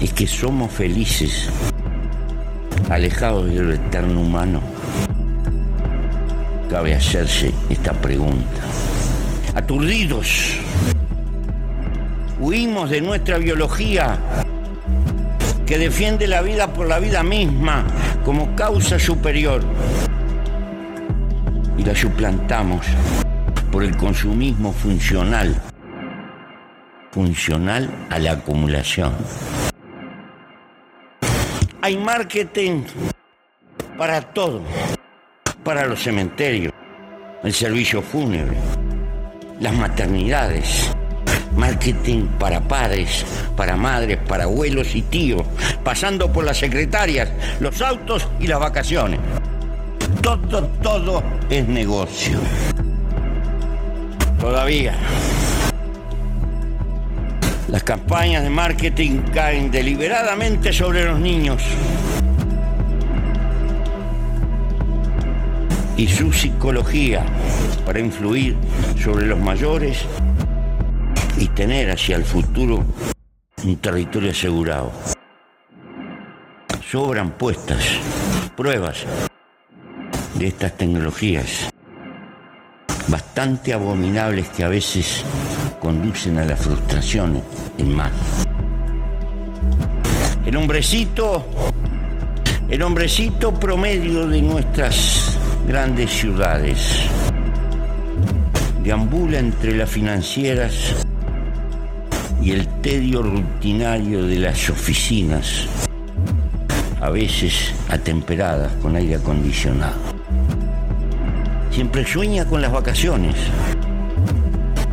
Es 0.00 0.12
que 0.12 0.28
somos 0.28 0.70
felices, 0.70 1.50
alejados 2.88 3.46
del 3.52 3.72
eterno 3.72 4.20
humano. 4.20 4.60
Cabe 6.70 6.94
hacerse 6.94 7.52
esta 7.68 7.92
pregunta. 7.92 8.60
Aturdidos, 9.56 10.56
huimos 12.38 12.90
de 12.90 13.00
nuestra 13.00 13.38
biología 13.38 14.18
que 15.66 15.78
defiende 15.78 16.28
la 16.28 16.42
vida 16.42 16.72
por 16.72 16.86
la 16.86 17.00
vida 17.00 17.24
misma 17.24 17.84
como 18.24 18.54
causa 18.54 19.00
superior 19.00 19.62
y 21.76 21.82
la 21.82 21.94
suplantamos 21.96 22.86
por 23.72 23.82
el 23.82 23.96
consumismo 23.96 24.72
funcional, 24.72 25.60
funcional 27.10 27.90
a 28.10 28.18
la 28.20 28.32
acumulación. 28.32 29.12
Hay 31.88 31.96
marketing 31.96 32.82
para 33.96 34.20
todo, 34.20 34.60
para 35.64 35.86
los 35.86 36.02
cementerios, 36.02 36.70
el 37.42 37.54
servicio 37.54 38.02
fúnebre, 38.02 38.58
las 39.58 39.72
maternidades, 39.72 40.90
marketing 41.56 42.26
para 42.38 42.60
padres, 42.60 43.24
para 43.56 43.74
madres, 43.74 44.18
para 44.28 44.44
abuelos 44.44 44.94
y 44.94 45.00
tíos, 45.00 45.46
pasando 45.82 46.30
por 46.30 46.44
las 46.44 46.58
secretarias, 46.58 47.30
los 47.58 47.80
autos 47.80 48.28
y 48.38 48.48
las 48.48 48.60
vacaciones. 48.60 49.20
Todo, 50.20 50.66
todo 50.82 51.22
es 51.48 51.66
negocio. 51.66 52.38
Todavía. 54.38 54.94
Las 57.68 57.82
campañas 57.82 58.42
de 58.42 58.48
marketing 58.48 59.20
caen 59.34 59.70
deliberadamente 59.70 60.72
sobre 60.72 61.04
los 61.04 61.20
niños 61.20 61.62
y 65.94 66.08
su 66.08 66.32
psicología 66.32 67.26
para 67.84 68.00
influir 68.00 68.56
sobre 68.98 69.26
los 69.26 69.38
mayores 69.38 69.98
y 71.36 71.46
tener 71.48 71.90
hacia 71.90 72.16
el 72.16 72.24
futuro 72.24 72.86
un 73.62 73.76
territorio 73.76 74.30
asegurado. 74.30 74.90
Sobran 76.90 77.32
puestas 77.32 77.84
pruebas 78.56 79.04
de 80.36 80.46
estas 80.46 80.74
tecnologías 80.74 81.68
bastante 83.08 83.74
abominables 83.74 84.48
que 84.48 84.64
a 84.64 84.68
veces 84.68 85.22
conducen 85.80 86.38
a 86.38 86.44
la 86.44 86.56
frustración 86.56 87.42
en 87.78 87.94
más. 87.94 88.12
El 90.44 90.56
hombrecito, 90.56 91.44
el 92.68 92.82
hombrecito 92.82 93.52
promedio 93.52 94.26
de 94.26 94.42
nuestras 94.42 95.36
grandes 95.66 96.10
ciudades. 96.10 97.02
Deambula 98.82 99.38
entre 99.38 99.76
las 99.76 99.90
financieras 99.90 100.94
y 102.40 102.52
el 102.52 102.66
tedio 102.80 103.22
rutinario 103.22 104.24
de 104.24 104.38
las 104.38 104.70
oficinas, 104.70 105.66
a 107.00 107.10
veces 107.10 107.74
atemperadas 107.90 108.72
con 108.80 108.96
aire 108.96 109.16
acondicionado. 109.16 109.96
Siempre 111.70 112.06
sueña 112.06 112.46
con 112.46 112.62
las 112.62 112.72
vacaciones 112.72 113.34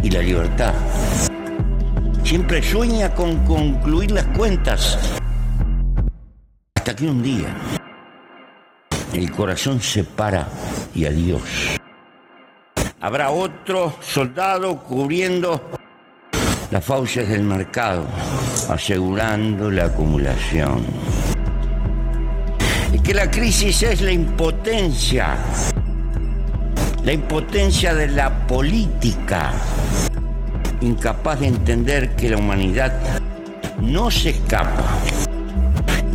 y 0.06 0.12
la 0.12 0.22
libertad. 0.22 0.76
Siempre 2.24 2.62
sueña 2.62 3.10
con 3.16 3.44
concluir 3.44 4.12
las 4.12 4.26
cuentas. 4.38 5.00
Hasta 6.76 6.96
que 6.96 7.08
un 7.08 7.24
día 7.24 7.48
el 9.14 9.32
corazón 9.32 9.82
se 9.82 10.04
para 10.04 10.48
y 10.94 11.06
adiós. 11.06 11.42
Habrá 13.02 13.32
otro 13.32 13.96
soldado 14.02 14.78
cubriendo 14.84 15.72
las 16.70 16.86
fauces 16.86 17.28
del 17.28 17.42
mercado, 17.42 18.06
asegurando 18.70 19.72
la 19.72 19.86
acumulación. 19.86 20.86
Es 22.94 23.02
que 23.02 23.14
la 23.16 23.32
crisis 23.32 23.82
es 23.82 24.02
la 24.02 24.12
impotencia, 24.12 25.36
la 27.06 27.14
impotencia 27.14 27.94
de 27.94 28.08
la 28.08 28.48
política, 28.48 29.54
incapaz 30.82 31.40
de 31.40 31.48
entender 31.48 32.16
que 32.16 32.30
la 32.32 32.38
humanidad 32.38 33.00
no 33.80 34.10
se 34.10 34.32
escapa 34.32 34.84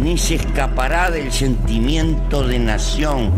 ni 0.01 0.17
se 0.17 0.37
escapará 0.37 1.11
del 1.11 1.31
sentimiento 1.31 2.43
de 2.43 2.59
nación. 2.59 3.33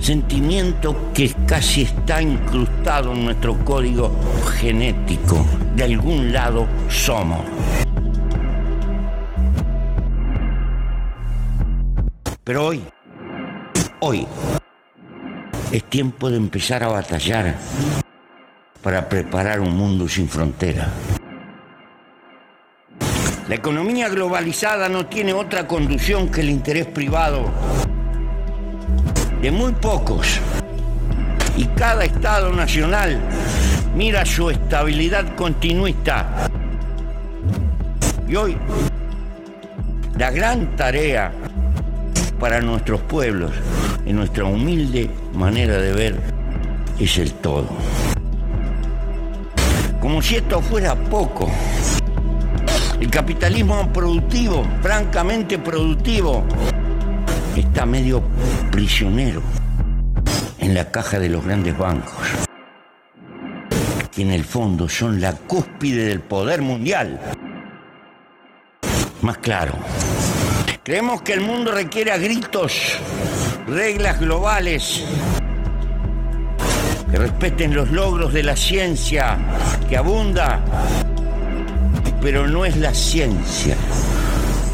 Sentimiento 0.00 1.12
que 1.14 1.34
casi 1.46 1.82
está 1.82 2.20
incrustado 2.20 3.12
en 3.12 3.24
nuestro 3.24 3.56
código 3.64 4.12
genético. 4.60 5.44
De 5.74 5.84
algún 5.84 6.32
lado 6.32 6.66
somos. 6.88 7.40
Pero 12.44 12.66
hoy, 12.66 12.84
hoy, 14.00 14.26
es 15.72 15.84
tiempo 15.84 16.30
de 16.30 16.36
empezar 16.36 16.82
a 16.82 16.88
batallar 16.88 17.54
para 18.82 19.08
preparar 19.08 19.60
un 19.60 19.76
mundo 19.76 20.08
sin 20.08 20.28
frontera. 20.28 20.88
La 23.48 23.54
economía 23.54 24.08
globalizada 24.08 24.88
no 24.88 25.06
tiene 25.06 25.32
otra 25.32 25.66
conducción 25.68 26.28
que 26.28 26.40
el 26.40 26.50
interés 26.50 26.86
privado 26.86 27.50
de 29.40 29.50
muy 29.50 29.72
pocos. 29.72 30.40
Y 31.56 31.66
cada 31.66 32.04
Estado 32.04 32.52
nacional 32.52 33.20
mira 33.94 34.26
su 34.26 34.50
estabilidad 34.50 35.34
continuista. 35.36 36.48
Y 38.28 38.34
hoy, 38.34 38.56
la 40.18 40.30
gran 40.30 40.74
tarea 40.76 41.32
para 42.40 42.60
nuestros 42.60 43.00
pueblos, 43.02 43.52
en 44.06 44.16
nuestra 44.16 44.44
humilde 44.44 45.10
manera 45.34 45.78
de 45.78 45.92
ver, 45.92 46.20
es 46.98 47.18
el 47.18 47.32
todo. 47.34 47.68
Como 50.00 50.22
si 50.22 50.36
esto 50.36 50.62
fuera 50.62 50.94
poco. 50.94 51.50
El 53.00 53.10
capitalismo 53.10 53.92
productivo, 53.92 54.64
francamente 54.80 55.58
productivo, 55.58 56.44
está 57.56 57.84
medio 57.84 58.22
prisionero 58.70 59.42
en 60.58 60.74
la 60.74 60.90
caja 60.90 61.18
de 61.18 61.28
los 61.28 61.44
grandes 61.44 61.76
bancos, 61.76 62.14
que 64.12 64.22
en 64.22 64.30
el 64.30 64.44
fondo 64.44 64.88
son 64.88 65.20
la 65.20 65.32
cúspide 65.32 66.06
del 66.06 66.20
poder 66.20 66.62
mundial. 66.62 67.20
Más 69.22 69.38
claro, 69.38 69.74
creemos 70.82 71.22
que 71.22 71.34
el 71.34 71.40
mundo 71.40 71.72
requiere 71.72 72.12
a 72.12 72.18
gritos 72.18 72.98
reglas 73.66 74.20
globales 74.20 75.04
que 77.10 77.18
respeten 77.18 77.74
los 77.74 77.90
logros 77.90 78.32
de 78.32 78.42
la 78.42 78.56
ciencia 78.56 79.38
que 79.88 79.96
abunda 79.96 80.60
pero 82.20 82.46
no 82.46 82.64
es 82.64 82.76
la 82.76 82.94
ciencia 82.94 83.76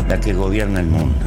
la 0.08 0.18
que 0.20 0.32
gobierna 0.32 0.80
el 0.80 0.86
mundo. 0.86 1.24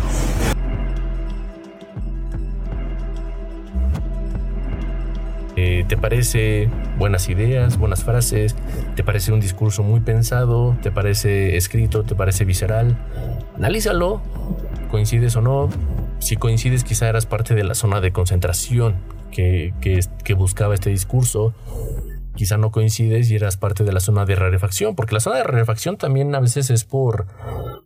Eh, 5.55 5.85
¿Te 5.87 5.95
parece 5.95 6.69
buenas 6.97 7.29
ideas, 7.29 7.77
buenas 7.77 8.03
frases? 8.03 8.55
¿Te 8.95 9.03
parece 9.03 9.31
un 9.31 9.39
discurso 9.39 9.83
muy 9.83 10.01
pensado? 10.01 10.75
¿Te 10.81 10.91
parece 10.91 11.55
escrito? 11.55 12.03
¿Te 12.03 12.13
parece 12.13 12.43
visceral? 12.43 12.97
Analízalo. 13.55 14.21
¿Coincides 14.91 15.35
o 15.35 15.41
no? 15.41 15.69
Si 16.25 16.37
coincides, 16.37 16.83
quizá 16.83 17.07
eras 17.07 17.27
parte 17.27 17.53
de 17.53 17.63
la 17.63 17.75
zona 17.75 18.01
de 18.01 18.11
concentración 18.11 18.95
que, 19.31 19.75
que 20.23 20.33
buscaba 20.33 20.73
este 20.73 20.89
discurso 20.89 21.53
quizá 22.35 22.57
no 22.57 22.71
coincides 22.71 23.29
y 23.31 23.35
eras 23.35 23.57
parte 23.57 23.83
de 23.83 23.91
la 23.91 23.99
zona 23.99 24.25
de 24.25 24.35
rarefacción, 24.35 24.95
porque 24.95 25.13
la 25.13 25.19
zona 25.19 25.37
de 25.37 25.43
rarefacción 25.43 25.97
también 25.97 26.33
a 26.35 26.39
veces 26.39 26.69
es 26.69 26.83
por, 26.83 27.27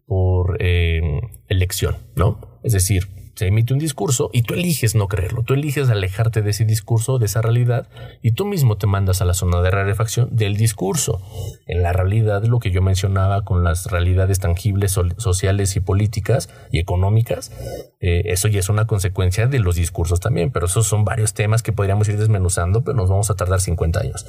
por 0.05 0.57
eh, 0.59 1.21
elección, 1.49 1.97
¿no? 2.15 2.39
Es 2.63 2.73
decir, 2.73 3.07
se 3.39 3.47
emite 3.47 3.71
un 3.71 3.79
discurso 3.79 4.29
y 4.33 4.41
tú 4.41 4.53
eliges 4.53 4.95
no 4.95 5.07
creerlo, 5.07 5.43
tú 5.43 5.53
eliges 5.53 5.89
alejarte 5.89 6.41
de 6.41 6.49
ese 6.49 6.65
discurso, 6.65 7.19
de 7.19 7.27
esa 7.27 7.41
realidad, 7.41 7.87
y 8.21 8.33
tú 8.33 8.43
mismo 8.43 8.75
te 8.75 8.85
mandas 8.85 9.21
a 9.21 9.25
la 9.25 9.33
zona 9.33 9.61
de 9.61 9.71
rarefacción 9.71 10.27
del 10.35 10.57
discurso. 10.57 11.21
En 11.65 11.81
la 11.81 11.93
realidad, 11.93 12.43
lo 12.43 12.59
que 12.59 12.69
yo 12.69 12.81
mencionaba 12.81 13.45
con 13.45 13.63
las 13.63 13.85
realidades 13.85 14.39
tangibles, 14.39 14.99
sociales 15.15 15.77
y 15.77 15.79
políticas 15.79 16.49
y 16.69 16.79
económicas, 16.79 17.53
eh, 18.01 18.23
eso 18.25 18.49
ya 18.49 18.59
es 18.59 18.67
una 18.67 18.87
consecuencia 18.87 19.47
de 19.47 19.59
los 19.59 19.77
discursos 19.77 20.19
también, 20.19 20.51
pero 20.51 20.65
esos 20.65 20.85
son 20.85 21.05
varios 21.05 21.33
temas 21.33 21.63
que 21.63 21.71
podríamos 21.71 22.09
ir 22.09 22.17
desmenuzando, 22.17 22.83
pero 22.83 22.97
nos 22.97 23.09
vamos 23.09 23.31
a 23.31 23.35
tardar 23.35 23.61
50 23.61 24.01
años. 24.01 24.25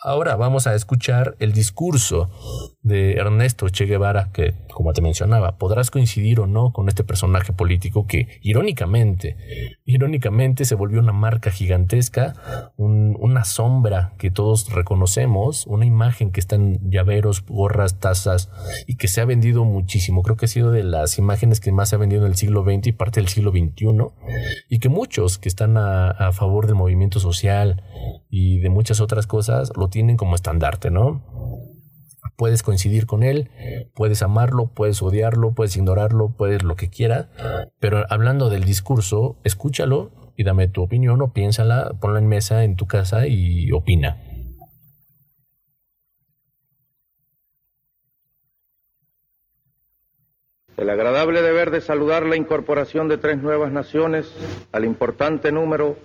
Ahora 0.00 0.36
vamos 0.36 0.68
a 0.68 0.76
escuchar 0.76 1.34
el 1.40 1.52
discurso 1.52 2.30
de 2.82 3.14
Ernesto 3.14 3.68
Che 3.68 3.84
Guevara, 3.84 4.30
que, 4.32 4.54
como 4.72 4.92
te 4.92 5.02
mencionaba, 5.02 5.58
podrás 5.58 5.90
coincidir 5.90 6.38
o 6.38 6.46
no 6.46 6.72
con 6.72 6.86
este 6.86 7.02
personaje 7.02 7.52
político 7.52 8.06
que, 8.06 8.28
irónicamente, 8.40 9.36
irónicamente 9.84 10.64
se 10.66 10.76
volvió 10.76 11.00
una 11.00 11.12
marca 11.12 11.50
gigantesca, 11.50 12.72
una 12.76 13.44
sombra 13.44 14.12
que 14.18 14.30
todos 14.30 14.72
reconocemos, 14.72 15.66
una 15.66 15.84
imagen 15.84 16.30
que 16.30 16.38
está 16.38 16.54
en 16.54 16.78
llaveros, 16.92 17.44
gorras, 17.44 17.98
tazas 17.98 18.50
y 18.86 18.98
que 18.98 19.08
se 19.08 19.20
ha 19.20 19.24
vendido 19.24 19.64
muchísimo. 19.64 20.22
Creo 20.22 20.36
que 20.36 20.44
ha 20.44 20.48
sido 20.48 20.70
de 20.70 20.84
las 20.84 21.18
imágenes 21.18 21.58
que 21.58 21.72
más 21.72 21.88
se 21.88 21.96
ha 21.96 21.98
vendido 21.98 22.24
en 22.24 22.30
el 22.30 22.36
siglo 22.36 22.62
XX 22.62 22.86
y 22.86 22.92
parte 22.92 23.18
del 23.18 23.28
siglo 23.28 23.50
XXI 23.50 23.88
y 24.68 24.78
que 24.78 24.88
muchos 24.88 25.38
que 25.38 25.48
están 25.48 25.76
a, 25.76 26.10
a 26.10 26.30
favor 26.30 26.66
del 26.66 26.76
movimiento 26.76 27.18
social 27.18 27.82
y 28.30 28.58
de 28.58 28.70
muchas 28.70 29.00
otras 29.00 29.26
cosas 29.26 29.72
lo 29.76 29.88
tienen 29.88 30.16
como 30.16 30.34
estandarte, 30.34 30.90
¿no? 30.90 31.22
Puedes 32.36 32.62
coincidir 32.62 33.06
con 33.06 33.22
él, 33.22 33.50
puedes 33.94 34.22
amarlo, 34.22 34.72
puedes 34.72 35.02
odiarlo, 35.02 35.54
puedes 35.54 35.76
ignorarlo, 35.76 36.34
puedes 36.36 36.62
lo 36.62 36.76
que 36.76 36.88
quieras, 36.88 37.28
pero 37.80 38.04
hablando 38.10 38.48
del 38.48 38.64
discurso, 38.64 39.38
escúchalo 39.44 40.12
y 40.36 40.44
dame 40.44 40.68
tu 40.68 40.82
opinión 40.82 41.20
o 41.20 41.32
piénsala, 41.32 41.96
ponla 42.00 42.20
en 42.20 42.28
mesa 42.28 42.62
en 42.62 42.76
tu 42.76 42.86
casa 42.86 43.26
y 43.26 43.72
opina. 43.72 44.27
El 50.78 50.88
agradable 50.90 51.42
deber 51.42 51.72
de 51.72 51.80
saludar 51.80 52.24
la 52.24 52.36
incorporación 52.36 53.08
de 53.08 53.18
tres 53.18 53.42
nuevas 53.42 53.72
naciones 53.72 54.32
al 54.70 54.84
importante 54.84 55.50
número 55.50 55.96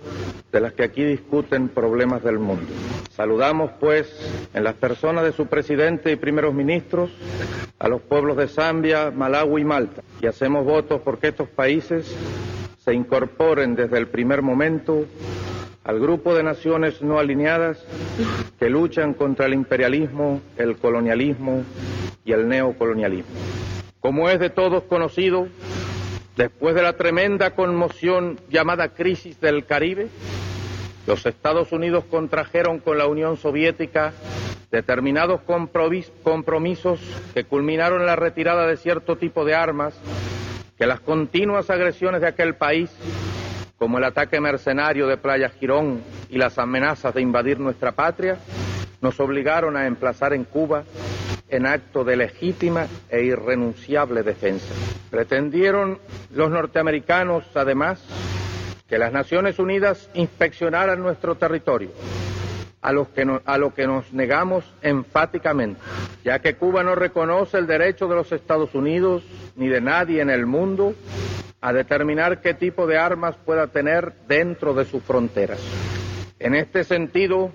de 0.50 0.60
las 0.60 0.72
que 0.72 0.82
aquí 0.82 1.04
discuten 1.04 1.68
problemas 1.68 2.24
del 2.24 2.40
mundo. 2.40 2.66
Saludamos, 3.10 3.70
pues, 3.78 4.12
en 4.52 4.64
las 4.64 4.74
personas 4.74 5.22
de 5.22 5.32
su 5.32 5.46
presidente 5.46 6.10
y 6.10 6.16
primeros 6.16 6.54
ministros, 6.54 7.10
a 7.78 7.88
los 7.88 8.02
pueblos 8.02 8.36
de 8.36 8.48
Zambia, 8.48 9.12
Malawi 9.12 9.62
y 9.62 9.64
Malta, 9.64 10.02
y 10.20 10.26
hacemos 10.26 10.64
votos 10.64 11.00
porque 11.04 11.28
estos 11.28 11.48
países 11.48 12.12
se 12.84 12.92
incorporen 12.92 13.76
desde 13.76 13.98
el 13.98 14.08
primer 14.08 14.42
momento 14.42 15.06
al 15.84 16.00
grupo 16.00 16.34
de 16.34 16.42
naciones 16.42 17.00
no 17.00 17.20
alineadas 17.20 17.84
que 18.58 18.68
luchan 18.68 19.14
contra 19.14 19.46
el 19.46 19.54
imperialismo, 19.54 20.40
el 20.56 20.76
colonialismo 20.78 21.62
y 22.24 22.32
el 22.32 22.48
neocolonialismo. 22.48 23.34
Como 24.04 24.28
es 24.28 24.38
de 24.38 24.50
todos 24.50 24.82
conocido, 24.82 25.48
después 26.36 26.74
de 26.74 26.82
la 26.82 26.92
tremenda 26.92 27.52
conmoción 27.52 28.38
llamada 28.50 28.90
crisis 28.90 29.40
del 29.40 29.64
Caribe, 29.64 30.08
los 31.06 31.24
Estados 31.24 31.72
Unidos 31.72 32.04
contrajeron 32.10 32.80
con 32.80 32.98
la 32.98 33.06
Unión 33.06 33.38
Soviética 33.38 34.12
determinados 34.70 35.40
compromisos 36.22 37.00
que 37.32 37.44
culminaron 37.44 38.02
en 38.02 38.06
la 38.06 38.14
retirada 38.14 38.66
de 38.66 38.76
cierto 38.76 39.16
tipo 39.16 39.46
de 39.46 39.54
armas 39.54 39.94
que 40.76 40.86
las 40.86 41.00
continuas 41.00 41.70
agresiones 41.70 42.20
de 42.20 42.26
aquel 42.26 42.56
país, 42.56 42.90
como 43.78 43.96
el 43.96 44.04
ataque 44.04 44.38
mercenario 44.38 45.06
de 45.06 45.16
Playa 45.16 45.48
Girón 45.48 46.02
y 46.28 46.36
las 46.36 46.58
amenazas 46.58 47.14
de 47.14 47.22
invadir 47.22 47.58
nuestra 47.58 47.92
patria, 47.92 48.36
nos 49.00 49.18
obligaron 49.18 49.78
a 49.78 49.86
emplazar 49.86 50.34
en 50.34 50.44
Cuba 50.44 50.84
en 51.54 51.66
acto 51.66 52.02
de 52.02 52.16
legítima 52.16 52.88
e 53.08 53.22
irrenunciable 53.22 54.24
defensa. 54.24 54.74
Pretendieron 55.08 56.00
los 56.30 56.50
norteamericanos, 56.50 57.44
además, 57.54 58.02
que 58.88 58.98
las 58.98 59.12
Naciones 59.12 59.60
Unidas 59.60 60.10
inspeccionaran 60.14 61.00
nuestro 61.00 61.36
territorio, 61.36 61.90
a, 62.82 62.92
los 62.92 63.08
que 63.08 63.24
lo 63.24 63.72
que 63.72 63.86
nos 63.86 64.12
negamos 64.12 64.64
enfáticamente, 64.82 65.80
ya 66.24 66.40
que 66.40 66.56
Cuba 66.56 66.82
no 66.82 66.96
reconoce 66.96 67.58
el 67.58 67.68
derecho 67.68 68.08
de 68.08 68.16
los 68.16 68.32
Estados 68.32 68.74
Unidos 68.74 69.22
ni 69.54 69.68
de 69.68 69.80
nadie 69.80 70.22
en 70.22 70.30
el 70.30 70.46
mundo 70.46 70.94
a 71.60 71.72
determinar 71.72 72.42
qué 72.42 72.52
tipo 72.54 72.86
de 72.86 72.98
armas 72.98 73.36
pueda 73.36 73.68
tener 73.68 74.12
dentro 74.26 74.74
de 74.74 74.84
sus 74.84 75.02
fronteras. 75.02 75.60
En 76.40 76.54
este 76.54 76.82
sentido, 76.84 77.52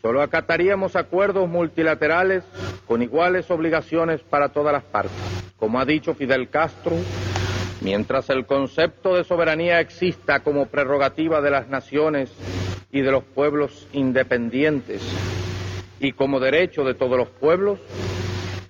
Solo 0.00 0.22
acataríamos 0.22 0.94
acuerdos 0.94 1.48
multilaterales 1.48 2.44
con 2.86 3.02
iguales 3.02 3.50
obligaciones 3.50 4.20
para 4.20 4.50
todas 4.50 4.72
las 4.72 4.84
partes. 4.84 5.16
Como 5.56 5.80
ha 5.80 5.84
dicho 5.84 6.14
Fidel 6.14 6.48
Castro, 6.48 6.96
mientras 7.80 8.30
el 8.30 8.46
concepto 8.46 9.16
de 9.16 9.24
soberanía 9.24 9.80
exista 9.80 10.40
como 10.40 10.66
prerrogativa 10.66 11.40
de 11.40 11.50
las 11.50 11.68
naciones 11.68 12.32
y 12.92 13.00
de 13.00 13.10
los 13.10 13.24
pueblos 13.24 13.88
independientes 13.92 15.02
y 16.00 16.12
como 16.12 16.38
derecho 16.38 16.84
de 16.84 16.94
todos 16.94 17.18
los 17.18 17.28
pueblos, 17.28 17.80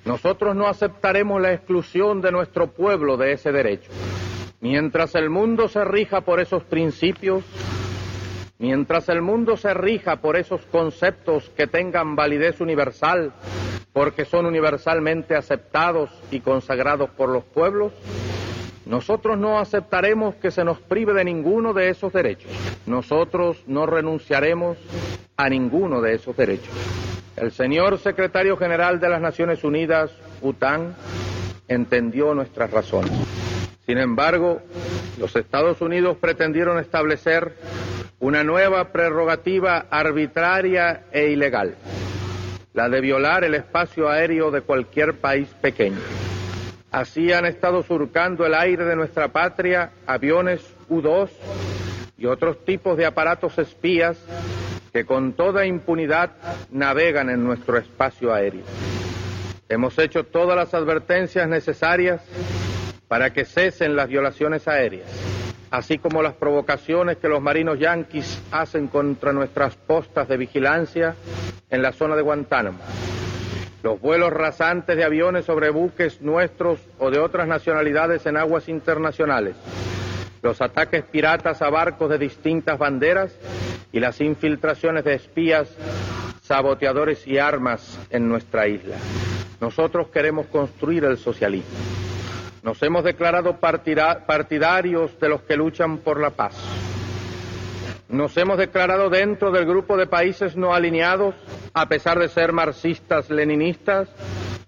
nosotros 0.06 0.56
no 0.56 0.66
aceptaremos 0.66 1.42
la 1.42 1.52
exclusión 1.52 2.22
de 2.22 2.32
nuestro 2.32 2.68
pueblo 2.68 3.18
de 3.18 3.32
ese 3.32 3.52
derecho. 3.52 3.90
Mientras 4.60 5.14
el 5.14 5.28
mundo 5.28 5.68
se 5.68 5.84
rija 5.84 6.22
por 6.22 6.40
esos 6.40 6.64
principios, 6.64 7.44
Mientras 8.58 9.08
el 9.08 9.22
mundo 9.22 9.56
se 9.56 9.72
rija 9.72 10.16
por 10.16 10.36
esos 10.36 10.62
conceptos 10.66 11.48
que 11.56 11.68
tengan 11.68 12.16
validez 12.16 12.60
universal, 12.60 13.32
porque 13.92 14.24
son 14.24 14.46
universalmente 14.46 15.36
aceptados 15.36 16.10
y 16.32 16.40
consagrados 16.40 17.08
por 17.10 17.28
los 17.28 17.44
pueblos, 17.44 17.92
nosotros 18.84 19.38
no 19.38 19.60
aceptaremos 19.60 20.34
que 20.36 20.50
se 20.50 20.64
nos 20.64 20.80
prive 20.80 21.14
de 21.14 21.24
ninguno 21.24 21.72
de 21.72 21.90
esos 21.90 22.12
derechos. 22.12 22.50
Nosotros 22.86 23.62
no 23.68 23.86
renunciaremos 23.86 24.76
a 25.36 25.48
ninguno 25.48 26.00
de 26.00 26.14
esos 26.14 26.36
derechos. 26.36 26.74
El 27.36 27.52
señor 27.52 27.98
secretario 27.98 28.56
general 28.56 28.98
de 28.98 29.08
las 29.08 29.20
Naciones 29.20 29.62
Unidas, 29.62 30.10
UTAN, 30.42 30.96
entendió 31.68 32.34
nuestras 32.34 32.72
razones. 32.72 33.12
Sin 33.86 33.98
embargo, 33.98 34.60
los 35.18 35.36
Estados 35.36 35.80
Unidos 35.80 36.16
pretendieron 36.20 36.78
establecer 36.78 37.54
una 38.20 38.42
nueva 38.42 38.90
prerrogativa 38.90 39.86
arbitraria 39.90 41.04
e 41.12 41.30
ilegal, 41.30 41.76
la 42.74 42.88
de 42.88 43.00
violar 43.00 43.44
el 43.44 43.54
espacio 43.54 44.08
aéreo 44.08 44.50
de 44.50 44.62
cualquier 44.62 45.14
país 45.14 45.48
pequeño. 45.60 46.00
Así 46.90 47.32
han 47.32 47.46
estado 47.46 47.82
surcando 47.82 48.44
el 48.44 48.54
aire 48.54 48.84
de 48.84 48.96
nuestra 48.96 49.28
patria 49.28 49.92
aviones 50.06 50.62
U-2 50.88 51.30
y 52.16 52.26
otros 52.26 52.64
tipos 52.64 52.96
de 52.96 53.06
aparatos 53.06 53.56
espías 53.58 54.16
que 54.92 55.04
con 55.04 55.34
toda 55.34 55.66
impunidad 55.66 56.30
navegan 56.70 57.30
en 57.30 57.44
nuestro 57.44 57.76
espacio 57.76 58.34
aéreo. 58.34 58.64
Hemos 59.68 59.96
hecho 59.98 60.24
todas 60.24 60.56
las 60.56 60.74
advertencias 60.74 61.46
necesarias 61.46 62.22
para 63.06 63.32
que 63.32 63.44
cesen 63.44 63.94
las 63.94 64.08
violaciones 64.08 64.66
aéreas 64.66 65.06
así 65.70 65.98
como 65.98 66.22
las 66.22 66.34
provocaciones 66.34 67.18
que 67.18 67.28
los 67.28 67.42
marinos 67.42 67.78
yanquis 67.78 68.40
hacen 68.50 68.88
contra 68.88 69.32
nuestras 69.32 69.76
postas 69.76 70.28
de 70.28 70.36
vigilancia 70.36 71.14
en 71.70 71.82
la 71.82 71.92
zona 71.92 72.16
de 72.16 72.22
Guantánamo. 72.22 72.78
Los 73.82 74.00
vuelos 74.00 74.32
rasantes 74.32 74.96
de 74.96 75.04
aviones 75.04 75.44
sobre 75.44 75.70
buques 75.70 76.20
nuestros 76.20 76.80
o 76.98 77.10
de 77.10 77.18
otras 77.18 77.46
nacionalidades 77.46 78.26
en 78.26 78.36
aguas 78.36 78.68
internacionales. 78.68 79.54
Los 80.42 80.60
ataques 80.60 81.04
piratas 81.04 81.62
a 81.62 81.70
barcos 81.70 82.10
de 82.10 82.18
distintas 82.18 82.78
banderas 82.78 83.34
y 83.92 84.00
las 84.00 84.20
infiltraciones 84.20 85.04
de 85.04 85.14
espías, 85.14 85.68
saboteadores 86.42 87.26
y 87.26 87.38
armas 87.38 87.98
en 88.10 88.28
nuestra 88.28 88.66
isla. 88.66 88.96
Nosotros 89.60 90.08
queremos 90.08 90.46
construir 90.46 91.04
el 91.04 91.18
socialismo. 91.18 92.07
Nos 92.62 92.82
hemos 92.82 93.04
declarado 93.04 93.58
partidarios 93.58 95.18
de 95.20 95.28
los 95.28 95.42
que 95.42 95.56
luchan 95.56 95.98
por 95.98 96.20
la 96.20 96.30
paz. 96.30 96.56
Nos 98.08 98.36
hemos 98.36 98.58
declarado 98.58 99.10
dentro 99.10 99.50
del 99.50 99.66
grupo 99.66 99.96
de 99.96 100.06
países 100.06 100.56
no 100.56 100.74
alineados, 100.74 101.34
a 101.74 101.86
pesar 101.86 102.18
de 102.18 102.28
ser 102.28 102.52
marxistas-leninistas, 102.52 104.08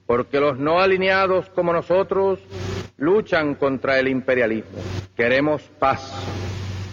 porque 0.07 0.41
los 0.41 0.59
no 0.59 0.79
alineados 0.81 1.49
como 1.51 1.73
nosotros 1.73 2.39
luchan 2.99 3.55
contra 3.55 3.99
el 3.99 4.09
imperialismo. 4.09 4.79
Queremos 5.17 5.63
paz. 5.79 6.13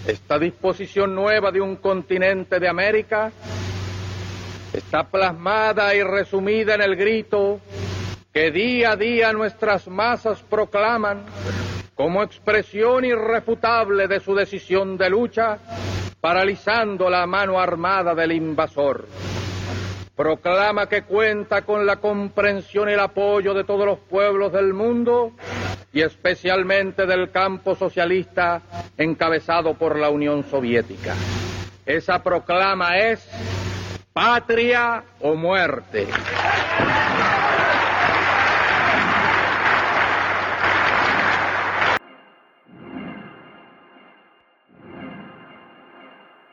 Esta 0.07 0.39
disposición 0.39 1.13
nueva 1.13 1.51
de 1.51 1.59
un 1.59 1.75
continente 1.75 2.59
de 2.59 2.69
América 2.69 3.31
está 4.71 5.03
plasmada 5.03 5.93
y 5.95 6.01
resumida 6.01 6.75
en 6.75 6.81
el 6.81 6.95
grito 6.95 7.59
que 8.37 8.51
día 8.51 8.91
a 8.91 8.95
día 8.95 9.33
nuestras 9.33 9.87
masas 9.87 10.43
proclaman 10.43 11.25
como 11.95 12.21
expresión 12.21 13.03
irrefutable 13.03 14.07
de 14.07 14.19
su 14.19 14.35
decisión 14.35 14.95
de 14.95 15.09
lucha, 15.09 15.57
paralizando 16.21 17.09
la 17.09 17.25
mano 17.25 17.59
armada 17.59 18.13
del 18.13 18.33
invasor. 18.33 19.07
Proclama 20.15 20.85
que 20.85 21.01
cuenta 21.01 21.63
con 21.63 21.87
la 21.87 21.95
comprensión 21.95 22.89
y 22.89 22.93
el 22.93 22.99
apoyo 22.99 23.55
de 23.55 23.63
todos 23.63 23.87
los 23.87 23.97
pueblos 23.97 24.53
del 24.53 24.71
mundo 24.71 25.31
y 25.91 26.03
especialmente 26.03 27.07
del 27.07 27.31
campo 27.31 27.73
socialista 27.73 28.61
encabezado 28.99 29.73
por 29.73 29.97
la 29.97 30.11
Unión 30.11 30.43
Soviética. 30.43 31.15
Esa 31.87 32.21
proclama 32.21 32.99
es 32.99 33.27
patria 34.13 35.03
o 35.21 35.33
muerte. 35.33 36.05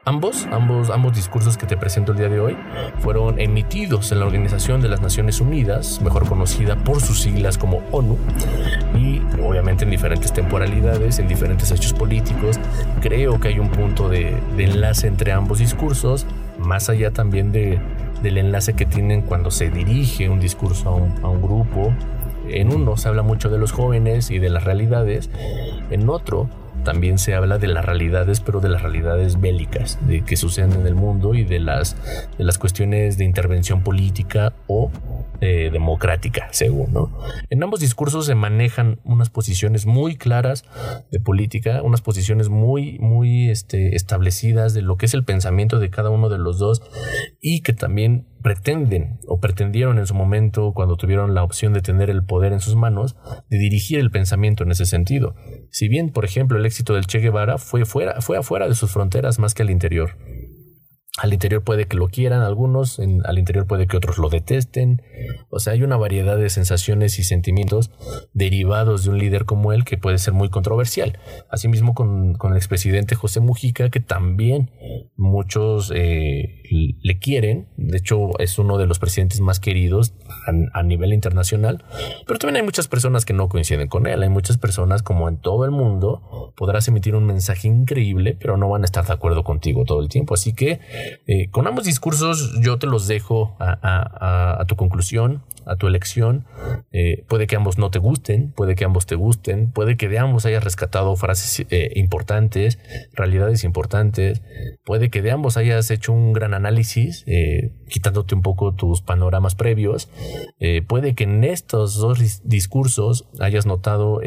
Ambos, 0.06 0.46
ambos, 0.52 0.90
ambos 0.90 1.14
discursos 1.14 1.56
que 1.56 1.64
te 1.64 1.78
presento 1.78 2.12
el 2.12 2.18
día 2.18 2.28
de 2.28 2.38
hoy 2.38 2.58
fueron 2.98 3.40
emitidos 3.40 4.12
en 4.12 4.20
la 4.20 4.26
Organización 4.26 4.82
de 4.82 4.90
las 4.90 5.00
Naciones 5.00 5.40
Unidas, 5.40 6.02
mejor 6.02 6.28
conocida 6.28 6.76
por 6.76 7.00
sus 7.00 7.22
siglas 7.22 7.56
como 7.56 7.82
ONU, 7.90 8.18
y 8.94 9.22
obviamente 9.42 9.84
en 9.84 9.90
diferentes 9.90 10.30
temporalidades, 10.30 11.18
en 11.20 11.26
diferentes 11.26 11.70
hechos 11.70 11.94
políticos. 11.94 12.60
Creo 13.00 13.40
que 13.40 13.48
hay 13.48 13.58
un 13.58 13.70
punto 13.70 14.10
de, 14.10 14.36
enlace 14.58 15.06
entre 15.06 15.32
ambos 15.32 15.58
discursos, 15.58 16.26
más 16.58 16.90
allá 16.90 17.10
también 17.10 17.50
de, 17.50 17.80
del 18.22 18.36
enlace 18.36 18.74
que 18.74 18.84
tienen 18.84 19.22
cuando 19.22 19.50
se 19.50 19.70
dirige 19.70 20.28
un 20.28 20.38
discurso 20.38 20.90
a 20.90 20.94
un, 20.96 21.14
a 21.22 21.28
un 21.28 21.40
grupo. 21.40 21.94
En 22.50 22.74
uno 22.74 22.98
se 22.98 23.08
habla 23.08 23.22
mucho 23.22 23.48
de 23.48 23.56
los 23.56 23.72
jóvenes 23.72 24.30
y 24.30 24.38
de 24.38 24.50
las 24.50 24.64
realidades, 24.64 25.30
en 25.90 26.10
otro 26.10 26.50
también 26.84 27.18
se 27.18 27.34
habla 27.34 27.58
de 27.58 27.66
las 27.66 27.84
realidades, 27.84 28.40
pero 28.40 28.60
de 28.60 28.68
las 28.68 28.82
realidades 28.82 29.40
bélicas, 29.40 29.98
de 30.06 30.22
que 30.22 30.36
suceden 30.36 30.72
en 30.72 30.86
el 30.86 30.94
mundo 30.94 31.34
y 31.34 31.44
de 31.44 31.58
las, 31.58 31.96
de 32.38 32.44
las 32.44 32.58
cuestiones 32.58 33.18
de 33.18 33.24
intervención 33.24 33.82
política 33.82 34.52
o 34.66 34.90
eh, 35.40 35.70
democrática, 35.72 36.48
según. 36.50 37.10
En 37.50 37.62
ambos 37.62 37.80
discursos 37.80 38.26
se 38.26 38.34
manejan 38.34 39.00
unas 39.04 39.30
posiciones 39.30 39.86
muy 39.86 40.16
claras 40.16 40.64
de 41.10 41.20
política, 41.20 41.82
unas 41.82 42.00
posiciones 42.00 42.48
muy, 42.48 42.98
muy 43.00 43.50
este, 43.50 43.96
establecidas 43.96 44.74
de 44.74 44.82
lo 44.82 44.96
que 44.96 45.06
es 45.06 45.14
el 45.14 45.24
pensamiento 45.24 45.78
de 45.78 45.90
cada 45.90 46.10
uno 46.10 46.28
de 46.28 46.38
los 46.38 46.58
dos 46.58 46.82
y 47.40 47.60
que 47.62 47.72
también 47.72 48.26
pretenden 48.42 49.18
o 49.26 49.40
pretendieron 49.40 49.98
en 49.98 50.06
su 50.06 50.14
momento, 50.14 50.72
cuando 50.74 50.96
tuvieron 50.96 51.34
la 51.34 51.42
opción 51.42 51.72
de 51.72 51.80
tener 51.80 52.10
el 52.10 52.24
poder 52.24 52.52
en 52.52 52.60
sus 52.60 52.76
manos, 52.76 53.16
de 53.48 53.58
dirigir 53.58 53.98
el 53.98 54.10
pensamiento 54.10 54.64
en 54.64 54.70
ese 54.70 54.84
sentido. 54.84 55.34
Si 55.70 55.88
bien, 55.88 56.10
por 56.10 56.26
ejemplo, 56.26 56.58
el 56.58 56.66
éxito 56.66 56.94
del 56.94 57.06
Che 57.06 57.20
Guevara 57.20 57.56
fue, 57.56 57.86
fuera, 57.86 58.20
fue 58.20 58.36
afuera 58.36 58.68
de 58.68 58.74
sus 58.74 58.90
fronteras 58.90 59.38
más 59.38 59.54
que 59.54 59.62
al 59.62 59.70
interior. 59.70 60.18
Al 61.16 61.32
interior 61.32 61.62
puede 61.62 61.86
que 61.86 61.96
lo 61.96 62.08
quieran 62.08 62.42
algunos, 62.42 62.98
al 62.98 63.38
interior 63.38 63.68
puede 63.68 63.86
que 63.86 63.96
otros 63.96 64.18
lo 64.18 64.30
detesten. 64.30 65.00
O 65.48 65.60
sea, 65.60 65.74
hay 65.74 65.84
una 65.84 65.96
variedad 65.96 66.36
de 66.36 66.50
sensaciones 66.50 67.20
y 67.20 67.22
sentimientos 67.22 67.92
derivados 68.32 69.04
de 69.04 69.10
un 69.10 69.18
líder 69.18 69.44
como 69.44 69.72
él 69.72 69.84
que 69.84 69.96
puede 69.96 70.18
ser 70.18 70.34
muy 70.34 70.50
controversial. 70.50 71.20
Asimismo 71.48 71.94
con, 71.94 72.34
con 72.34 72.50
el 72.50 72.56
expresidente 72.56 73.14
José 73.14 73.38
Mujica, 73.38 73.90
que 73.90 74.00
también 74.00 74.72
muchos 75.16 75.92
eh, 75.94 76.62
le 76.68 77.18
quieren. 77.20 77.68
De 77.76 77.98
hecho, 77.98 78.36
es 78.40 78.58
uno 78.58 78.76
de 78.76 78.86
los 78.86 78.98
presidentes 78.98 79.40
más 79.40 79.60
queridos 79.60 80.14
a, 80.48 80.80
a, 80.80 80.82
nivel 80.82 81.12
internacional. 81.12 81.84
Pero 82.26 82.40
también 82.40 82.56
hay 82.56 82.62
muchas 82.64 82.88
personas 82.88 83.24
que 83.24 83.34
no 83.34 83.48
coinciden 83.48 83.86
con 83.86 84.08
él. 84.08 84.20
Hay 84.20 84.30
muchas 84.30 84.58
personas, 84.58 85.04
como 85.04 85.28
en 85.28 85.36
todo 85.36 85.64
el 85.64 85.70
mundo, 85.70 86.52
podrás 86.56 86.88
emitir 86.88 87.14
un 87.14 87.24
mensaje 87.24 87.68
increíble, 87.68 88.36
pero 88.40 88.56
no 88.56 88.68
van 88.68 88.82
a 88.82 88.84
estar 88.84 89.06
de 89.06 89.12
acuerdo 89.12 89.44
contigo 89.44 89.84
todo 89.84 90.02
el 90.02 90.08
tiempo. 90.08 90.34
Así 90.34 90.54
que 90.54 90.80
eh, 91.26 91.48
con 91.50 91.66
ambos 91.66 91.84
discursos 91.84 92.58
yo 92.60 92.78
te 92.78 92.86
los 92.86 93.06
dejo 93.06 93.56
a, 93.60 94.64
tu 94.66 94.76
conclusión, 94.76 95.42
a 95.66 95.76
tu 95.76 95.86
elección. 95.86 96.46
Eh, 96.92 97.24
puede 97.28 97.46
que 97.46 97.56
ambos 97.56 97.78
no 97.78 97.90
te 97.90 97.98
gusten, 97.98 98.52
puede 98.52 98.74
que 98.74 98.84
ambos 98.84 99.06
te 99.06 99.14
gusten, 99.14 99.70
puede 99.70 99.96
que 99.96 100.08
de 100.08 100.18
ambos 100.18 100.46
hayas 100.46 100.64
rescatado 100.64 101.16
frases 101.16 101.66
eh, 101.70 101.92
importantes, 101.96 102.78
realidades 103.12 103.64
importantes, 103.64 104.42
puede 104.84 105.10
que 105.10 105.22
de 105.22 105.30
ambos 105.30 105.56
hayas 105.56 105.90
hecho 105.90 106.12
un 106.12 106.32
gran 106.32 106.54
análisis, 106.54 107.24
quitándote 107.88 108.34
un 108.34 108.42
poco 108.42 108.74
tus 108.74 109.02
panoramas 109.02 109.54
previos, 109.54 110.08
puede 110.86 111.14
que 111.14 111.24
en 111.24 111.44
estos 111.44 111.96
dos 111.96 112.42
discursos 112.44 113.28
hayas 113.40 113.66
notado 113.66 114.20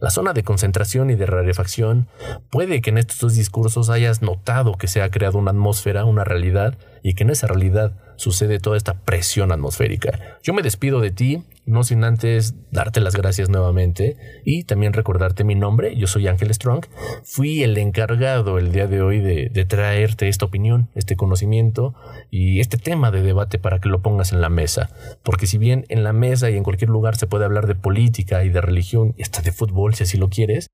la 0.00 0.10
zona 0.10 0.32
de 0.32 0.42
concentración 0.42 1.10
y 1.10 1.14
de 1.14 1.26
rarefacción, 1.26 2.08
puede 2.50 2.80
que 2.80 2.90
en 2.90 2.98
estos 2.98 3.18
dos 3.18 3.34
discursos 3.34 3.90
hayas 3.90 4.22
notado 4.22 4.74
que 4.74 4.88
se 4.88 5.02
ha 5.02 5.10
creado 5.10 5.38
una 5.38 5.50
atmósfera, 5.50 6.04
una 6.04 6.24
realidad, 6.24 6.76
y 7.02 7.14
que 7.14 7.24
en 7.24 7.30
esa 7.30 7.46
realidad 7.46 7.92
sucede 8.16 8.58
toda 8.58 8.76
esta 8.76 8.94
presión 8.94 9.52
atmosférica. 9.52 10.38
Yo 10.42 10.52
me 10.52 10.62
despido 10.62 11.00
de 11.00 11.10
ti, 11.10 11.44
no 11.68 11.84
sin 11.84 12.02
antes 12.02 12.54
darte 12.70 13.00
las 13.00 13.14
gracias 13.14 13.50
nuevamente 13.50 14.16
y 14.44 14.64
también 14.64 14.94
recordarte 14.94 15.44
mi 15.44 15.54
nombre. 15.54 15.94
Yo 15.96 16.06
soy 16.06 16.26
Ángel 16.26 16.52
Strong. 16.52 16.86
Fui 17.24 17.62
el 17.62 17.76
encargado 17.76 18.58
el 18.58 18.72
día 18.72 18.86
de 18.86 19.02
hoy 19.02 19.20
de, 19.20 19.64
traerte 19.66 20.28
esta 20.28 20.46
opinión, 20.46 20.88
este 20.94 21.14
conocimiento 21.14 21.94
y 22.30 22.60
este 22.60 22.78
tema 22.78 23.10
de 23.10 23.22
debate 23.22 23.58
para 23.58 23.80
que 23.80 23.90
lo 23.90 24.00
pongas 24.00 24.32
en 24.32 24.40
la 24.40 24.48
mesa. 24.48 24.90
Porque 25.22 25.46
si 25.46 25.58
bien 25.58 25.84
en 25.90 26.04
la 26.04 26.14
mesa 26.14 26.48
y 26.48 26.56
en 26.56 26.64
cualquier 26.64 26.90
lugar 26.90 27.16
se 27.16 27.26
puede 27.26 27.44
hablar 27.44 27.66
de 27.66 27.74
política 27.74 28.44
y 28.44 28.48
de 28.48 28.62
religión 28.62 29.14
y 29.18 29.22
hasta 29.22 29.42
de 29.42 29.52
fútbol 29.52 29.94
si 29.94 30.04
así 30.04 30.16
lo 30.16 30.30
quieres, 30.30 30.68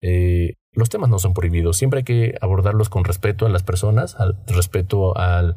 eh, 0.00 0.54
los 0.72 0.90
temas 0.90 1.10
no 1.10 1.18
son 1.18 1.34
prohibidos. 1.34 1.76
Siempre 1.76 1.98
hay 1.98 2.04
que 2.04 2.38
abordarlos 2.40 2.88
con 2.88 3.04
respeto 3.04 3.46
a 3.46 3.48
las 3.48 3.64
personas, 3.64 4.14
al 4.14 4.38
respeto 4.46 5.16
al, 5.16 5.56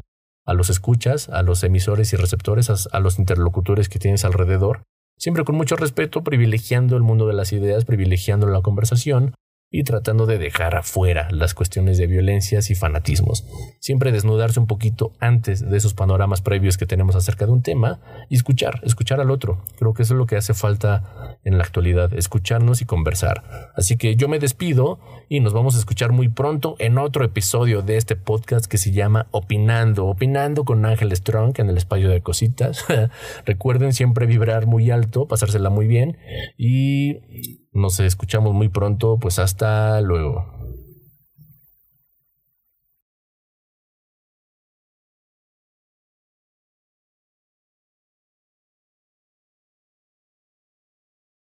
a 0.50 0.54
los 0.56 0.72
escuchas, 0.72 1.30
a 1.30 1.44
los 1.44 1.64
emisores 1.64 2.12
y 2.12 2.16
receptores, 2.16 2.88
a, 2.92 3.00
los 3.00 3.20
interlocutores 3.20 3.88
que 3.88 4.00
tienes 4.00 4.26
alrededor, 4.26 4.82
siempre 5.16 5.44
con 5.44 5.56
mucho 5.56 5.76
respeto, 5.76 6.24
privilegiando 6.24 6.96
el 6.96 7.04
mundo 7.04 7.28
de 7.28 7.36
las 7.36 7.54
ideas, 7.54 7.86
privilegiando 7.86 8.48
la 8.48 8.62
conversación, 8.62 9.36
y 9.72 9.84
tratando 9.84 10.26
de 10.26 10.38
dejar 10.38 10.76
afuera 10.76 11.28
las 11.32 11.54
cuestiones 11.54 11.98
de 11.98 12.08
violencias 12.08 12.72
y 12.72 12.76
fanatismos. 12.76 13.46
Siempre 13.80 14.12
desnudarse 14.12 14.60
un 14.60 14.68
poquito 14.68 15.14
antes 15.20 15.68
de 15.68 15.78
esos 15.78 15.94
panoramas 15.94 16.42
previos 16.42 16.78
que 16.78 16.88
tenemos 16.88 17.16
acerca 17.16 17.46
de 17.46 17.52
un 17.52 17.62
tema 17.62 18.00
y 18.30 18.36
escuchar, 18.36 18.82
escuchar 18.84 19.22
al 19.22 19.30
otro. 19.30 19.64
Creo 19.78 19.94
que 19.94 20.04
eso 20.04 20.14
es 20.14 20.18
lo 20.18 20.26
que 20.26 20.38
hace 20.38 20.54
falta 20.54 21.38
en 21.44 21.58
la 21.58 21.64
actualidad, 21.64 22.14
escucharnos 22.14 22.82
y 22.82 22.86
conversar. 22.86 23.72
Así 23.76 23.98
que 23.98 24.16
yo 24.16 24.28
me 24.28 24.40
despido 24.40 25.00
y 25.30 25.40
nos 25.40 25.54
vamos 25.54 25.76
a 25.76 25.80
escuchar 25.80 26.12
muy 26.12 26.30
pronto 26.30 26.76
en 26.80 26.98
otro 26.98 27.24
episodio 27.24 27.84
de 27.84 27.98
este 27.98 28.16
podcast 28.16 28.66
que 28.66 28.80
se 28.80 28.92
llama 28.92 29.28
Opinando, 29.32 30.08
Opinando 30.08 30.66
con 30.66 30.86
Ángel 30.86 31.16
Strong 31.16 31.60
en 31.60 31.70
el 31.70 31.78
espacio 31.78 32.10
de 32.10 32.22
cositas. 32.22 32.86
Recuerden 33.46 33.94
siempre 33.94 34.26
vibrar 34.26 34.66
muy 34.66 34.90
alto, 34.90 35.28
pasársela 35.28 35.70
muy 35.70 35.86
bien 35.86 36.18
y 36.58 37.60
nos 37.80 38.00
escuchamos 38.00 38.54
muy 38.54 38.70
pronto, 38.70 39.18
pues 39.20 39.40
hasta 39.40 40.00
luego. 40.02 40.59